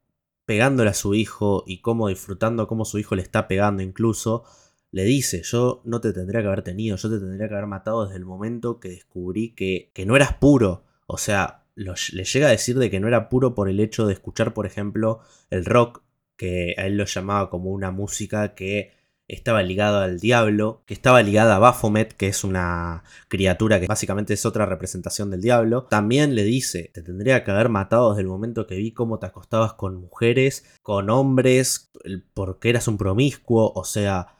pegándole 0.45 0.89
a 0.89 0.93
su 0.93 1.13
hijo 1.15 1.63
y 1.65 1.81
cómo 1.81 2.07
disfrutando 2.07 2.67
cómo 2.67 2.85
su 2.85 2.99
hijo 2.99 3.15
le 3.15 3.21
está 3.21 3.47
pegando 3.47 3.81
incluso, 3.83 4.43
le 4.91 5.03
dice, 5.03 5.41
yo 5.43 5.81
no 5.83 5.99
te 5.99 6.13
tendría 6.13 6.41
que 6.41 6.47
haber 6.47 6.61
tenido, 6.61 6.95
yo 6.97 7.09
te 7.09 7.19
tendría 7.19 7.47
que 7.47 7.55
haber 7.55 7.67
matado 7.67 8.05
desde 8.05 8.17
el 8.17 8.25
momento 8.25 8.79
que 8.79 8.89
descubrí 8.89 9.53
que, 9.53 9.91
que 9.93 10.05
no 10.05 10.15
eras 10.15 10.35
puro. 10.35 10.85
O 11.07 11.17
sea, 11.17 11.65
le 11.75 12.23
llega 12.23 12.47
a 12.47 12.51
decir 12.51 12.79
de 12.79 12.89
que 12.89 12.99
no 12.99 13.07
era 13.07 13.27
puro 13.27 13.55
por 13.55 13.67
el 13.69 13.79
hecho 13.79 14.07
de 14.07 14.13
escuchar, 14.13 14.53
por 14.53 14.65
ejemplo, 14.65 15.19
el 15.49 15.65
rock, 15.65 16.01
que 16.37 16.75
a 16.77 16.85
él 16.87 16.97
lo 16.97 17.05
llamaba 17.05 17.49
como 17.49 17.71
una 17.71 17.91
música 17.91 18.55
que 18.55 18.91
estaba 19.27 19.63
ligada 19.63 20.03
al 20.03 20.19
diablo, 20.19 20.83
que 20.85 20.93
estaba 20.93 21.23
ligada 21.23 21.55
a 21.55 21.59
Baphomet, 21.59 22.13
que 22.13 22.27
es 22.27 22.43
una 22.43 23.03
criatura 23.27 23.79
que 23.79 23.87
básicamente 23.87 24.33
es 24.33 24.45
otra 24.45 24.65
representación 24.65 25.31
del 25.31 25.41
diablo. 25.41 25.83
También 25.85 26.35
le 26.35 26.43
dice, 26.43 26.91
te 26.93 27.01
tendría 27.01 27.43
que 27.43 27.51
haber 27.51 27.69
matado 27.69 28.11
desde 28.11 28.21
el 28.21 28.27
momento 28.27 28.67
que 28.67 28.75
vi 28.75 28.91
cómo 28.91 29.17
te 29.19 29.25
acostabas 29.25 29.73
con 29.73 29.95
mujeres, 29.95 30.65
con 30.83 31.09
hombres, 31.09 31.91
porque 32.33 32.69
eras 32.69 32.87
un 32.87 32.97
promiscuo, 32.97 33.71
o 33.73 33.83
sea, 33.83 34.35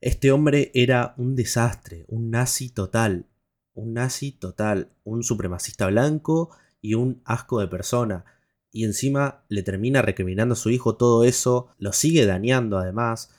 este 0.00 0.32
hombre 0.32 0.70
era 0.72 1.14
un 1.18 1.36
desastre, 1.36 2.06
un 2.08 2.30
nazi 2.30 2.70
total, 2.70 3.26
un 3.74 3.92
nazi 3.92 4.32
total, 4.32 4.88
un 5.04 5.22
supremacista 5.22 5.86
blanco 5.88 6.50
y 6.80 6.94
un 6.94 7.20
asco 7.26 7.60
de 7.60 7.68
persona. 7.68 8.24
Y 8.72 8.84
encima 8.84 9.44
le 9.48 9.62
termina 9.62 10.00
recriminando 10.00 10.54
a 10.54 10.56
su 10.56 10.70
hijo 10.70 10.96
todo 10.96 11.24
eso, 11.24 11.68
lo 11.78 11.92
sigue 11.92 12.24
dañando 12.24 12.78
además. 12.78 13.30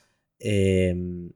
Em, 0.44 1.32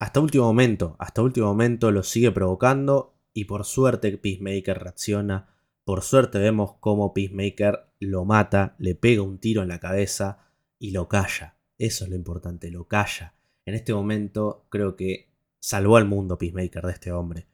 hasta 0.00 0.20
último 0.20 0.44
momento, 0.44 0.96
hasta 0.98 1.22
último 1.22 1.46
momento 1.46 1.92
lo 1.92 2.02
sigue 2.02 2.32
provocando 2.32 3.14
y 3.32 3.44
por 3.44 3.64
suerte 3.64 4.18
Peacemaker 4.18 4.78
reacciona. 4.78 5.54
Por 5.84 6.02
suerte 6.02 6.38
vemos 6.38 6.74
cómo 6.80 7.14
Peacemaker 7.14 7.86
lo 8.00 8.24
mata, 8.24 8.74
le 8.78 8.96
pega 8.96 9.22
un 9.22 9.38
tiro 9.38 9.62
en 9.62 9.68
la 9.68 9.78
cabeza 9.78 10.38
y 10.78 10.90
lo 10.90 11.08
calla. 11.08 11.56
Eso 11.78 12.04
es 12.04 12.10
lo 12.10 12.16
importante, 12.16 12.70
lo 12.70 12.88
calla. 12.88 13.34
En 13.64 13.74
este 13.74 13.94
momento 13.94 14.66
creo 14.70 14.96
que 14.96 15.30
salvó 15.60 15.96
al 15.96 16.06
mundo 16.06 16.36
Peacemaker 16.36 16.82
de 16.84 16.92
este 16.92 17.12
hombre. 17.12 17.46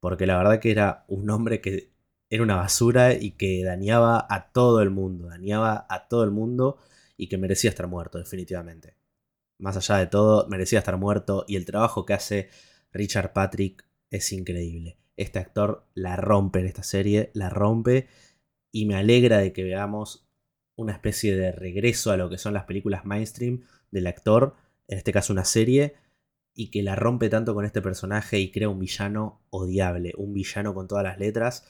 Porque 0.00 0.26
la 0.26 0.38
verdad 0.38 0.58
que 0.58 0.72
era 0.72 1.04
un 1.08 1.30
hombre 1.30 1.60
que 1.60 1.92
era 2.28 2.42
una 2.42 2.56
basura 2.56 3.14
y 3.14 3.32
que 3.32 3.62
dañaba 3.62 4.26
a 4.28 4.50
todo 4.50 4.82
el 4.82 4.90
mundo, 4.90 5.28
dañaba 5.28 5.86
a 5.88 6.08
todo 6.08 6.24
el 6.24 6.32
mundo 6.32 6.78
y 7.16 7.28
que 7.28 7.38
merecía 7.38 7.70
estar 7.70 7.86
muerto, 7.86 8.18
definitivamente. 8.18 8.95
Más 9.58 9.76
allá 9.76 9.98
de 9.98 10.06
todo, 10.06 10.46
merecía 10.48 10.80
estar 10.80 10.96
muerto 10.98 11.44
y 11.48 11.56
el 11.56 11.64
trabajo 11.64 12.04
que 12.04 12.14
hace 12.14 12.50
Richard 12.92 13.32
Patrick 13.32 13.86
es 14.10 14.32
increíble. 14.32 14.98
Este 15.16 15.38
actor 15.38 15.86
la 15.94 16.16
rompe 16.16 16.60
en 16.60 16.66
esta 16.66 16.82
serie, 16.82 17.30
la 17.34 17.48
rompe 17.48 18.08
y 18.70 18.86
me 18.86 18.96
alegra 18.96 19.38
de 19.38 19.52
que 19.52 19.64
veamos 19.64 20.28
una 20.76 20.92
especie 20.92 21.36
de 21.36 21.52
regreso 21.52 22.10
a 22.10 22.16
lo 22.16 22.28
que 22.28 22.38
son 22.38 22.52
las 22.52 22.64
películas 22.64 23.06
mainstream 23.06 23.62
del 23.90 24.06
actor, 24.06 24.54
en 24.88 24.98
este 24.98 25.12
caso 25.12 25.32
una 25.32 25.46
serie, 25.46 25.94
y 26.54 26.70
que 26.70 26.82
la 26.82 26.94
rompe 26.94 27.28
tanto 27.28 27.54
con 27.54 27.64
este 27.64 27.80
personaje 27.82 28.38
y 28.38 28.50
crea 28.50 28.68
un 28.68 28.78
villano 28.78 29.42
odiable, 29.50 30.12
un 30.16 30.32
villano 30.32 30.74
con 30.74 30.88
todas 30.88 31.04
las 31.04 31.18
letras 31.18 31.66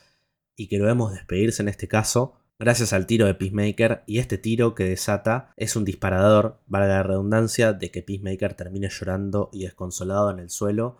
y 0.56 0.68
que 0.68 0.78
lo 0.78 0.86
vemos 0.86 1.12
despedirse 1.12 1.62
en 1.62 1.68
este 1.68 1.88
caso 1.88 2.34
gracias 2.58 2.92
al 2.92 3.06
tiro 3.06 3.26
de 3.26 3.34
Peacemaker 3.34 4.02
y 4.06 4.18
este 4.18 4.38
tiro 4.38 4.74
que 4.74 4.84
desata 4.84 5.52
es 5.56 5.76
un 5.76 5.84
disparador, 5.84 6.60
valga 6.66 6.88
la 6.88 7.02
redundancia, 7.02 7.72
de 7.72 7.90
que 7.90 8.02
Peacemaker 8.02 8.54
termine 8.54 8.88
llorando 8.88 9.50
y 9.52 9.64
desconsolado 9.64 10.30
en 10.30 10.38
el 10.38 10.50
suelo. 10.50 10.98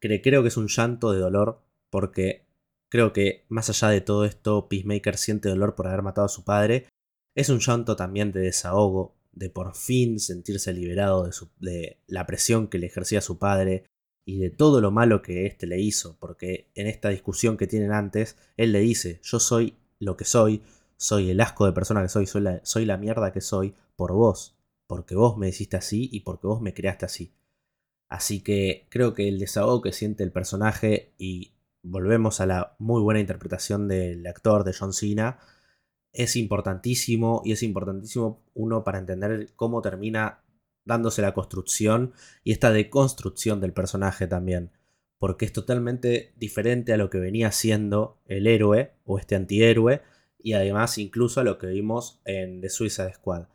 Creo 0.00 0.42
que 0.42 0.48
es 0.48 0.56
un 0.56 0.68
llanto 0.68 1.12
de 1.12 1.18
dolor 1.18 1.62
porque 1.90 2.46
creo 2.88 3.12
que 3.12 3.44
más 3.48 3.68
allá 3.70 3.88
de 3.88 4.00
todo 4.00 4.24
esto 4.24 4.68
Peacemaker 4.68 5.16
siente 5.16 5.48
dolor 5.48 5.74
por 5.74 5.86
haber 5.86 6.02
matado 6.02 6.26
a 6.26 6.30
su 6.30 6.44
padre. 6.44 6.86
Es 7.34 7.48
un 7.48 7.60
llanto 7.60 7.96
también 7.96 8.32
de 8.32 8.40
desahogo, 8.40 9.16
de 9.32 9.50
por 9.50 9.74
fin 9.74 10.18
sentirse 10.18 10.72
liberado 10.72 11.24
de, 11.24 11.32
de 11.60 12.02
la 12.06 12.26
presión 12.26 12.68
que 12.68 12.78
le 12.78 12.86
ejercía 12.86 13.20
su 13.20 13.38
padre, 13.38 13.84
y 14.28 14.36
de 14.36 14.50
todo 14.50 14.82
lo 14.82 14.90
malo 14.90 15.22
que 15.22 15.46
éste 15.46 15.66
le 15.66 15.80
hizo, 15.80 16.18
porque 16.20 16.70
en 16.74 16.86
esta 16.86 17.08
discusión 17.08 17.56
que 17.56 17.66
tienen 17.66 17.92
antes, 17.92 18.36
él 18.58 18.72
le 18.72 18.80
dice, 18.80 19.20
yo 19.22 19.40
soy 19.40 19.78
lo 20.00 20.18
que 20.18 20.26
soy, 20.26 20.62
soy 20.98 21.30
el 21.30 21.40
asco 21.40 21.64
de 21.64 21.72
persona 21.72 22.02
que 22.02 22.08
soy, 22.08 22.26
soy 22.26 22.84
la, 22.84 22.96
mierda 22.96 23.32
que 23.32 23.40
soy 23.40 23.74
por 23.96 24.12
vos, 24.12 24.58
porque 24.86 25.14
vos 25.14 25.38
me 25.38 25.48
hiciste 25.48 25.76
así 25.76 26.08
y 26.12 26.20
porque 26.20 26.48
vos 26.48 26.60
me 26.60 26.74
creaste 26.74 27.06
así. 27.06 27.32
Así 28.08 28.42
que 28.42 28.86
creo 28.90 29.14
que 29.14 29.28
el 29.28 29.38
desahogo 29.38 29.80
que 29.80 29.92
siente 29.92 30.24
el 30.24 30.32
personaje 30.32 31.14
y 31.16 31.54
volvemos 31.82 32.40
a 32.40 32.46
la 32.46 32.76
muy 32.78 33.00
buena 33.00 33.20
interpretación 33.20 33.86
del 33.86 34.26
actor 34.26 34.64
de 34.64 34.74
John 34.74 34.92
Cena, 34.92 35.38
es 36.12 36.36
importantísimo 36.36 37.42
y 37.44 37.52
es 37.52 37.62
importantísimo 37.62 38.42
uno 38.54 38.82
para 38.82 38.98
entender 38.98 39.52
cómo 39.54 39.82
termina 39.82 40.42
dándose 40.84 41.22
la 41.22 41.34
construcción 41.34 42.12
y 42.42 42.52
esta 42.52 42.72
deconstrucción 42.72 43.60
del 43.60 43.72
personaje 43.72 44.26
también. 44.26 44.72
Porque 45.18 45.44
es 45.44 45.52
totalmente 45.52 46.32
diferente 46.36 46.92
a 46.92 46.96
lo 46.96 47.10
que 47.10 47.18
venía 47.18 47.52
siendo 47.52 48.18
el 48.26 48.46
héroe 48.46 48.94
o 49.04 49.18
este 49.18 49.36
antihéroe 49.36 50.02
y 50.38 50.52
además 50.52 50.98
incluso 50.98 51.40
a 51.40 51.44
lo 51.44 51.58
que 51.58 51.66
vimos 51.66 52.20
en 52.24 52.60
The 52.60 52.68
Suicide 52.68 53.14
Squad. 53.14 53.46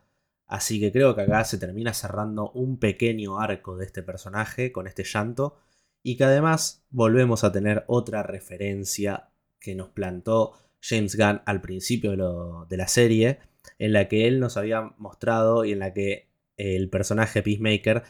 Así 0.46 0.78
que 0.78 0.92
creo 0.92 1.14
que 1.14 1.22
acá 1.22 1.44
se 1.44 1.58
termina 1.58 1.94
cerrando 1.94 2.50
un 2.50 2.78
pequeño 2.78 3.40
arco 3.40 3.76
de 3.76 3.86
este 3.86 4.02
personaje 4.02 4.72
con 4.72 4.86
este 4.86 5.04
llanto 5.04 5.56
y 6.02 6.16
que 6.16 6.24
además 6.24 6.84
volvemos 6.90 7.44
a 7.44 7.52
tener 7.52 7.84
otra 7.86 8.22
referencia 8.22 9.30
que 9.58 9.74
nos 9.74 9.88
plantó 9.88 10.52
James 10.82 11.16
Gunn 11.16 11.40
al 11.46 11.62
principio 11.62 12.10
de, 12.10 12.66
de 12.68 12.76
la 12.76 12.88
serie, 12.88 13.38
en 13.78 13.94
la 13.94 14.06
que 14.08 14.26
él 14.28 14.38
nos 14.38 14.58
había 14.58 14.92
mostrado 14.98 15.64
y 15.64 15.72
en 15.72 15.78
la 15.78 15.94
que 15.94 16.28
el 16.56 16.90
personaje 16.90 17.42
Peacemaker 17.42 18.02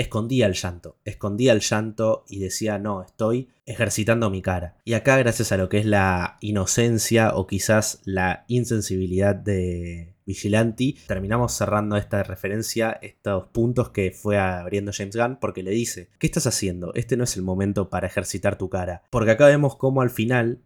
escondía 0.00 0.46
el 0.46 0.54
llanto, 0.54 0.96
escondía 1.04 1.52
el 1.52 1.60
llanto 1.60 2.24
y 2.26 2.38
decía, 2.38 2.78
no, 2.78 3.02
estoy 3.02 3.50
ejercitando 3.66 4.30
mi 4.30 4.40
cara. 4.40 4.78
Y 4.84 4.94
acá, 4.94 5.18
gracias 5.18 5.52
a 5.52 5.58
lo 5.58 5.68
que 5.68 5.78
es 5.78 5.84
la 5.84 6.38
inocencia 6.40 7.34
o 7.34 7.46
quizás 7.46 8.00
la 8.04 8.44
insensibilidad 8.48 9.34
de 9.34 10.14
Vigilante, 10.24 10.94
terminamos 11.06 11.52
cerrando 11.52 11.96
esta 11.96 12.22
referencia, 12.22 12.92
estos 13.02 13.48
puntos 13.48 13.90
que 13.90 14.10
fue 14.10 14.38
abriendo 14.38 14.92
James 14.94 15.16
Gunn, 15.16 15.38
porque 15.38 15.62
le 15.62 15.72
dice, 15.72 16.08
¿qué 16.18 16.26
estás 16.26 16.46
haciendo? 16.46 16.94
Este 16.94 17.16
no 17.18 17.24
es 17.24 17.36
el 17.36 17.42
momento 17.42 17.90
para 17.90 18.06
ejercitar 18.06 18.56
tu 18.56 18.70
cara. 18.70 19.02
Porque 19.10 19.32
acá 19.32 19.46
vemos 19.46 19.76
cómo 19.76 20.00
al 20.00 20.10
final 20.10 20.62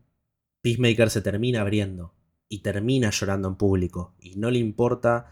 Peacemaker 0.62 1.10
se 1.10 1.22
termina 1.22 1.62
abriendo 1.62 2.14
y 2.48 2.60
termina 2.60 3.10
llorando 3.10 3.48
en 3.48 3.56
público 3.56 4.14
y 4.20 4.36
no 4.36 4.50
le 4.50 4.60
importa 4.60 5.26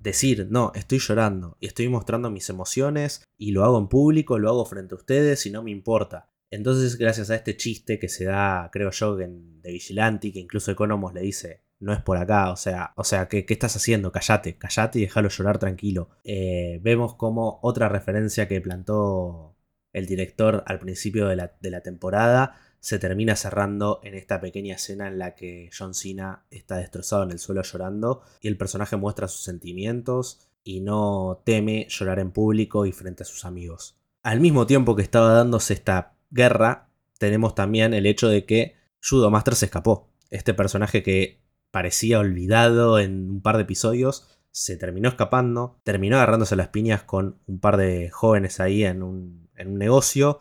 decir, 0.00 0.48
no, 0.50 0.72
estoy 0.74 0.98
llorando 0.98 1.56
y 1.60 1.66
estoy 1.66 1.88
mostrando 1.88 2.30
mis 2.30 2.48
emociones 2.48 3.28
y 3.36 3.52
lo 3.52 3.64
hago 3.64 3.78
en 3.78 3.88
público, 3.88 4.38
lo 4.38 4.48
hago 4.48 4.64
frente 4.64 4.94
a 4.94 4.98
ustedes 4.98 5.46
y 5.46 5.50
no 5.50 5.62
me 5.62 5.70
importa. 5.70 6.30
Entonces, 6.50 6.96
gracias 6.96 7.30
a 7.30 7.36
este 7.36 7.56
chiste 7.56 7.98
que 7.98 8.08
se 8.08 8.24
da, 8.24 8.68
creo 8.72 8.90
yo, 8.90 9.14
de 9.14 9.28
Vigilante, 9.62 10.32
que 10.32 10.40
incluso 10.40 10.72
Economos 10.72 11.14
le 11.14 11.20
dice, 11.20 11.62
no 11.78 11.92
es 11.92 12.00
por 12.00 12.16
acá, 12.16 12.50
o 12.50 12.56
sea, 12.56 12.92
o 12.96 13.04
sea, 13.04 13.28
¿qué, 13.28 13.44
estás 13.48 13.76
haciendo? 13.76 14.10
Callate, 14.10 14.58
callate 14.58 14.98
y 14.98 15.02
déjalo 15.02 15.28
llorar 15.28 15.58
tranquilo. 15.58 16.10
Eh, 16.24 16.80
vemos 16.82 17.14
como 17.14 17.60
otra 17.62 17.88
referencia 17.88 18.48
que 18.48 18.60
plantó 18.60 19.56
el 19.92 20.06
director 20.06 20.64
al 20.66 20.78
principio 20.78 21.28
de 21.28 21.36
la, 21.36 21.56
de 21.60 21.70
la 21.70 21.82
temporada 21.82 22.56
se 22.80 22.98
termina 22.98 23.36
cerrando 23.36 24.00
en 24.02 24.14
esta 24.14 24.40
pequeña 24.40 24.74
escena 24.74 25.08
en 25.08 25.18
la 25.18 25.34
que 25.34 25.70
John 25.76 25.94
Cena 25.94 26.46
está 26.50 26.76
destrozado 26.76 27.22
en 27.24 27.30
el 27.30 27.38
suelo 27.38 27.62
llorando 27.62 28.22
y 28.40 28.48
el 28.48 28.56
personaje 28.56 28.96
muestra 28.96 29.28
sus 29.28 29.44
sentimientos 29.44 30.50
y 30.64 30.80
no 30.80 31.42
teme 31.44 31.86
llorar 31.88 32.18
en 32.18 32.32
público 32.32 32.86
y 32.86 32.92
frente 32.92 33.22
a 33.22 33.26
sus 33.26 33.44
amigos. 33.44 33.98
Al 34.22 34.40
mismo 34.40 34.66
tiempo 34.66 34.96
que 34.96 35.02
estaba 35.02 35.32
dándose 35.32 35.74
esta 35.74 36.14
guerra, 36.30 36.90
tenemos 37.18 37.54
también 37.54 37.92
el 37.92 38.06
hecho 38.06 38.28
de 38.28 38.46
que 38.46 38.76
Judo 39.02 39.30
Master 39.30 39.54
se 39.54 39.66
escapó. 39.66 40.10
Este 40.30 40.54
personaje 40.54 41.02
que 41.02 41.42
parecía 41.70 42.18
olvidado 42.18 42.98
en 42.98 43.30
un 43.30 43.42
par 43.42 43.56
de 43.56 43.62
episodios 43.62 44.28
se 44.52 44.76
terminó 44.76 45.08
escapando, 45.10 45.80
terminó 45.84 46.16
agarrándose 46.16 46.56
las 46.56 46.68
piñas 46.68 47.02
con 47.02 47.38
un 47.46 47.60
par 47.60 47.76
de 47.76 48.10
jóvenes 48.10 48.58
ahí 48.58 48.84
en 48.84 49.02
un, 49.02 49.48
en 49.56 49.68
un 49.68 49.78
negocio 49.78 50.40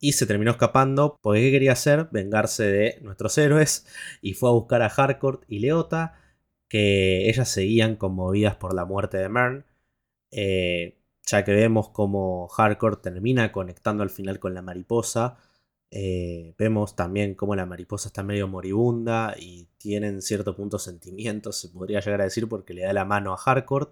y 0.00 0.12
se 0.12 0.26
terminó 0.26 0.52
escapando 0.52 1.18
porque 1.22 1.40
¿qué 1.40 1.50
quería 1.50 1.72
hacer? 1.72 2.08
Vengarse 2.12 2.64
de 2.64 2.98
nuestros 3.02 3.36
héroes 3.38 3.86
y 4.22 4.34
fue 4.34 4.50
a 4.50 4.52
buscar 4.52 4.82
a 4.82 4.86
Harcourt 4.86 5.44
y 5.48 5.60
Leota 5.60 6.14
que 6.68 7.28
ellas 7.28 7.48
seguían 7.48 7.96
conmovidas 7.96 8.56
por 8.56 8.74
la 8.74 8.84
muerte 8.84 9.18
de 9.18 9.28
Mern. 9.28 9.66
Eh, 10.30 10.98
ya 11.26 11.44
que 11.44 11.52
vemos 11.52 11.90
como 11.90 12.48
Hardcore 12.48 12.96
termina 12.96 13.52
conectando 13.52 14.02
al 14.02 14.10
final 14.10 14.38
con 14.38 14.54
la 14.54 14.62
mariposa. 14.62 15.38
Eh, 15.90 16.54
vemos 16.58 16.96
también 16.96 17.34
cómo 17.34 17.56
la 17.56 17.66
mariposa 17.66 18.08
está 18.08 18.22
medio 18.22 18.48
moribunda 18.48 19.34
y 19.38 19.68
tiene 19.78 20.08
en 20.08 20.22
cierto 20.22 20.54
punto 20.54 20.78
sentimientos, 20.78 21.58
se 21.60 21.70
podría 21.70 22.00
llegar 22.00 22.20
a 22.20 22.24
decir, 22.24 22.48
porque 22.48 22.74
le 22.74 22.82
da 22.82 22.92
la 22.92 23.04
mano 23.04 23.32
a 23.32 23.36
Hardcore. 23.38 23.88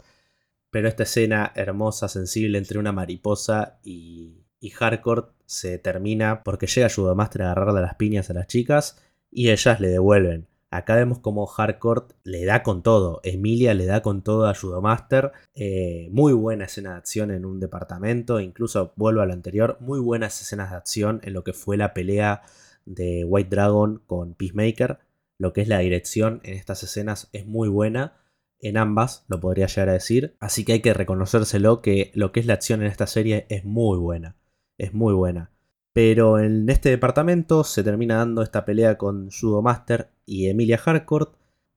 Pero 0.71 0.89
esta 0.89 1.05
escena 1.05 1.53
hermosa, 1.55 2.09
sensible 2.09 2.59
entre 2.59 2.79
una 2.79 2.93
mariposa 2.93 3.81
y, 3.83 4.46
y 4.61 4.71
Hardcore 4.71 5.25
se 5.45 5.79
termina 5.79 6.43
porque 6.43 6.67
llega 6.67 6.89
Judomaster 6.89 7.43
a 7.43 7.53
agarrarle 7.53 7.81
las 7.81 7.95
piñas 7.95 8.31
a 8.31 8.35
las 8.35 8.47
chicas 8.47 9.03
y 9.31 9.51
ellas 9.51 9.81
le 9.81 9.89
devuelven. 9.89 10.49
Acá 10.71 10.97
vemos 10.97 11.21
como 11.21 11.47
Hardcore 11.47 12.07
le 12.25 12.45
da 12.45 12.63
con 12.63 12.83
todo. 12.83 13.21
Emilia 13.23 13.73
le 13.75 13.87
da 13.87 14.03
con 14.03 14.23
todo 14.23 14.47
a 14.47 14.55
Judomaster. 14.55 15.33
Eh, 15.55 16.09
muy 16.11 16.33
buena 16.33 16.65
escena 16.65 16.93
de 16.93 16.97
acción 16.97 17.31
en 17.31 17.45
un 17.45 17.61
departamento. 17.61 18.41
Incluso 18.41 18.93
vuelvo 18.97 19.21
a 19.21 19.27
lo 19.27 19.33
anterior. 19.33 19.77
Muy 19.81 20.01
buenas 20.01 20.41
escenas 20.43 20.71
de 20.71 20.77
acción 20.77 21.21
en 21.23 21.35
lo 21.35 21.45
que 21.45 21.53
fue 21.53 21.77
la 21.77 21.95
pelea 21.95 22.43
de 22.85 23.25
White 23.25 23.51
Dragon 23.51 24.03
con 24.07 24.35
Peacemaker. 24.35 24.99
Lo 25.39 25.53
que 25.53 25.61
es 25.63 25.69
la 25.69 25.79
dirección 25.79 26.41
en 26.43 26.55
estas 26.55 26.83
escenas 26.83 27.29
es 27.33 27.47
muy 27.47 27.69
buena. 27.69 28.17
En 28.59 28.77
ambas, 28.77 29.25
lo 29.29 29.39
podría 29.39 29.67
llegar 29.67 29.91
a 29.91 29.95
decir. 29.95 30.37
Así 30.41 30.65
que 30.65 30.73
hay 30.75 30.81
que 30.81 30.95
reconocérselo 30.95 31.81
que 31.81 32.11
lo 32.15 32.33
que 32.33 32.41
es 32.41 32.47
la 32.47 32.55
acción 32.55 32.81
en 32.81 32.89
esta 32.89 33.07
serie 33.07 33.47
es 33.51 33.65
muy 33.65 33.99
buena. 33.99 34.35
Es 34.79 34.95
muy 34.95 35.15
buena. 35.15 35.51
Pero 35.93 36.39
en 36.39 36.69
este 36.69 36.91
departamento 36.91 37.65
se 37.65 37.83
termina 37.83 38.17
dando 38.17 38.43
esta 38.43 38.67
pelea 38.67 38.99
con 38.99 39.31
Judo 39.31 39.63
Master 39.63 40.11
y 40.27 40.49
Emilia 40.49 40.79
Harcourt. 40.85 41.35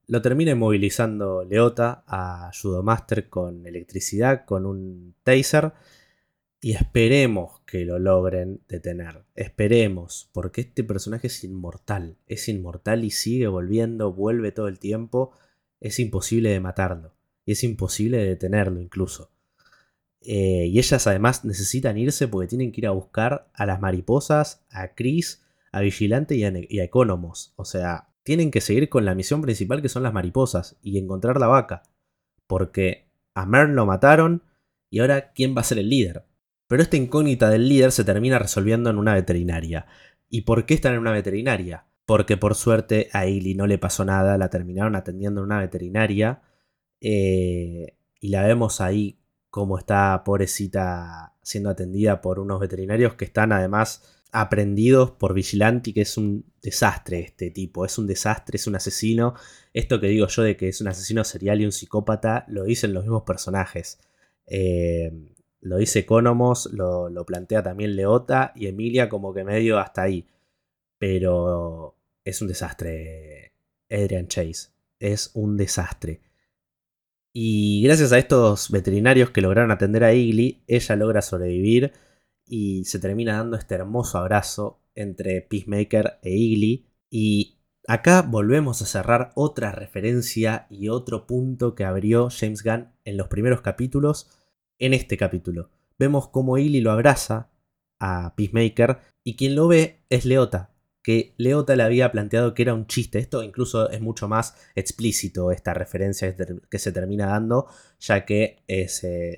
Lo 0.07 0.21
termina 0.21 0.53
movilizando 0.55 1.45
Leota 1.45 2.03
a 2.05 2.51
Judo 2.51 2.83
Master 2.83 3.29
con 3.29 3.65
electricidad, 3.65 4.43
con 4.45 4.65
un 4.65 5.15
taser. 5.23 5.71
Y 6.59 6.73
esperemos 6.73 7.61
que 7.65 7.85
lo 7.85 7.97
logren 7.99 8.59
detener. 8.67 9.23
Esperemos, 9.35 10.29
porque 10.33 10.61
este 10.61 10.83
personaje 10.83 11.27
es 11.27 11.43
inmortal. 11.45 12.17
Es 12.27 12.49
inmortal 12.49 13.05
y 13.05 13.11
sigue 13.11 13.47
volviendo, 13.47 14.11
vuelve 14.11 14.51
todo 14.51 14.67
el 14.67 14.79
tiempo. 14.79 15.31
Es 15.79 15.97
imposible 15.99 16.49
de 16.49 16.59
matarlo. 16.59 17.13
Y 17.45 17.53
es 17.53 17.63
imposible 17.63 18.17
de 18.17 18.25
detenerlo 18.25 18.81
incluso. 18.81 19.31
Eh, 20.21 20.67
y 20.67 20.79
ellas 20.79 21.07
además 21.07 21.45
necesitan 21.45 21.97
irse 21.97 22.27
porque 22.27 22.47
tienen 22.47 22.71
que 22.71 22.81
ir 22.81 22.87
a 22.87 22.91
buscar 22.91 23.49
a 23.53 23.65
las 23.65 23.79
mariposas, 23.79 24.65
a 24.69 24.93
Chris, 24.95 25.45
a 25.71 25.81
Vigilante 25.81 26.35
y 26.35 26.43
a, 26.43 26.51
y 26.55 26.79
Economos. 26.81 27.53
O 27.55 27.65
sea, 27.65 28.09
tienen 28.23 28.51
que 28.51 28.61
seguir 28.61 28.89
con 28.89 29.05
la 29.05 29.15
misión 29.15 29.41
principal 29.41 29.81
que 29.81 29.89
son 29.89 30.03
las 30.03 30.13
mariposas 30.13 30.77
y 30.81 30.97
encontrar 30.97 31.39
la 31.39 31.47
vaca. 31.47 31.83
Porque 32.47 33.07
a 33.33 33.45
Mern 33.45 33.75
lo 33.75 33.85
mataron 33.85 34.43
y 34.89 34.99
ahora 34.99 35.31
¿quién 35.33 35.55
va 35.55 35.61
a 35.61 35.65
ser 35.65 35.79
el 35.79 35.89
líder? 35.89 36.25
Pero 36.67 36.83
esta 36.83 36.97
incógnita 36.97 37.49
del 37.49 37.67
líder 37.67 37.91
se 37.91 38.03
termina 38.03 38.37
resolviendo 38.37 38.89
en 38.89 38.97
una 38.97 39.13
veterinaria. 39.13 39.87
¿Y 40.29 40.41
por 40.41 40.65
qué 40.65 40.75
están 40.75 40.93
en 40.93 40.99
una 40.99 41.11
veterinaria? 41.11 41.85
Porque 42.05 42.37
por 42.37 42.55
suerte 42.55 43.09
a 43.13 43.25
Illy 43.27 43.55
no 43.55 43.67
le 43.67 43.77
pasó 43.77 44.05
nada, 44.05 44.37
la 44.37 44.49
terminaron 44.49 44.95
atendiendo 44.95 45.41
en 45.41 45.45
una 45.45 45.59
veterinaria. 45.59 46.41
Eh, 47.01 47.95
y 48.19 48.29
la 48.29 48.43
vemos 48.43 48.81
ahí 48.81 49.18
cómo 49.59 49.77
está 49.77 50.23
pobrecita 50.23 51.33
siendo 51.41 51.69
atendida 51.69 52.21
por 52.21 52.39
unos 52.39 52.61
veterinarios 52.61 53.15
que 53.15 53.25
están 53.25 53.51
además 53.51 54.01
aprendidos 54.31 55.11
por 55.11 55.33
Vigilante, 55.33 55.93
que 55.93 55.99
es 55.99 56.15
un 56.15 56.45
desastre 56.61 57.19
este 57.19 57.51
tipo, 57.51 57.83
es 57.83 57.97
un 57.97 58.07
desastre, 58.07 58.55
es 58.55 58.67
un 58.67 58.77
asesino. 58.77 59.33
Esto 59.73 59.99
que 59.99 60.07
digo 60.07 60.27
yo 60.27 60.43
de 60.43 60.55
que 60.55 60.69
es 60.69 60.79
un 60.79 60.87
asesino 60.87 61.25
serial 61.25 61.59
y 61.59 61.65
un 61.65 61.73
psicópata, 61.73 62.45
lo 62.47 62.63
dicen 62.63 62.93
los 62.93 63.03
mismos 63.03 63.23
personajes. 63.23 63.99
Eh, 64.45 65.11
lo 65.59 65.75
dice 65.75 65.99
Economos, 65.99 66.69
lo, 66.71 67.09
lo 67.09 67.25
plantea 67.25 67.61
también 67.61 67.97
Leota 67.97 68.53
y 68.55 68.67
Emilia 68.67 69.09
como 69.09 69.33
que 69.33 69.43
medio 69.43 69.77
hasta 69.77 70.03
ahí. 70.03 70.25
Pero 70.97 71.97
es 72.23 72.41
un 72.41 72.47
desastre, 72.47 73.51
Adrian 73.91 74.29
Chase. 74.29 74.69
Es 74.99 75.31
un 75.33 75.57
desastre. 75.57 76.21
Y 77.33 77.83
gracias 77.83 78.11
a 78.11 78.17
estos 78.17 78.71
veterinarios 78.71 79.29
que 79.29 79.41
lograron 79.41 79.71
atender 79.71 80.03
a 80.03 80.13
Igly, 80.13 80.63
ella 80.67 80.95
logra 80.95 81.21
sobrevivir 81.21 81.93
y 82.45 82.85
se 82.85 82.99
termina 82.99 83.37
dando 83.37 83.55
este 83.55 83.75
hermoso 83.75 84.17
abrazo 84.17 84.81
entre 84.95 85.41
Peacemaker 85.41 86.19
e 86.23 86.31
Igly. 86.31 86.87
Y 87.09 87.59
acá 87.87 88.23
volvemos 88.23 88.81
a 88.81 88.85
cerrar 88.85 89.31
otra 89.35 89.71
referencia 89.71 90.65
y 90.69 90.89
otro 90.89 91.27
punto 91.27 91.75
que 91.75 91.85
abrió 91.85 92.29
James 92.31 92.63
Gunn 92.63 92.89
en 93.05 93.17
los 93.17 93.27
primeros 93.27 93.61
capítulos 93.61 94.29
en 94.79 94.93
este 94.93 95.17
capítulo. 95.17 95.69
Vemos 95.99 96.29
cómo 96.29 96.57
Igly 96.57 96.81
lo 96.81 96.91
abraza 96.91 97.51
a 97.99 98.33
Peacemaker 98.35 98.99
y 99.23 99.35
quien 99.35 99.55
lo 99.55 99.67
ve 99.67 100.03
es 100.09 100.25
Leota, 100.25 100.73
que 101.01 101.33
Leota 101.37 101.75
le 101.75 101.83
había 101.83 102.11
planteado 102.11 102.53
que 102.53 102.63
era 102.63 102.73
un 102.73 102.87
chiste. 102.87 103.19
Esto 103.19 103.43
incluso 103.43 103.89
es 103.89 104.01
mucho 104.01 104.27
más 104.27 104.55
explícito, 104.75 105.51
esta 105.51 105.73
referencia 105.73 106.35
que 106.69 106.79
se 106.79 106.91
termina 106.91 107.27
dando, 107.27 107.67
ya 107.99 108.25
que, 108.25 108.63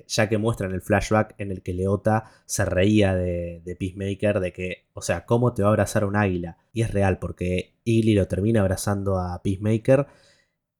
ya 0.06 0.28
que 0.28 0.38
muestran 0.38 0.72
el 0.72 0.82
flashback 0.82 1.34
en 1.38 1.52
el 1.52 1.62
que 1.62 1.74
Leota 1.74 2.24
se 2.46 2.64
reía 2.64 3.14
de, 3.14 3.76
Peacemaker, 3.78 4.40
de 4.40 4.52
que, 4.52 4.86
o 4.94 5.02
sea, 5.02 5.24
¿cómo 5.24 5.54
te 5.54 5.62
va 5.62 5.68
a 5.68 5.72
abrazar 5.72 6.04
un 6.04 6.16
águila? 6.16 6.58
Y 6.72 6.82
es 6.82 6.90
real, 6.92 7.18
porque 7.18 7.74
Igly 7.84 8.14
lo 8.14 8.26
termina 8.28 8.60
abrazando 8.60 9.18
a 9.18 9.40
Peacemaker. 9.42 10.06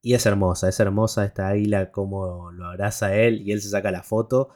Y 0.05 0.15
es 0.15 0.27
hermosa, 0.27 0.69
es 0.69 0.81
hermosa 0.81 1.25
esta 1.25 1.49
águila, 1.49 1.93
como 1.93 2.51
lo 2.51 2.67
abraza 2.67 3.07
a 3.07 3.17
él 3.17 3.43
y 3.43 3.53
él 3.53 3.61
se 3.63 3.71
saca 3.71 3.93
la 3.93 4.03
foto. 4.03 4.49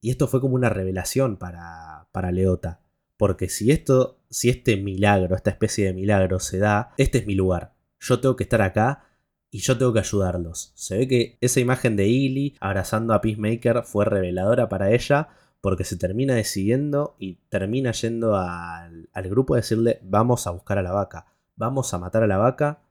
Y 0.00 0.10
esto 0.10 0.28
fue 0.28 0.40
como 0.40 0.54
una 0.54 0.68
revelación 0.68 1.36
para, 1.36 2.08
para 2.12 2.30
Leota. 2.30 2.83
Porque 3.16 3.48
si 3.48 3.70
esto, 3.70 4.20
si 4.30 4.48
este 4.48 4.76
milagro, 4.76 5.36
esta 5.36 5.50
especie 5.50 5.86
de 5.86 5.94
milagro 5.94 6.40
se 6.40 6.58
da, 6.58 6.92
este 6.98 7.18
es 7.18 7.26
mi 7.26 7.34
lugar. 7.34 7.74
Yo 8.00 8.20
tengo 8.20 8.36
que 8.36 8.44
estar 8.44 8.62
acá 8.62 9.04
y 9.50 9.60
yo 9.60 9.78
tengo 9.78 9.92
que 9.92 10.00
ayudarlos. 10.00 10.72
Se 10.74 10.98
ve 10.98 11.08
que 11.08 11.38
esa 11.40 11.60
imagen 11.60 11.96
de 11.96 12.08
Illy 12.08 12.56
abrazando 12.60 13.14
a 13.14 13.20
Peacemaker 13.20 13.84
fue 13.84 14.04
reveladora 14.04 14.68
para 14.68 14.92
ella 14.92 15.28
porque 15.60 15.84
se 15.84 15.96
termina 15.96 16.34
decidiendo 16.34 17.16
y 17.18 17.36
termina 17.48 17.92
yendo 17.92 18.36
al, 18.36 19.08
al, 19.12 19.28
grupo 19.30 19.54
a 19.54 19.58
decirle 19.58 20.00
vamos 20.02 20.46
a 20.46 20.50
buscar 20.50 20.78
a 20.78 20.82
la 20.82 20.92
vaca, 20.92 21.26
vamos 21.56 21.94
a 21.94 21.98
matar 21.98 22.22
a 22.24 22.26
la 22.26 22.36
vaca 22.36 22.82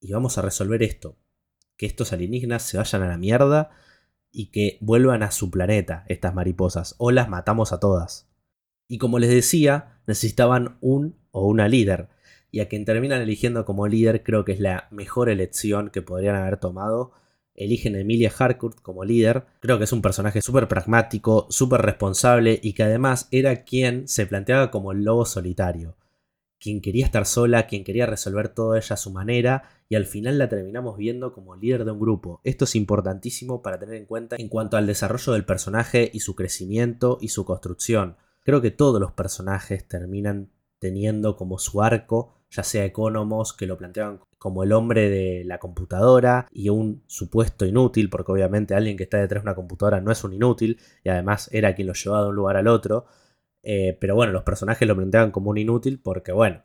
y 0.00 0.12
vamos 0.12 0.38
a 0.38 0.42
resolver 0.42 0.82
esto. 0.82 1.18
Que 1.76 1.86
estos 1.86 2.12
alienígenas 2.12 2.62
se 2.62 2.78
vayan 2.78 3.02
a 3.02 3.08
la 3.08 3.18
mierda 3.18 3.70
y 4.32 4.50
que 4.50 4.78
vuelvan 4.80 5.22
a 5.22 5.30
su 5.30 5.50
planeta, 5.50 6.04
estas 6.08 6.34
mariposas, 6.34 6.94
o 6.98 7.10
las 7.10 7.28
matamos 7.28 7.72
a 7.72 7.80
todas. 7.80 8.29
Y 8.90 8.98
como 8.98 9.20
les 9.20 9.30
decía, 9.30 10.00
necesitaban 10.08 10.76
un 10.80 11.14
o 11.30 11.46
una 11.46 11.68
líder. 11.68 12.08
Y 12.50 12.58
a 12.58 12.66
quien 12.68 12.84
terminan 12.84 13.22
eligiendo 13.22 13.64
como 13.64 13.86
líder 13.86 14.24
creo 14.24 14.44
que 14.44 14.50
es 14.50 14.58
la 14.58 14.88
mejor 14.90 15.28
elección 15.28 15.90
que 15.90 16.02
podrían 16.02 16.34
haber 16.34 16.56
tomado. 16.56 17.12
Eligen 17.54 17.94
a 17.94 18.00
Emilia 18.00 18.32
Harcourt 18.36 18.80
como 18.80 19.04
líder. 19.04 19.44
Creo 19.60 19.78
que 19.78 19.84
es 19.84 19.92
un 19.92 20.02
personaje 20.02 20.42
súper 20.42 20.66
pragmático, 20.66 21.46
súper 21.50 21.82
responsable 21.82 22.58
y 22.60 22.72
que 22.72 22.82
además 22.82 23.28
era 23.30 23.62
quien 23.62 24.08
se 24.08 24.26
planteaba 24.26 24.72
como 24.72 24.90
el 24.90 25.04
lobo 25.04 25.24
solitario. 25.24 25.94
Quien 26.58 26.80
quería 26.80 27.04
estar 27.04 27.26
sola, 27.26 27.68
quien 27.68 27.84
quería 27.84 28.06
resolver 28.06 28.48
todo 28.48 28.74
ella 28.74 28.94
a 28.94 28.96
su 28.96 29.12
manera 29.12 29.70
y 29.88 29.94
al 29.94 30.06
final 30.06 30.36
la 30.36 30.48
terminamos 30.48 30.98
viendo 30.98 31.32
como 31.32 31.54
líder 31.54 31.84
de 31.84 31.92
un 31.92 32.00
grupo. 32.00 32.40
Esto 32.42 32.64
es 32.64 32.74
importantísimo 32.74 33.62
para 33.62 33.78
tener 33.78 33.94
en 33.94 34.06
cuenta 34.06 34.34
en 34.36 34.48
cuanto 34.48 34.76
al 34.76 34.88
desarrollo 34.88 35.34
del 35.34 35.44
personaje 35.44 36.10
y 36.12 36.18
su 36.18 36.34
crecimiento 36.34 37.18
y 37.20 37.28
su 37.28 37.44
construcción 37.44 38.16
Creo 38.50 38.60
que 38.60 38.72
todos 38.72 39.00
los 39.00 39.12
personajes 39.12 39.86
terminan 39.86 40.50
teniendo 40.80 41.36
como 41.36 41.56
su 41.60 41.82
arco, 41.82 42.34
ya 42.50 42.64
sea 42.64 42.84
Economos, 42.84 43.52
que 43.52 43.64
lo 43.64 43.78
planteaban 43.78 44.18
como 44.38 44.64
el 44.64 44.72
hombre 44.72 45.08
de 45.08 45.44
la 45.44 45.60
computadora 45.60 46.48
y 46.50 46.68
un 46.68 47.04
supuesto 47.06 47.64
inútil, 47.64 48.10
porque 48.10 48.32
obviamente 48.32 48.74
alguien 48.74 48.96
que 48.96 49.04
está 49.04 49.18
detrás 49.18 49.44
de 49.44 49.50
una 49.50 49.54
computadora 49.54 50.00
no 50.00 50.10
es 50.10 50.24
un 50.24 50.32
inútil, 50.32 50.80
y 51.04 51.10
además 51.10 51.48
era 51.52 51.76
quien 51.76 51.86
lo 51.86 51.92
llevaba 51.92 52.24
de 52.24 52.28
un 52.30 52.34
lugar 52.34 52.56
al 52.56 52.66
otro. 52.66 53.06
Eh, 53.62 53.96
pero 54.00 54.16
bueno, 54.16 54.32
los 54.32 54.42
personajes 54.42 54.88
lo 54.88 54.96
planteaban 54.96 55.30
como 55.30 55.50
un 55.50 55.58
inútil 55.58 56.00
porque, 56.02 56.32
bueno, 56.32 56.64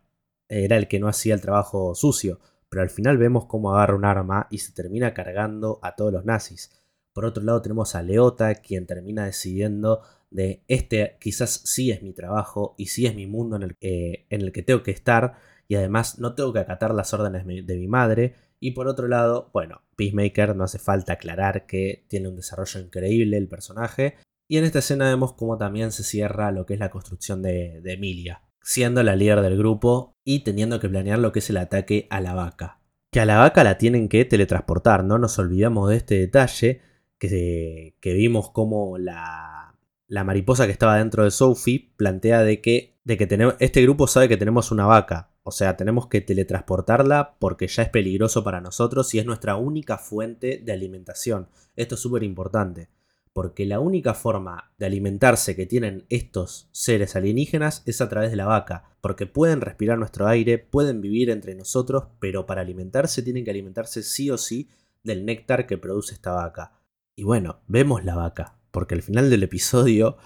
era 0.50 0.78
el 0.78 0.88
que 0.88 1.00
no 1.00 1.08
hacía 1.08 1.36
el 1.36 1.42
trabajo 1.42 1.94
sucio. 1.94 2.40
Pero 2.68 2.82
al 2.82 2.90
final 2.90 3.20
vemos 3.20 3.46
cómo 3.46 3.76
agarra 3.76 3.96
un 3.96 4.06
arma 4.06 4.48
y 4.50 4.58
se 4.58 4.74
termina 4.74 5.14
cargando 5.14 5.78
a 5.84 5.96
todos 5.96 6.12
los 6.12 6.26
nazis. 6.26 6.72
Por 7.14 7.26
otro 7.26 7.44
lado 7.44 7.62
tenemos 7.62 7.94
a 7.94 8.02
Leota, 8.02 8.56
quien 8.56 8.88
termina 8.88 9.26
decidiendo 9.26 10.02
de 10.36 10.64
este 10.68 11.18
quizás 11.20 11.62
sí 11.66 11.92
es 11.92 12.04
mi 12.04 12.14
trabajo 12.14 12.76
y 12.78 12.88
sí 12.88 13.06
es 13.06 13.16
mi 13.16 13.26
mundo 13.26 13.56
en 13.56 13.64
el, 13.64 13.78
en 13.80 14.42
el 14.42 14.52
que 14.52 14.64
tengo 14.64 14.84
que 14.84 14.92
estar 14.92 15.36
y 15.68 15.76
además 15.76 16.20
no 16.20 16.36
tengo 16.36 16.54
que 16.54 16.60
acatar 16.60 16.94
las 16.94 17.14
órdenes 17.14 17.46
de 17.46 17.76
mi 17.76 17.88
madre. 17.88 18.36
Y 18.60 18.72
por 18.72 18.88
otro 18.88 19.08
lado, 19.08 19.50
bueno, 19.54 19.82
Peacemaker 19.96 20.56
no 20.56 20.64
hace 20.64 20.80
falta 20.80 21.14
aclarar 21.14 21.66
que 21.66 22.06
tiene 22.08 22.30
un 22.30 22.36
desarrollo 22.36 22.80
increíble 22.80 23.38
el 23.38 23.48
personaje. 23.48 24.16
Y 24.48 24.58
en 24.58 24.64
esta 24.64 24.80
escena 24.80 25.10
vemos 25.10 25.34
cómo 25.34 25.58
también 25.58 25.92
se 25.92 26.04
cierra 26.04 26.52
lo 26.52 26.66
que 26.66 26.76
es 26.76 26.80
la 26.80 26.92
construcción 26.92 27.42
de, 27.42 27.82
de 27.82 27.94
Emilia, 27.94 28.44
siendo 28.62 29.02
la 29.02 29.16
líder 29.16 29.42
del 29.42 29.58
grupo 29.58 30.14
y 30.24 30.44
teniendo 30.44 30.80
que 30.80 30.90
planear 30.90 31.20
lo 31.20 31.32
que 31.32 31.40
es 31.40 31.50
el 31.50 31.58
ataque 31.58 32.08
a 32.12 32.22
la 32.22 32.36
vaca. 32.36 32.80
Que 33.12 33.22
a 33.22 33.26
la 33.26 33.38
vaca 33.38 33.64
la 33.64 33.78
tienen 33.78 34.08
que 34.08 34.26
teletransportar, 34.26 35.04
no 35.04 35.18
nos 35.18 35.40
olvidamos 35.40 35.90
de 35.90 35.98
este 35.98 36.16
detalle, 36.20 36.82
que, 37.18 37.96
que 38.02 38.14
vimos 38.14 38.52
cómo 38.52 38.98
la, 38.98 39.65
la 40.08 40.24
mariposa 40.24 40.66
que 40.66 40.72
estaba 40.72 40.98
dentro 40.98 41.24
de 41.24 41.32
Sophie 41.32 41.92
plantea 41.98 42.44
de 42.44 42.62
que, 42.62 42.98
de 43.04 43.18
que 43.18 43.28
tenemos, 43.28 43.56
este 43.60 43.82
grupo 43.82 44.08
sabe 44.08 44.30
que 44.30 44.38
tenemos 44.38 44.72
una 44.72 44.86
vaca. 44.86 45.32
O 45.44 45.52
sea, 45.52 45.78
tenemos 45.78 46.08
que 46.08 46.22
teletransportarla 46.22 47.36
porque 47.40 47.68
ya 47.68 47.84
es 47.84 47.90
peligroso 47.90 48.44
para 48.44 48.62
nosotros 48.62 49.14
y 49.14 49.20
es 49.20 49.26
nuestra 49.26 49.56
única 49.56 49.98
fuente 49.98 50.62
de 50.64 50.72
alimentación. 50.72 51.50
Esto 51.76 51.96
es 51.96 52.02
súper 52.02 52.24
importante. 52.24 52.90
Porque 53.34 53.66
la 53.66 53.82
única 53.82 54.14
forma 54.14 54.72
de 54.78 54.86
alimentarse 54.86 55.58
que 55.58 55.66
tienen 55.66 56.06
estos 56.10 56.70
seres 56.72 57.18
alienígenas 57.18 57.84
es 57.86 58.00
a 58.00 58.08
través 58.08 58.32
de 58.32 58.38
la 58.38 58.46
vaca. 58.46 58.86
Porque 59.02 59.26
pueden 59.26 59.60
respirar 59.60 59.98
nuestro 59.98 60.28
aire, 60.28 60.58
pueden 60.58 61.02
vivir 61.02 61.30
entre 61.30 61.54
nosotros, 61.54 62.06
pero 62.20 62.46
para 62.46 62.62
alimentarse 62.62 63.22
tienen 63.24 63.44
que 63.44 63.52
alimentarse 63.52 64.04
sí 64.04 64.32
o 64.32 64.38
sí 64.38 64.70
del 65.04 65.26
néctar 65.26 65.68
que 65.68 65.78
produce 65.78 66.14
esta 66.14 66.32
vaca. 66.32 66.72
Y 67.16 67.24
bueno, 67.24 67.60
vemos 67.68 68.06
la 68.06 68.16
vaca 68.16 68.56
porque 68.76 68.94
al 68.94 69.04
final 69.04 69.30
del 69.30 69.44
episodio 69.44 70.18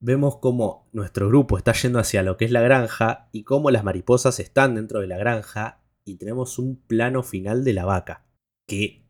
vemos 0.00 0.38
cómo 0.38 0.88
nuestro 0.92 1.28
grupo 1.28 1.56
está 1.56 1.72
yendo 1.74 2.00
hacia 2.00 2.24
lo 2.24 2.36
que 2.36 2.44
es 2.44 2.50
la 2.50 2.60
granja 2.60 3.28
y 3.30 3.44
cómo 3.44 3.70
las 3.70 3.84
mariposas 3.84 4.40
están 4.40 4.74
dentro 4.74 4.98
de 4.98 5.06
la 5.06 5.16
granja 5.16 5.80
y 6.04 6.16
tenemos 6.16 6.58
un 6.58 6.74
plano 6.74 7.22
final 7.22 7.62
de 7.62 7.72
la 7.72 7.84
vaca. 7.84 8.26
Que 8.66 9.06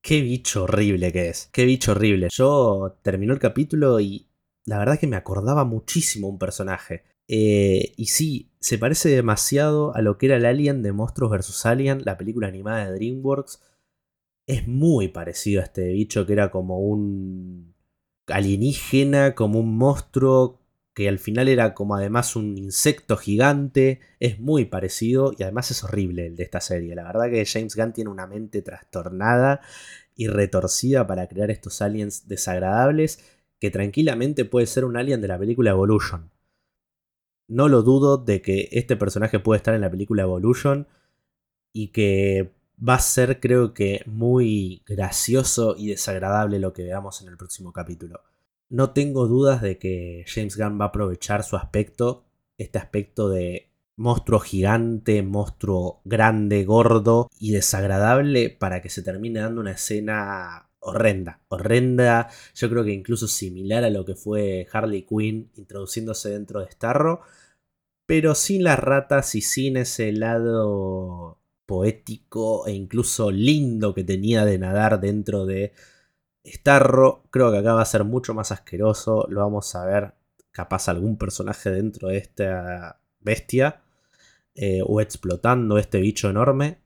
qué 0.00 0.20
bicho 0.20 0.64
horrible 0.64 1.12
que 1.12 1.28
es, 1.28 1.48
qué 1.52 1.64
bicho 1.64 1.92
horrible. 1.92 2.26
Yo 2.32 2.98
terminó 3.02 3.34
el 3.34 3.38
capítulo 3.38 4.00
y 4.00 4.26
la 4.64 4.78
verdad 4.78 4.98
que 4.98 5.06
me 5.06 5.14
acordaba 5.14 5.64
muchísimo 5.64 6.26
un 6.28 6.40
personaje. 6.40 7.04
Eh, 7.28 7.92
y 7.96 8.06
sí, 8.06 8.50
se 8.58 8.78
parece 8.78 9.10
demasiado 9.10 9.94
a 9.94 10.02
lo 10.02 10.18
que 10.18 10.26
era 10.26 10.38
el 10.38 10.44
Alien 10.44 10.82
de 10.82 10.90
Monstruos 10.90 11.30
vs. 11.30 11.66
Alien, 11.66 12.02
la 12.04 12.18
película 12.18 12.48
animada 12.48 12.84
de 12.84 12.94
DreamWorks. 12.96 13.60
Es 14.44 14.66
muy 14.66 15.06
parecido 15.06 15.60
a 15.60 15.64
este 15.66 15.86
bicho 15.92 16.26
que 16.26 16.32
era 16.32 16.50
como 16.50 16.80
un 16.80 17.71
alienígena, 18.26 19.34
como 19.34 19.60
un 19.60 19.76
monstruo 19.76 20.60
que 20.94 21.08
al 21.08 21.18
final 21.18 21.48
era 21.48 21.74
como 21.74 21.94
además 21.94 22.36
un 22.36 22.58
insecto 22.58 23.16
gigante, 23.16 24.00
es 24.20 24.38
muy 24.40 24.66
parecido 24.66 25.32
y 25.36 25.42
además 25.42 25.70
es 25.70 25.82
horrible 25.84 26.26
el 26.26 26.36
de 26.36 26.42
esta 26.42 26.60
serie. 26.60 26.94
La 26.94 27.04
verdad 27.04 27.30
que 27.30 27.46
James 27.46 27.74
Gunn 27.76 27.92
tiene 27.92 28.10
una 28.10 28.26
mente 28.26 28.60
trastornada 28.62 29.60
y 30.14 30.28
retorcida 30.28 31.06
para 31.06 31.28
crear 31.28 31.50
estos 31.50 31.80
aliens 31.80 32.28
desagradables 32.28 33.24
que 33.58 33.70
tranquilamente 33.70 34.44
puede 34.44 34.66
ser 34.66 34.84
un 34.84 34.96
alien 34.96 35.20
de 35.22 35.28
la 35.28 35.38
película 35.38 35.70
Evolution. 35.70 36.30
No 37.48 37.68
lo 37.68 37.82
dudo 37.82 38.18
de 38.18 38.42
que 38.42 38.68
este 38.72 38.96
personaje 38.96 39.38
puede 39.38 39.58
estar 39.58 39.74
en 39.74 39.80
la 39.80 39.90
película 39.90 40.22
Evolution 40.22 40.88
y 41.72 41.88
que 41.88 42.52
va 42.76 42.94
a 42.94 43.00
ser 43.00 43.40
creo 43.40 43.74
que 43.74 44.02
muy 44.06 44.82
gracioso 44.86 45.74
y 45.76 45.88
desagradable 45.88 46.58
lo 46.58 46.72
que 46.72 46.84
veamos 46.84 47.22
en 47.22 47.28
el 47.28 47.36
próximo 47.36 47.72
capítulo. 47.72 48.22
No 48.68 48.92
tengo 48.92 49.26
dudas 49.28 49.60
de 49.60 49.78
que 49.78 50.24
James 50.26 50.56
Gunn 50.56 50.80
va 50.80 50.86
a 50.86 50.88
aprovechar 50.88 51.44
su 51.44 51.56
aspecto, 51.56 52.24
este 52.58 52.78
aspecto 52.78 53.28
de 53.28 53.70
monstruo 53.96 54.40
gigante, 54.40 55.22
monstruo 55.22 56.00
grande, 56.04 56.64
gordo 56.64 57.30
y 57.38 57.52
desagradable 57.52 58.50
para 58.50 58.80
que 58.80 58.88
se 58.88 59.02
termine 59.02 59.40
dando 59.40 59.60
una 59.60 59.72
escena 59.72 60.70
horrenda, 60.80 61.40
horrenda, 61.48 62.28
yo 62.54 62.68
creo 62.68 62.84
que 62.84 62.92
incluso 62.92 63.28
similar 63.28 63.84
a 63.84 63.90
lo 63.90 64.04
que 64.04 64.16
fue 64.16 64.66
Harley 64.72 65.06
Quinn 65.06 65.52
introduciéndose 65.54 66.30
dentro 66.30 66.60
de 66.60 66.70
Starro, 66.70 67.20
pero 68.06 68.34
sin 68.34 68.64
las 68.64 68.78
ratas 68.78 69.34
y 69.34 69.42
sin 69.42 69.76
ese 69.76 70.12
lado 70.12 71.41
poético 71.66 72.66
e 72.66 72.72
incluso 72.72 73.30
lindo 73.30 73.94
que 73.94 74.04
tenía 74.04 74.44
de 74.44 74.58
nadar 74.58 75.00
dentro 75.00 75.46
de 75.46 75.72
Starro. 76.44 77.24
Creo 77.30 77.50
que 77.52 77.58
acá 77.58 77.74
va 77.74 77.82
a 77.82 77.86
ser 77.86 78.04
mucho 78.04 78.34
más 78.34 78.52
asqueroso. 78.52 79.26
Lo 79.28 79.40
vamos 79.40 79.74
a 79.74 79.84
ver 79.84 80.14
capaz 80.50 80.88
algún 80.88 81.16
personaje 81.18 81.70
dentro 81.70 82.08
de 82.08 82.18
esta 82.18 83.00
bestia. 83.20 83.82
Eh, 84.54 84.80
o 84.84 85.00
explotando 85.00 85.78
este 85.78 86.00
bicho 86.00 86.28
enorme. 86.28 86.78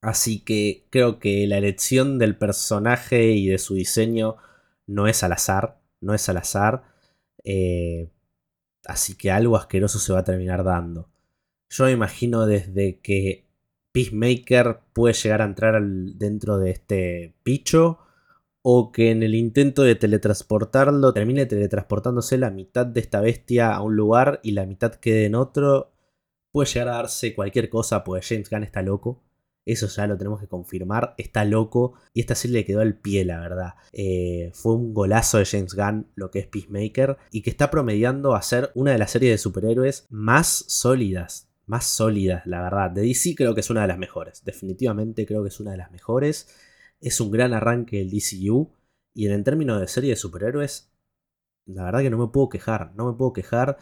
Así 0.00 0.40
que 0.40 0.86
creo 0.90 1.18
que 1.18 1.46
la 1.46 1.58
elección 1.58 2.18
del 2.18 2.36
personaje 2.36 3.32
y 3.32 3.46
de 3.48 3.58
su 3.58 3.74
diseño 3.74 4.36
no 4.86 5.06
es 5.08 5.22
al 5.22 5.32
azar. 5.32 5.80
No 6.00 6.14
es 6.14 6.28
al 6.28 6.38
azar. 6.38 6.84
Eh, 7.44 8.10
así 8.86 9.16
que 9.16 9.30
algo 9.30 9.56
asqueroso 9.56 9.98
se 9.98 10.12
va 10.12 10.20
a 10.20 10.24
terminar 10.24 10.64
dando. 10.64 11.10
Yo 11.70 11.84
me 11.84 11.92
imagino 11.92 12.46
desde 12.46 13.00
que 13.00 13.47
Peacemaker 13.98 14.78
puede 14.92 15.12
llegar 15.12 15.42
a 15.42 15.44
entrar 15.44 15.82
dentro 15.82 16.56
de 16.58 16.70
este 16.70 17.34
bicho 17.44 17.98
o 18.62 18.92
que 18.92 19.10
en 19.10 19.24
el 19.24 19.34
intento 19.34 19.82
de 19.82 19.96
teletransportarlo 19.96 21.12
termine 21.12 21.46
teletransportándose 21.46 22.38
la 22.38 22.52
mitad 22.52 22.86
de 22.86 23.00
esta 23.00 23.20
bestia 23.20 23.74
a 23.74 23.82
un 23.82 23.96
lugar 23.96 24.38
y 24.44 24.52
la 24.52 24.66
mitad 24.66 24.94
quede 24.94 25.26
en 25.26 25.34
otro. 25.34 25.90
Puede 26.52 26.68
llegar 26.70 26.88
a 26.90 26.96
darse 26.98 27.34
cualquier 27.34 27.68
cosa, 27.68 28.04
pues 28.04 28.28
James 28.28 28.48
Gunn 28.48 28.62
está 28.62 28.82
loco. 28.82 29.24
Eso 29.66 29.88
ya 29.88 30.06
lo 30.06 30.16
tenemos 30.16 30.40
que 30.40 30.46
confirmar. 30.46 31.14
Está 31.18 31.44
loco. 31.44 31.94
Y 32.14 32.20
esta 32.20 32.36
serie 32.36 32.58
le 32.58 32.64
quedó 32.64 32.80
al 32.80 32.94
pie, 32.94 33.24
la 33.24 33.40
verdad. 33.40 33.74
Eh, 33.92 34.50
fue 34.54 34.74
un 34.74 34.94
golazo 34.94 35.38
de 35.38 35.44
James 35.44 35.74
Gunn 35.74 36.06
lo 36.14 36.30
que 36.30 36.38
es 36.38 36.46
Peacemaker. 36.46 37.18
Y 37.32 37.42
que 37.42 37.50
está 37.50 37.68
promediando 37.70 38.34
a 38.34 38.42
ser 38.42 38.70
una 38.74 38.92
de 38.92 38.98
las 38.98 39.10
series 39.10 39.32
de 39.32 39.38
superhéroes 39.38 40.06
más 40.08 40.64
sólidas 40.68 41.47
más 41.68 41.86
sólidas, 41.86 42.46
la 42.46 42.62
verdad. 42.62 42.90
De 42.90 43.02
DC 43.02 43.34
creo 43.36 43.54
que 43.54 43.60
es 43.60 43.70
una 43.70 43.82
de 43.82 43.88
las 43.88 43.98
mejores. 43.98 44.44
Definitivamente 44.44 45.26
creo 45.26 45.42
que 45.42 45.48
es 45.48 45.60
una 45.60 45.72
de 45.72 45.78
las 45.78 45.90
mejores. 45.90 46.48
Es 47.00 47.20
un 47.20 47.30
gran 47.30 47.52
arranque 47.52 48.00
el 48.00 48.10
DCU. 48.10 48.72
Y 49.14 49.28
en 49.28 49.44
términos 49.44 49.80
de 49.80 49.88
serie 49.88 50.10
de 50.10 50.16
superhéroes, 50.16 50.92
la 51.66 51.84
verdad 51.84 52.00
que 52.00 52.10
no 52.10 52.18
me 52.18 52.28
puedo 52.28 52.48
quejar. 52.48 52.94
No 52.94 53.10
me 53.10 53.16
puedo 53.16 53.32
quejar. 53.32 53.78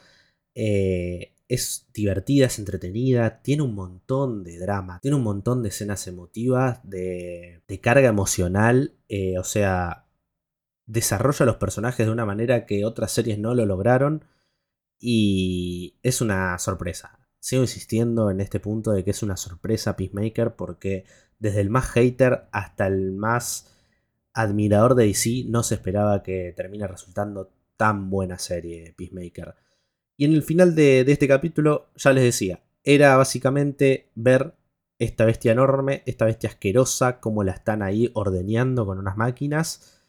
Eh, 0.55 1.35
es 1.49 1.88
divertida, 1.92 2.46
es 2.46 2.59
entretenida, 2.59 3.42
tiene 3.42 3.62
un 3.62 3.75
montón 3.75 4.42
de 4.42 4.59
drama, 4.59 4.99
tiene 5.01 5.16
un 5.16 5.22
montón 5.22 5.62
de 5.62 5.68
escenas 5.68 6.07
emotivas, 6.09 6.81
de, 6.83 7.62
carga 7.83 8.09
emocional, 8.09 8.96
eh, 9.09 9.38
o 9.38 9.44
sea, 9.44 10.07
desarrolla 10.87 11.46
los 11.46 11.57
personajes 11.57 12.07
de 12.07 12.12
una 12.12 12.27
manera 12.27 12.66
que 12.66 12.85
otras 12.85 13.12
series 13.12 13.38
no 13.38 13.55
lo 13.55 13.66
lograron 13.66 14.25
y 14.99 15.99
es 16.03 16.20
una 16.20 16.59
sorpresa. 16.59 17.25
Sigo 17.46 17.62
insistiendo 17.62 18.28
en 18.32 18.40
este 18.40 18.59
punto 18.59 18.90
de 18.90 19.04
que 19.04 19.12
es 19.12 19.22
una 19.22 19.37
sorpresa 19.37 19.94
Peacemaker 19.94 20.56
porque 20.56 21.04
desde 21.38 21.61
el 21.61 21.70
más 21.70 21.87
hater 21.90 22.48
hasta 22.50 22.88
el 22.88 23.12
más 23.12 23.72
admirador 24.32 24.96
de 24.96 25.06
DC 25.06 25.44
no 25.46 25.62
se 25.62 25.76
esperaba 25.76 26.24
que 26.24 26.52
termine 26.56 26.88
resultando 26.88 27.52
tan 27.76 28.11
buena 28.11 28.40
serie 28.40 28.94
Peacemaker. 28.98 29.54
Y 30.16 30.24
en 30.24 30.32
el 30.32 30.42
final 30.42 30.74
de, 30.74 31.02
este 31.02 31.28
capítulo, 31.28 31.87
ya 31.94 32.12
les 32.12 32.24
decía, 32.24 32.64
era 32.82 33.16
básicamente 33.16 34.11
ver 34.16 34.56
esta 34.98 35.24
bestia 35.24 35.52
enorme, 35.52 36.02
esta 36.04 36.24
bestia 36.24 36.50
asquerosa, 36.50 37.20
cómo 37.20 37.44
la 37.44 37.52
están 37.52 37.80
ahí 37.80 38.11
ordeñando 38.14 38.87
con 38.87 38.98
unas 38.98 39.16
máquinas. 39.16 40.02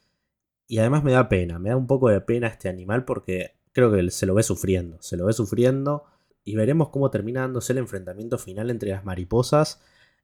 Y 0.65 0.80
además 0.80 1.04
me 1.04 1.12
da 1.12 1.30
pena, 1.30 1.60
me 1.60 1.69
da 1.69 1.78
un 1.78 1.86
poco 1.86 2.10
de 2.10 2.19
pena 2.19 2.47
este 2.47 2.67
animal 2.67 3.06
porque 3.06 3.52
creo 3.73 3.91
que 3.91 4.10
se 4.10 4.26
lo 4.26 4.34
ve 4.34 4.41
sufriendo, 4.41 5.00
se 5.04 5.17
lo 5.17 5.28
ve 5.28 5.34
sufriendo 5.34 6.06
y 6.48 6.56
veremos 6.56 6.90
cómo 6.90 7.12
termina 7.12 7.42
dándose 7.42 7.74
el 7.74 7.80
enfrentamiento 7.80 8.38
final 8.38 8.70
entre 8.70 8.92
las 8.92 9.04
mariposas 9.04 9.82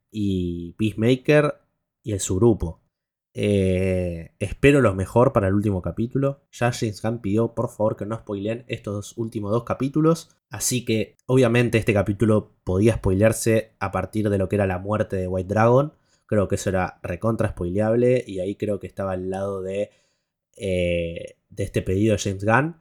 y 0.09 0.71
Peacemaker 0.77 1.55
y 2.01 2.13
el 2.13 2.21
su 2.21 2.37
grupo. 2.37 2.79
Eh, 3.33 4.31
espero 4.39 4.79
lo 4.79 4.95
mejor 4.95 5.33
para 5.33 5.49
el 5.49 5.53
último 5.53 5.81
capítulo. 5.81 6.45
Ya 6.53 6.71
James 6.71 7.01
Gunn 7.01 7.19
pidió 7.19 7.53
por 7.53 7.69
favor 7.69 7.97
que 7.97 8.05
no 8.05 8.17
spoileen 8.17 8.63
estos 8.69 9.17
últimos 9.17 9.51
dos 9.51 9.65
capítulos. 9.65 10.29
Así 10.49 10.85
que 10.85 11.17
obviamente 11.25 11.77
este 11.77 11.93
capítulo 11.93 12.53
podía 12.63 12.95
spoilearse 12.95 13.73
a 13.79 13.91
partir 13.91 14.29
de 14.29 14.37
lo 14.37 14.47
que 14.47 14.55
era 14.55 14.65
la 14.65 14.79
muerte 14.79 15.17
de 15.17 15.27
White 15.27 15.53
Dragon. 15.53 15.91
Creo 16.25 16.47
que 16.47 16.55
eso 16.55 16.69
era 16.69 17.01
recontra 17.03 17.49
spoileable 17.49 18.23
y 18.25 18.39
ahí 18.39 18.55
creo 18.55 18.79
que 18.79 18.87
estaba 18.87 19.11
al 19.11 19.29
lado 19.29 19.61
de, 19.61 19.89
eh, 20.55 21.35
de 21.49 21.63
este 21.63 21.81
pedido 21.81 22.13
de 22.13 22.19
James 22.19 22.45
Gunn. 22.45 22.77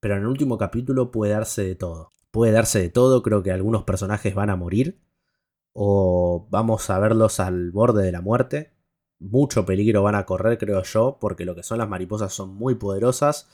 Pero 0.00 0.16
en 0.16 0.22
el 0.22 0.26
último 0.26 0.58
capítulo 0.58 1.12
puede 1.12 1.34
darse 1.34 1.62
de 1.62 1.76
todo 1.76 2.12
puede 2.32 2.52
darse 2.52 2.80
de 2.80 2.88
todo, 2.88 3.22
creo 3.22 3.44
que 3.44 3.52
algunos 3.52 3.84
personajes 3.84 4.34
van 4.34 4.50
a 4.50 4.56
morir 4.56 5.00
o 5.72 6.48
vamos 6.50 6.90
a 6.90 6.98
verlos 6.98 7.38
al 7.38 7.70
borde 7.70 8.02
de 8.02 8.12
la 8.12 8.20
muerte. 8.20 8.72
Mucho 9.20 9.64
peligro 9.64 10.02
van 10.02 10.16
a 10.16 10.26
correr, 10.26 10.58
creo 10.58 10.82
yo, 10.82 11.18
porque 11.20 11.44
lo 11.44 11.54
que 11.54 11.62
son 11.62 11.78
las 11.78 11.88
mariposas 11.88 12.32
son 12.32 12.54
muy 12.54 12.74
poderosas, 12.74 13.48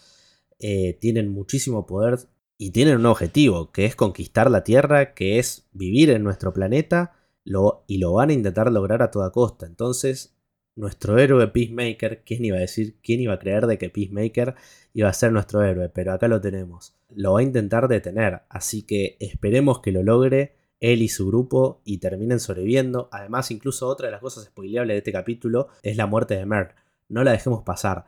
eh, 0.58 0.96
tienen 1.00 1.30
muchísimo 1.30 1.86
poder 1.86 2.18
y 2.56 2.70
tienen 2.70 2.96
un 2.96 3.06
objetivo, 3.06 3.70
que 3.70 3.84
es 3.84 3.94
conquistar 3.94 4.50
la 4.50 4.64
Tierra, 4.64 5.14
que 5.14 5.38
es 5.38 5.68
vivir 5.72 6.10
en 6.10 6.24
nuestro 6.24 6.52
planeta, 6.52 7.14
lo, 7.44 7.84
y 7.86 7.98
lo 7.98 8.14
van 8.14 8.30
a 8.30 8.32
intentar 8.32 8.72
lograr 8.72 9.02
a 9.02 9.10
toda 9.10 9.30
costa. 9.30 9.66
Entonces, 9.66 10.37
nuestro 10.78 11.18
héroe 11.18 11.48
Peacemaker, 11.48 12.22
¿quién 12.24 12.44
iba 12.44 12.56
a 12.56 12.60
decir, 12.60 12.96
quién 13.02 13.20
iba 13.20 13.34
a 13.34 13.38
creer 13.38 13.66
de 13.66 13.78
que 13.78 13.90
Peacemaker 13.90 14.54
iba 14.94 15.08
a 15.08 15.12
ser 15.12 15.32
nuestro 15.32 15.62
héroe? 15.62 15.88
Pero 15.88 16.12
acá 16.12 16.28
lo 16.28 16.40
tenemos. 16.40 16.94
Lo 17.14 17.32
va 17.32 17.40
a 17.40 17.42
intentar 17.42 17.88
detener, 17.88 18.42
así 18.48 18.82
que 18.82 19.16
esperemos 19.18 19.80
que 19.80 19.92
lo 19.92 20.02
logre 20.02 20.54
él 20.80 21.02
y 21.02 21.08
su 21.08 21.26
grupo 21.26 21.82
y 21.84 21.98
terminen 21.98 22.38
sobreviviendo. 22.38 23.08
Además, 23.10 23.50
incluso 23.50 23.88
otra 23.88 24.06
de 24.06 24.12
las 24.12 24.20
cosas 24.20 24.44
spoileables 24.44 24.94
de 24.94 24.98
este 24.98 25.12
capítulo 25.12 25.68
es 25.82 25.96
la 25.96 26.06
muerte 26.06 26.36
de 26.36 26.46
Mer. 26.46 26.76
No 27.08 27.24
la 27.24 27.32
dejemos 27.32 27.64
pasar. 27.64 28.06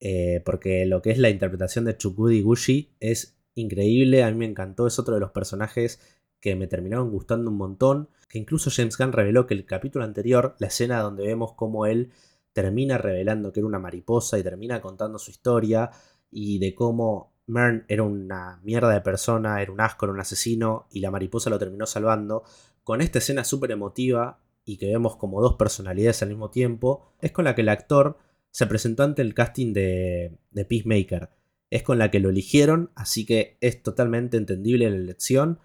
Eh, 0.00 0.40
porque 0.46 0.86
lo 0.86 1.02
que 1.02 1.10
es 1.10 1.18
la 1.18 1.28
interpretación 1.28 1.84
de 1.84 1.96
Chukudi 1.96 2.40
Gushi 2.40 2.94
es 3.00 3.36
increíble, 3.54 4.22
a 4.22 4.30
mí 4.30 4.36
me 4.36 4.46
encantó, 4.46 4.86
es 4.86 4.98
otro 4.98 5.14
de 5.14 5.20
los 5.20 5.32
personajes 5.32 6.00
que 6.40 6.56
me 6.56 6.66
terminaron 6.66 7.10
gustando 7.10 7.50
un 7.50 7.56
montón, 7.56 8.08
que 8.28 8.38
incluso 8.38 8.70
James 8.70 8.96
Gunn 8.96 9.12
reveló 9.12 9.46
que 9.46 9.54
el 9.54 9.66
capítulo 9.66 10.04
anterior, 10.04 10.54
la 10.58 10.68
escena 10.68 11.00
donde 11.00 11.26
vemos 11.26 11.52
cómo 11.54 11.86
él 11.86 12.12
termina 12.52 12.98
revelando 12.98 13.52
que 13.52 13.60
era 13.60 13.66
una 13.66 13.78
mariposa 13.78 14.38
y 14.38 14.42
termina 14.42 14.80
contando 14.80 15.18
su 15.18 15.30
historia 15.30 15.90
y 16.30 16.58
de 16.58 16.74
cómo 16.74 17.32
Mern 17.46 17.84
era 17.88 18.02
una 18.02 18.60
mierda 18.62 18.90
de 18.90 19.00
persona, 19.00 19.62
era 19.62 19.72
un 19.72 19.80
asco, 19.80 20.06
era 20.06 20.12
un 20.12 20.20
asesino 20.20 20.86
y 20.90 21.00
la 21.00 21.10
mariposa 21.10 21.50
lo 21.50 21.58
terminó 21.58 21.86
salvando, 21.86 22.44
con 22.84 23.00
esta 23.00 23.18
escena 23.18 23.44
súper 23.44 23.70
emotiva 23.70 24.40
y 24.64 24.76
que 24.76 24.86
vemos 24.86 25.16
como 25.16 25.40
dos 25.40 25.54
personalidades 25.54 26.22
al 26.22 26.28
mismo 26.28 26.50
tiempo, 26.50 27.14
es 27.20 27.32
con 27.32 27.44
la 27.44 27.54
que 27.54 27.62
el 27.62 27.70
actor 27.70 28.18
se 28.50 28.66
presentó 28.66 29.02
ante 29.02 29.22
el 29.22 29.34
casting 29.34 29.72
de, 29.72 30.38
de 30.50 30.64
Peacemaker. 30.64 31.30
Es 31.70 31.82
con 31.82 31.98
la 31.98 32.10
que 32.10 32.18
lo 32.18 32.30
eligieron, 32.30 32.90
así 32.94 33.26
que 33.26 33.56
es 33.60 33.82
totalmente 33.82 34.36
entendible 34.36 34.88
la 34.90 34.96
elección 34.96 35.58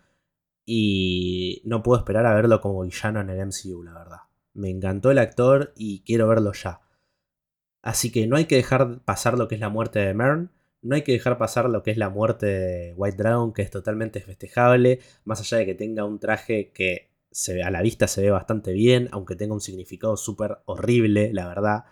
y 0.66 1.62
no 1.66 1.84
puedo 1.84 2.00
esperar 2.00 2.26
a 2.26 2.34
verlo 2.34 2.62
como 2.62 2.82
villano 2.82 3.22
en 3.22 3.30
el 3.30 3.48
MCU, 3.48 3.84
la 3.84 3.94
verdad. 3.94 4.18
Me 4.54 4.70
encantó 4.70 5.12
el 5.12 5.18
actor 5.18 5.74
y 5.76 6.04
quiero 6.04 6.28
verlo 6.28 6.54
ya. 6.54 6.82
Así 7.82 8.12
que 8.12 8.28
no 8.28 8.38
hay 8.38 8.46
que 8.46 8.56
dejar 8.56 9.02
pasar 9.04 9.38
lo 9.38 9.48
que 9.48 9.56
es 9.56 9.62
la 9.62 9.70
muerte 9.70 10.00
de 10.00 10.14
Mern. 10.14 10.52
No 10.82 10.96
hay 10.96 11.02
que 11.02 11.14
dejar 11.14 11.38
pasar 11.38 11.70
lo 11.70 11.84
que 11.84 11.92
es 11.92 11.98
la 11.98 12.10
muerte 12.10 12.46
de 12.46 12.94
White 12.94 13.18
Dragon, 13.18 13.54
que 13.54 13.62
es 13.62 13.72
totalmente 13.72 14.22
festejable. 14.22 15.00
Más 15.26 15.42
allá 15.42 15.58
de 15.58 15.66
que 15.66 15.76
tenga 15.76 16.06
un 16.06 16.20
traje 16.20 16.72
que 16.72 17.12
a 17.64 17.72
la 17.72 17.82
vista 17.82 18.08
se 18.08 18.22
ve 18.22 18.32
bastante 18.32 18.74
bien, 18.74 19.10
aunque 19.12 19.36
tenga 19.36 19.54
un 19.54 19.62
significado 19.62 20.16
súper 20.18 20.60
horrible, 20.66 21.34
la 21.34 21.48
verdad. 21.48 21.86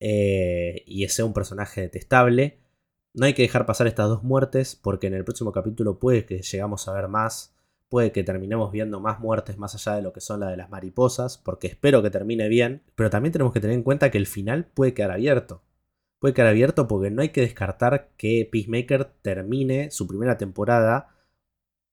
Eh, 0.00 0.82
y 0.86 1.08
sea 1.08 1.24
un 1.24 1.32
personaje 1.32 1.82
detestable. 1.82 2.58
No 3.14 3.24
hay 3.26 3.32
que 3.32 3.42
dejar 3.42 3.64
pasar 3.64 3.86
estas 3.86 4.08
dos 4.08 4.22
muertes, 4.22 4.76
porque 4.76 5.06
en 5.06 5.14
el 5.14 5.24
próximo 5.24 5.52
capítulo 5.52 5.98
puede 5.98 6.26
que 6.26 6.42
llegamos 6.42 6.88
a 6.88 6.92
ver 6.92 7.08
más 7.08 7.55
Puede 7.88 8.10
que 8.10 8.24
terminemos 8.24 8.72
viendo 8.72 9.00
más 9.00 9.20
muertes 9.20 9.58
más 9.58 9.74
allá 9.74 9.96
de 9.96 10.02
lo 10.02 10.12
que 10.12 10.20
son 10.20 10.40
la 10.40 10.48
de 10.48 10.56
las 10.56 10.70
mariposas, 10.70 11.38
porque 11.38 11.68
espero 11.68 12.02
que 12.02 12.10
termine 12.10 12.48
bien, 12.48 12.82
pero 12.94 13.10
también 13.10 13.32
tenemos 13.32 13.52
que 13.52 13.60
tener 13.60 13.74
en 13.76 13.84
cuenta 13.84 14.10
que 14.10 14.18
el 14.18 14.26
final 14.26 14.66
puede 14.66 14.92
quedar 14.92 15.12
abierto. 15.12 15.62
Puede 16.18 16.34
quedar 16.34 16.48
abierto 16.48 16.88
porque 16.88 17.10
no 17.10 17.22
hay 17.22 17.28
que 17.28 17.42
descartar 17.42 18.10
que 18.16 18.48
Peacemaker 18.50 19.04
termine 19.22 19.90
su 19.90 20.06
primera 20.06 20.36
temporada 20.38 21.08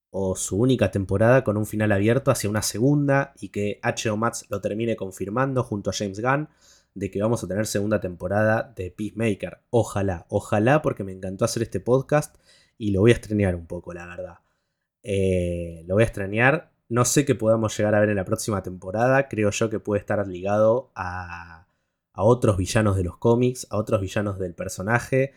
o 0.09 0.35
su 0.35 0.57
única 0.57 0.91
temporada 0.91 1.43
con 1.43 1.57
un 1.57 1.65
final 1.65 1.91
abierto 1.91 2.31
hacia 2.31 2.49
una 2.49 2.61
segunda 2.61 3.33
y 3.39 3.49
que 3.49 3.79
H.O. 3.81 4.15
Max 4.15 4.45
lo 4.49 4.61
termine 4.61 4.95
confirmando 4.95 5.63
junto 5.63 5.89
a 5.89 5.93
James 5.93 6.21
Gunn 6.21 6.49
de 6.93 7.11
que 7.11 7.21
vamos 7.21 7.43
a 7.43 7.47
tener 7.47 7.65
segunda 7.65 7.99
temporada 7.99 8.73
de 8.75 8.91
Peacemaker. 8.91 9.61
Ojalá, 9.71 10.25
ojalá 10.29 10.81
porque 10.81 11.03
me 11.03 11.11
encantó 11.11 11.45
hacer 11.45 11.63
este 11.63 11.79
podcast 11.79 12.35
y 12.77 12.91
lo 12.91 13.01
voy 13.01 13.11
a 13.11 13.15
estrenar 13.15 13.55
un 13.55 13.65
poco, 13.65 13.93
la 13.93 14.05
verdad. 14.05 14.42
Eh, 15.03 15.83
lo 15.87 15.95
voy 15.95 16.03
a 16.03 16.07
extrañar. 16.07 16.71
No 16.89 17.05
sé 17.05 17.25
qué 17.25 17.35
podamos 17.35 17.77
llegar 17.77 17.95
a 17.95 17.99
ver 17.99 18.09
en 18.09 18.15
la 18.15 18.25
próxima 18.25 18.63
temporada. 18.63 19.27
Creo 19.27 19.51
yo 19.51 19.69
que 19.69 19.79
puede 19.79 19.99
estar 19.99 20.25
ligado 20.27 20.91
a, 20.95 21.67
a 22.13 22.23
otros 22.23 22.57
villanos 22.57 22.95
de 22.95 23.03
los 23.03 23.17
cómics, 23.17 23.67
a 23.69 23.77
otros 23.77 24.01
villanos 24.01 24.39
del 24.39 24.55
personaje. 24.55 25.33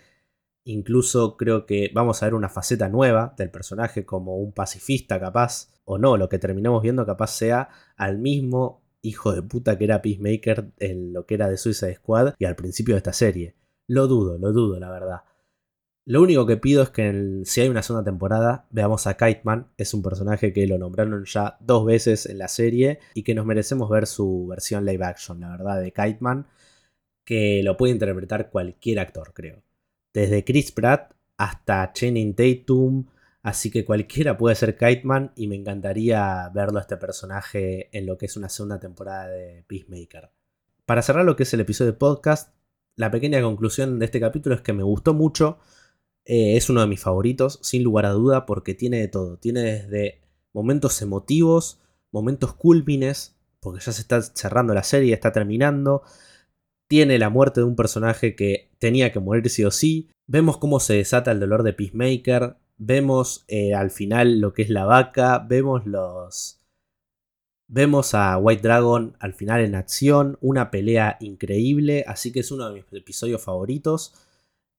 Incluso 0.64 1.36
creo 1.36 1.66
que 1.66 1.90
vamos 1.94 2.22
a 2.22 2.26
ver 2.26 2.34
una 2.34 2.48
faceta 2.48 2.88
nueva 2.88 3.34
del 3.38 3.50
personaje 3.50 4.04
como 4.04 4.36
un 4.36 4.52
pacifista 4.52 5.20
capaz. 5.20 5.70
O 5.84 5.98
no, 5.98 6.16
lo 6.16 6.28
que 6.28 6.38
terminemos 6.38 6.82
viendo 6.82 7.06
capaz 7.06 7.28
sea 7.28 7.68
al 7.96 8.18
mismo 8.18 8.82
hijo 9.02 9.32
de 9.32 9.42
puta 9.42 9.78
que 9.78 9.84
era 9.84 10.02
Peacemaker 10.02 10.72
en 10.78 11.12
lo 11.12 11.26
que 11.26 11.34
era 11.34 11.48
de 11.48 11.56
Suicide 11.56 11.94
Squad 11.96 12.34
y 12.38 12.44
al 12.44 12.56
principio 12.56 12.94
de 12.94 12.98
esta 12.98 13.12
serie. 13.12 13.54
Lo 13.86 14.08
dudo, 14.08 14.38
lo 14.38 14.52
dudo, 14.52 14.80
la 14.80 14.90
verdad. 14.90 15.20
Lo 16.08 16.22
único 16.22 16.46
que 16.46 16.56
pido 16.56 16.84
es 16.84 16.90
que 16.90 17.42
si 17.46 17.60
hay 17.60 17.68
una 17.68 17.82
segunda 17.82 18.04
temporada 18.04 18.66
veamos 18.70 19.08
a 19.08 19.16
Kiteman. 19.16 19.72
Es 19.76 19.92
un 19.92 20.02
personaje 20.02 20.52
que 20.52 20.64
lo 20.68 20.78
nombraron 20.78 21.24
ya 21.24 21.56
dos 21.60 21.84
veces 21.84 22.26
en 22.26 22.38
la 22.38 22.46
serie 22.46 23.00
y 23.14 23.24
que 23.24 23.34
nos 23.34 23.44
merecemos 23.44 23.90
ver 23.90 24.06
su 24.06 24.46
versión 24.46 24.84
live 24.84 25.04
action, 25.04 25.40
la 25.40 25.50
verdad, 25.50 25.80
de 25.80 25.90
Kiteman. 25.92 26.46
Que 27.24 27.60
lo 27.64 27.76
puede 27.76 27.92
interpretar 27.92 28.50
cualquier 28.50 29.00
actor, 29.00 29.32
creo. 29.34 29.64
Desde 30.14 30.44
Chris 30.44 30.70
Pratt 30.70 31.12
hasta 31.38 31.92
Channing 31.92 32.36
Tatum. 32.36 33.06
Así 33.42 33.72
que 33.72 33.84
cualquiera 33.84 34.38
puede 34.38 34.54
ser 34.54 34.76
Kiteman 34.76 35.32
y 35.34 35.48
me 35.48 35.56
encantaría 35.56 36.48
verlo 36.54 36.78
a 36.78 36.82
este 36.82 36.96
personaje 36.96 37.88
en 37.90 38.06
lo 38.06 38.16
que 38.16 38.26
es 38.26 38.36
una 38.36 38.48
segunda 38.48 38.78
temporada 38.78 39.26
de 39.26 39.64
Peacemaker. 39.66 40.30
Para 40.84 41.02
cerrar 41.02 41.24
lo 41.24 41.34
que 41.34 41.42
es 41.42 41.52
el 41.52 41.60
episodio 41.60 41.90
de 41.90 41.98
podcast, 41.98 42.54
la 42.94 43.10
pequeña 43.10 43.42
conclusión 43.42 43.98
de 43.98 44.04
este 44.04 44.20
capítulo 44.20 44.54
es 44.54 44.60
que 44.60 44.72
me 44.72 44.84
gustó 44.84 45.12
mucho 45.12 45.58
eh, 46.26 46.56
es 46.56 46.68
uno 46.68 46.80
de 46.80 46.88
mis 46.88 47.00
favoritos, 47.00 47.60
sin 47.62 47.84
lugar 47.84 48.04
a 48.04 48.10
duda, 48.10 48.46
porque 48.46 48.74
tiene 48.74 48.98
de 48.98 49.08
todo. 49.08 49.38
Tiene 49.38 49.62
desde 49.62 50.20
momentos 50.52 51.00
emotivos, 51.00 51.80
momentos 52.10 52.52
culmines, 52.54 53.36
porque 53.60 53.80
ya 53.84 53.92
se 53.92 54.02
está 54.02 54.20
cerrando 54.22 54.74
la 54.74 54.82
serie, 54.82 55.14
está 55.14 55.32
terminando. 55.32 56.02
Tiene 56.88 57.18
la 57.18 57.30
muerte 57.30 57.60
de 57.60 57.66
un 57.66 57.76
personaje 57.76 58.34
que 58.34 58.70
tenía 58.78 59.12
que 59.12 59.20
morir 59.20 59.48
sí 59.50 59.64
o 59.64 59.70
sí. 59.70 60.10
Vemos 60.26 60.58
cómo 60.58 60.80
se 60.80 60.94
desata 60.94 61.30
el 61.30 61.40
dolor 61.40 61.62
de 61.62 61.72
Peacemaker. 61.72 62.56
Vemos 62.76 63.44
eh, 63.48 63.74
al 63.74 63.90
final 63.90 64.40
lo 64.40 64.52
que 64.52 64.62
es 64.62 64.70
la 64.70 64.84
vaca. 64.84 65.38
Vemos 65.38 65.86
los. 65.86 66.60
Vemos 67.68 68.14
a 68.14 68.36
White 68.38 68.62
Dragon 68.62 69.16
al 69.20 69.34
final 69.34 69.60
en 69.60 69.74
acción. 69.74 70.38
Una 70.40 70.70
pelea 70.70 71.16
increíble. 71.20 72.04
Así 72.06 72.32
que 72.32 72.40
es 72.40 72.50
uno 72.50 72.68
de 72.68 72.74
mis 72.74 72.84
episodios 72.92 73.42
favoritos. 73.42 74.25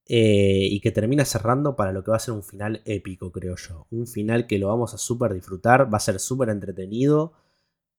Eh, 0.09 0.69
y 0.71 0.79
que 0.79 0.91
termina 0.91 1.25
cerrando 1.25 1.75
para 1.75 1.91
lo 1.91 2.01
que 2.01 2.11
va 2.11 2.17
a 2.17 2.21
ser 2.21 2.33
un 2.33 2.43
final 2.43 2.81
épico, 2.85 3.31
creo 3.31 3.57
yo. 3.57 3.87
Un 3.91 4.07
final 4.07 4.47
que 4.47 4.57
lo 4.57 4.69
vamos 4.69 4.93
a 4.93 4.97
súper 4.97 5.33
disfrutar, 5.33 5.93
va 5.93 5.97
a 5.97 6.01
ser 6.01 6.19
súper 6.19 6.47
entretenido 6.49 7.33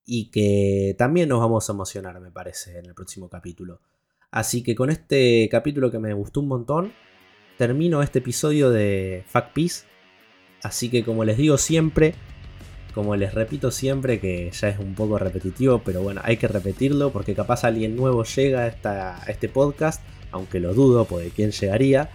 y 0.07 0.31
que 0.31 0.95
también 0.97 1.29
nos 1.29 1.41
vamos 1.41 1.69
a 1.69 1.73
emocionar, 1.75 2.19
me 2.21 2.31
parece, 2.31 2.79
en 2.79 2.87
el 2.87 2.95
próximo 2.95 3.29
capítulo. 3.29 3.83
Así 4.31 4.63
que 4.63 4.75
con 4.75 4.89
este 4.89 5.49
capítulo 5.51 5.91
que 5.91 5.99
me 5.99 6.15
gustó 6.15 6.41
un 6.41 6.49
montón, 6.49 6.93
termino 7.59 8.03
este 8.03 8.21
episodio 8.21 8.71
de 8.71 9.25
Fact 9.27 9.53
Peace. 9.53 9.85
Así 10.63 10.89
que 10.89 11.05
como 11.05 11.25
les 11.25 11.37
digo 11.37 11.59
siempre, 11.59 12.15
como 12.95 13.17
les 13.17 13.35
repito 13.35 13.71
siempre, 13.71 14.19
que 14.19 14.51
ya 14.51 14.69
es 14.71 14.79
un 14.79 14.95
poco 14.95 15.19
repetitivo, 15.19 15.83
pero 15.85 16.03
bueno, 16.03 16.23
hay 16.25 16.39
que 16.39 16.49
repetirlo 16.49 17.13
porque 17.13 17.35
capaz 17.35 17.65
alguien 17.65 17.97
nuevo 17.97 18.25
llega 18.25 18.63
a 18.63 19.25
este 19.29 19.49
podcast 19.51 20.03
aunque 20.33 20.61
lo 20.61 20.75
dudo, 20.75 21.05
porque 21.05 21.31
quién 21.31 21.51
llegaría. 21.51 22.11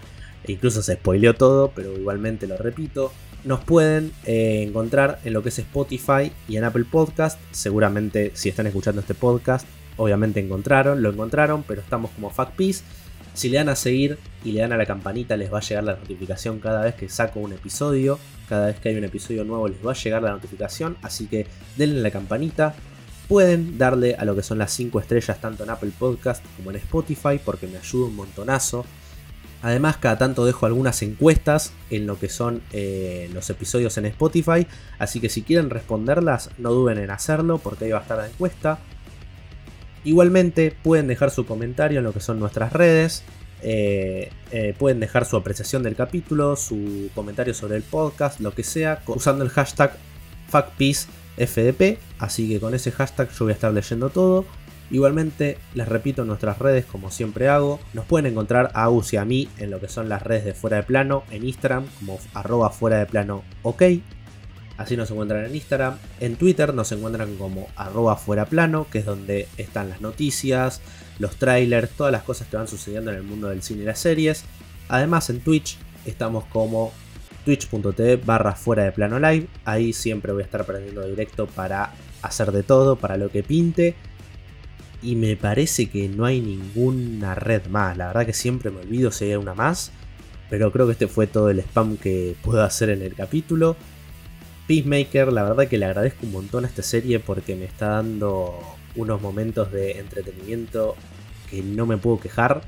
Incluso 0.47 0.81
se 0.81 0.95
spoileó 0.95 1.35
todo, 1.35 1.71
pero 1.73 1.97
igualmente 1.97 2.47
lo 2.47 2.57
repito. 2.57 3.11
Nos 3.43 3.61
pueden 3.61 4.11
eh, 4.25 4.63
encontrar 4.67 5.19
en 5.25 5.33
lo 5.33 5.43
que 5.43 5.49
es 5.49 5.59
Spotify 5.59 6.31
y 6.47 6.57
en 6.57 6.63
Apple 6.63 6.85
Podcast. 6.89 7.39
Seguramente 7.51 8.31
si 8.35 8.49
están 8.49 8.67
escuchando 8.67 9.01
este 9.01 9.13
podcast, 9.13 9.67
obviamente 9.97 10.39
encontraron, 10.39 11.01
lo 11.01 11.09
encontraron, 11.09 11.63
pero 11.63 11.81
estamos 11.81 12.11
como 12.11 12.29
FactPeace. 12.29 12.83
Si 13.33 13.49
le 13.49 13.57
dan 13.57 13.69
a 13.69 13.75
seguir 13.75 14.17
y 14.45 14.51
le 14.51 14.61
dan 14.61 14.73
a 14.73 14.77
la 14.77 14.85
campanita, 14.85 15.35
les 15.35 15.51
va 15.51 15.57
a 15.57 15.61
llegar 15.61 15.83
la 15.83 15.95
notificación 15.95 16.59
cada 16.59 16.83
vez 16.83 16.95
que 16.95 17.09
saco 17.09 17.39
un 17.39 17.51
episodio. 17.51 18.19
Cada 18.47 18.67
vez 18.67 18.79
que 18.79 18.89
hay 18.89 18.95
un 18.95 19.03
episodio 19.03 19.43
nuevo 19.43 19.67
les 19.67 19.85
va 19.85 19.91
a 19.91 19.95
llegar 19.95 20.21
la 20.21 20.31
notificación. 20.31 20.97
Así 21.01 21.27
que 21.27 21.47
denle 21.75 21.99
a 21.99 22.03
la 22.03 22.11
campanita, 22.11 22.75
Pueden 23.27 23.77
darle 23.77 24.15
a 24.15 24.25
lo 24.25 24.35
que 24.35 24.43
son 24.43 24.57
las 24.57 24.71
5 24.73 24.99
estrellas 24.99 25.39
tanto 25.39 25.63
en 25.63 25.69
Apple 25.69 25.91
Podcast 25.97 26.43
como 26.57 26.71
en 26.71 26.77
Spotify 26.77 27.39
porque 27.43 27.67
me 27.67 27.77
ayuda 27.77 28.07
un 28.07 28.15
montonazo. 28.15 28.85
Además, 29.61 29.95
cada 29.95 30.17
tanto 30.17 30.45
dejo 30.45 30.65
algunas 30.65 31.01
encuestas 31.03 31.71
en 31.89 32.05
lo 32.05 32.19
que 32.19 32.27
son 32.27 32.61
eh, 32.73 33.29
los 33.33 33.49
episodios 33.49 33.97
en 33.97 34.05
Spotify. 34.07 34.67
Así 34.99 35.21
que 35.21 35.29
si 35.29 35.41
quieren 35.41 35.69
responderlas, 35.69 36.49
no 36.57 36.71
duden 36.71 36.97
en 36.97 37.09
hacerlo 37.11 37.59
porque 37.59 37.85
ahí 37.85 37.91
va 37.91 37.99
a 37.99 38.01
estar 38.01 38.17
la 38.17 38.27
encuesta. 38.27 38.79
Igualmente, 40.03 40.75
pueden 40.83 41.07
dejar 41.07 41.31
su 41.31 41.45
comentario 41.45 41.99
en 41.99 42.03
lo 42.03 42.11
que 42.11 42.19
son 42.19 42.39
nuestras 42.41 42.73
redes. 42.73 43.23
Eh, 43.61 44.29
eh, 44.51 44.75
pueden 44.77 44.99
dejar 44.99 45.23
su 45.23 45.37
apreciación 45.37 45.81
del 45.81 45.95
capítulo, 45.95 46.57
su 46.57 47.09
comentario 47.15 47.53
sobre 47.53 47.77
el 47.77 47.83
podcast, 47.83 48.41
lo 48.41 48.53
que 48.53 48.63
sea, 48.63 49.01
usando 49.07 49.45
el 49.45 49.49
hashtag 49.49 49.95
FactPeace 50.49 51.07
FDP, 51.37 51.99
así 52.19 52.49
que 52.49 52.59
con 52.59 52.73
ese 52.73 52.91
hashtag 52.91 53.29
yo 53.31 53.45
voy 53.45 53.51
a 53.51 53.55
estar 53.55 53.73
leyendo 53.73 54.09
todo. 54.09 54.45
Igualmente, 54.91 55.57
les 55.73 55.87
repito 55.87 56.25
nuestras 56.25 56.59
redes, 56.59 56.85
como 56.85 57.09
siempre 57.09 57.49
hago, 57.49 57.79
nos 57.93 58.05
pueden 58.05 58.31
encontrar 58.31 58.71
a 58.73 58.83
Agus 58.83 59.13
y 59.13 59.17
a 59.17 59.25
mí 59.25 59.49
en 59.57 59.71
lo 59.71 59.79
que 59.79 59.87
son 59.87 60.09
las 60.09 60.21
redes 60.21 60.45
de 60.45 60.53
Fuera 60.53 60.77
de 60.77 60.83
Plano, 60.83 61.23
en 61.31 61.45
Instagram 61.45 61.85
como 61.99 62.19
arroba 62.33 62.69
fuera 62.69 62.99
de 62.99 63.05
plano 63.05 63.43
ok. 63.63 63.83
Así 64.77 64.97
nos 64.97 65.09
encuentran 65.11 65.45
en 65.45 65.55
Instagram. 65.55 65.97
En 66.19 66.35
Twitter 66.35 66.73
nos 66.73 66.91
encuentran 66.91 67.35
como 67.37 67.67
arroba 67.75 68.15
fuera 68.17 68.45
plano, 68.45 68.87
que 68.91 68.99
es 68.99 69.05
donde 69.05 69.47
están 69.57 69.89
las 69.89 70.01
noticias, 70.01 70.81
los 71.19 71.37
trailers, 71.37 71.91
todas 71.91 72.11
las 72.11 72.23
cosas 72.23 72.47
que 72.47 72.57
van 72.57 72.67
sucediendo 72.67 73.11
en 73.11 73.17
el 73.17 73.23
mundo 73.23 73.49
del 73.49 73.61
cine 73.61 73.83
y 73.83 73.85
las 73.85 73.99
series. 73.99 74.45
Además 74.89 75.29
en 75.29 75.41
Twitch 75.41 75.77
estamos 76.05 76.45
como 76.45 76.91
twitch.tv 77.45 78.17
barra 78.17 78.53
fuera 78.53 78.83
de 78.83 78.91
plano 78.91 79.19
live. 79.19 79.47
Ahí 79.65 79.93
siempre 79.93 80.31
voy 80.31 80.43
a 80.43 80.45
estar 80.45 80.61
aprendiendo 80.61 81.05
directo 81.05 81.47
para 81.47 81.93
hacer 82.21 82.51
de 82.51 82.63
todo, 82.63 82.95
para 82.95 83.17
lo 83.17 83.29
que 83.29 83.43
pinte. 83.43 83.95
Y 85.01 85.15
me 85.15 85.35
parece 85.35 85.89
que 85.89 86.07
no 86.07 86.25
hay 86.25 86.39
ninguna 86.41 87.35
red 87.35 87.65
más. 87.67 87.97
La 87.97 88.07
verdad 88.07 88.25
que 88.25 88.33
siempre 88.33 88.71
me 88.71 88.81
olvido 88.81 89.11
si 89.11 89.25
hay 89.25 89.35
una 89.35 89.53
más. 89.53 89.91
Pero 90.49 90.71
creo 90.71 90.85
que 90.85 90.93
este 90.93 91.07
fue 91.07 91.27
todo 91.27 91.49
el 91.49 91.59
spam 91.59 91.97
que 91.97 92.35
puedo 92.41 92.63
hacer 92.63 92.89
en 92.89 93.01
el 93.01 93.13
capítulo. 93.15 93.75
Peacemaker, 94.67 95.33
la 95.33 95.43
verdad 95.43 95.67
que 95.67 95.77
le 95.77 95.85
agradezco 95.85 96.25
un 96.25 96.31
montón 96.31 96.63
a 96.63 96.67
esta 96.67 96.83
serie 96.83 97.19
porque 97.19 97.55
me 97.55 97.65
está 97.65 97.87
dando 97.87 98.59
unos 98.95 99.21
momentos 99.21 99.71
de 99.71 99.99
entretenimiento 99.99 100.95
que 101.49 101.61
no 101.61 101.85
me 101.85 101.97
puedo 101.97 102.19
quejar. 102.19 102.61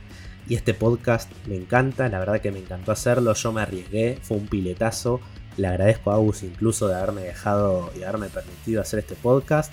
Y 0.47 0.55
este 0.55 0.73
podcast 0.75 1.31
me 1.47 1.55
encanta, 1.55 2.07
la 2.07 2.19
verdad 2.19 2.39
que 2.39 2.51
me 2.51 2.59
encantó 2.59 2.91
hacerlo, 2.91 3.33
yo 3.33 3.51
me 3.51 3.61
arriesgué, 3.61 4.19
fue 4.21 4.37
un 4.37 4.47
piletazo. 4.47 5.19
Le 5.57 5.67
agradezco 5.67 6.11
a 6.11 6.15
Agus 6.15 6.43
incluso 6.43 6.87
de 6.87 6.95
haberme 6.95 7.21
dejado 7.21 7.89
y 7.97 8.03
haberme 8.03 8.27
permitido 8.27 8.81
hacer 8.81 8.99
este 8.99 9.15
podcast. 9.15 9.71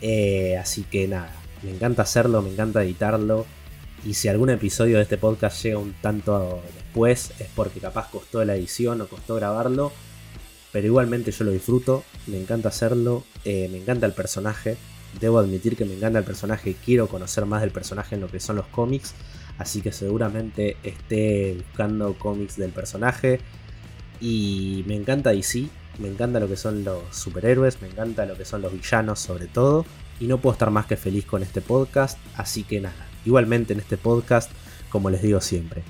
Eh, 0.00 0.56
así 0.58 0.84
que 0.84 1.08
nada, 1.08 1.32
me 1.62 1.70
encanta 1.70 2.02
hacerlo, 2.02 2.40
me 2.42 2.50
encanta 2.50 2.84
editarlo. 2.84 3.46
Y 4.04 4.14
si 4.14 4.28
algún 4.28 4.50
episodio 4.50 4.96
de 4.96 5.02
este 5.02 5.18
podcast 5.18 5.62
llega 5.62 5.78
un 5.78 5.92
tanto 5.94 6.62
después, 6.74 7.32
es 7.38 7.48
porque 7.54 7.80
capaz 7.80 8.10
costó 8.10 8.44
la 8.44 8.54
edición 8.54 9.00
o 9.00 9.08
costó 9.08 9.34
grabarlo. 9.34 9.92
Pero 10.72 10.86
igualmente 10.86 11.32
yo 11.32 11.44
lo 11.44 11.50
disfruto, 11.50 12.04
me 12.28 12.40
encanta 12.40 12.68
hacerlo, 12.68 13.24
eh, 13.44 13.68
me 13.72 13.78
encanta 13.78 14.06
el 14.06 14.12
personaje. 14.12 14.76
Debo 15.20 15.40
admitir 15.40 15.76
que 15.76 15.84
me 15.84 15.94
encanta 15.94 16.20
el 16.20 16.24
personaje, 16.24 16.76
quiero 16.84 17.08
conocer 17.08 17.44
más 17.44 17.60
del 17.60 17.72
personaje 17.72 18.14
en 18.14 18.20
lo 18.20 18.28
que 18.28 18.38
son 18.38 18.54
los 18.56 18.66
cómics. 18.68 19.14
Así 19.60 19.82
que 19.82 19.92
seguramente 19.92 20.78
esté 20.82 21.54
buscando 21.58 22.14
cómics 22.14 22.56
del 22.56 22.70
personaje. 22.70 23.40
Y 24.18 24.84
me 24.86 24.96
encanta 24.96 25.32
DC, 25.32 25.68
me 25.98 26.08
encanta 26.08 26.40
lo 26.40 26.48
que 26.48 26.56
son 26.56 26.82
los 26.82 27.14
superhéroes, 27.14 27.82
me 27.82 27.88
encanta 27.88 28.24
lo 28.24 28.38
que 28.38 28.46
son 28.46 28.62
los 28.62 28.72
villanos 28.72 29.20
sobre 29.20 29.48
todo. 29.48 29.84
Y 30.18 30.28
no 30.28 30.38
puedo 30.38 30.54
estar 30.54 30.70
más 30.70 30.86
que 30.86 30.96
feliz 30.96 31.26
con 31.26 31.42
este 31.42 31.60
podcast, 31.60 32.18
así 32.36 32.62
que 32.62 32.80
nada. 32.80 33.06
Igualmente 33.26 33.74
en 33.74 33.80
este 33.80 33.98
podcast, 33.98 34.50
como 34.88 35.10
les 35.10 35.20
digo 35.20 35.42
siempre, 35.42 35.82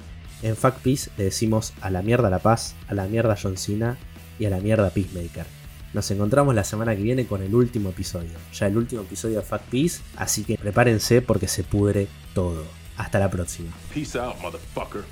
en 0.43 0.57
Fact 0.57 0.83
Peace 0.83 1.11
le 1.17 1.25
decimos 1.25 1.73
a 1.81 1.91
la 1.91 2.03
mierda 2.03 2.29
La 2.29 2.41
Paz, 2.41 2.75
a 2.89 2.95
la 2.95 3.07
mierda 3.07 3.39
John 3.41 3.57
Cena 3.57 3.99
y 4.41 4.47
a 4.47 4.51
la 4.51 4.59
mierda 4.59 4.91
Peacemaker. 4.91 5.47
Nos 5.95 6.11
encontramos 6.11 6.57
la 6.57 6.65
semana 6.65 6.97
que 6.97 7.03
viene 7.03 7.25
con 7.25 7.41
el 7.41 7.55
último 7.55 7.91
episodio, 7.91 8.33
ya 8.53 8.67
el 8.67 8.77
último 8.77 9.03
episodio 9.03 9.37
de 9.37 9.43
Fact 9.45 9.71
Peace, 9.71 10.01
así 10.17 10.43
que 10.43 10.59
prepárense 10.59 11.23
porque 11.23 11.47
se 11.47 11.63
pudre 11.63 12.09
todo. 12.35 12.80
Hasta 13.01 13.19
la 13.19 13.31
próxima. 13.31 13.71
Peace 13.95 14.19
out, 14.19 14.37
motherfucker. 14.43 15.05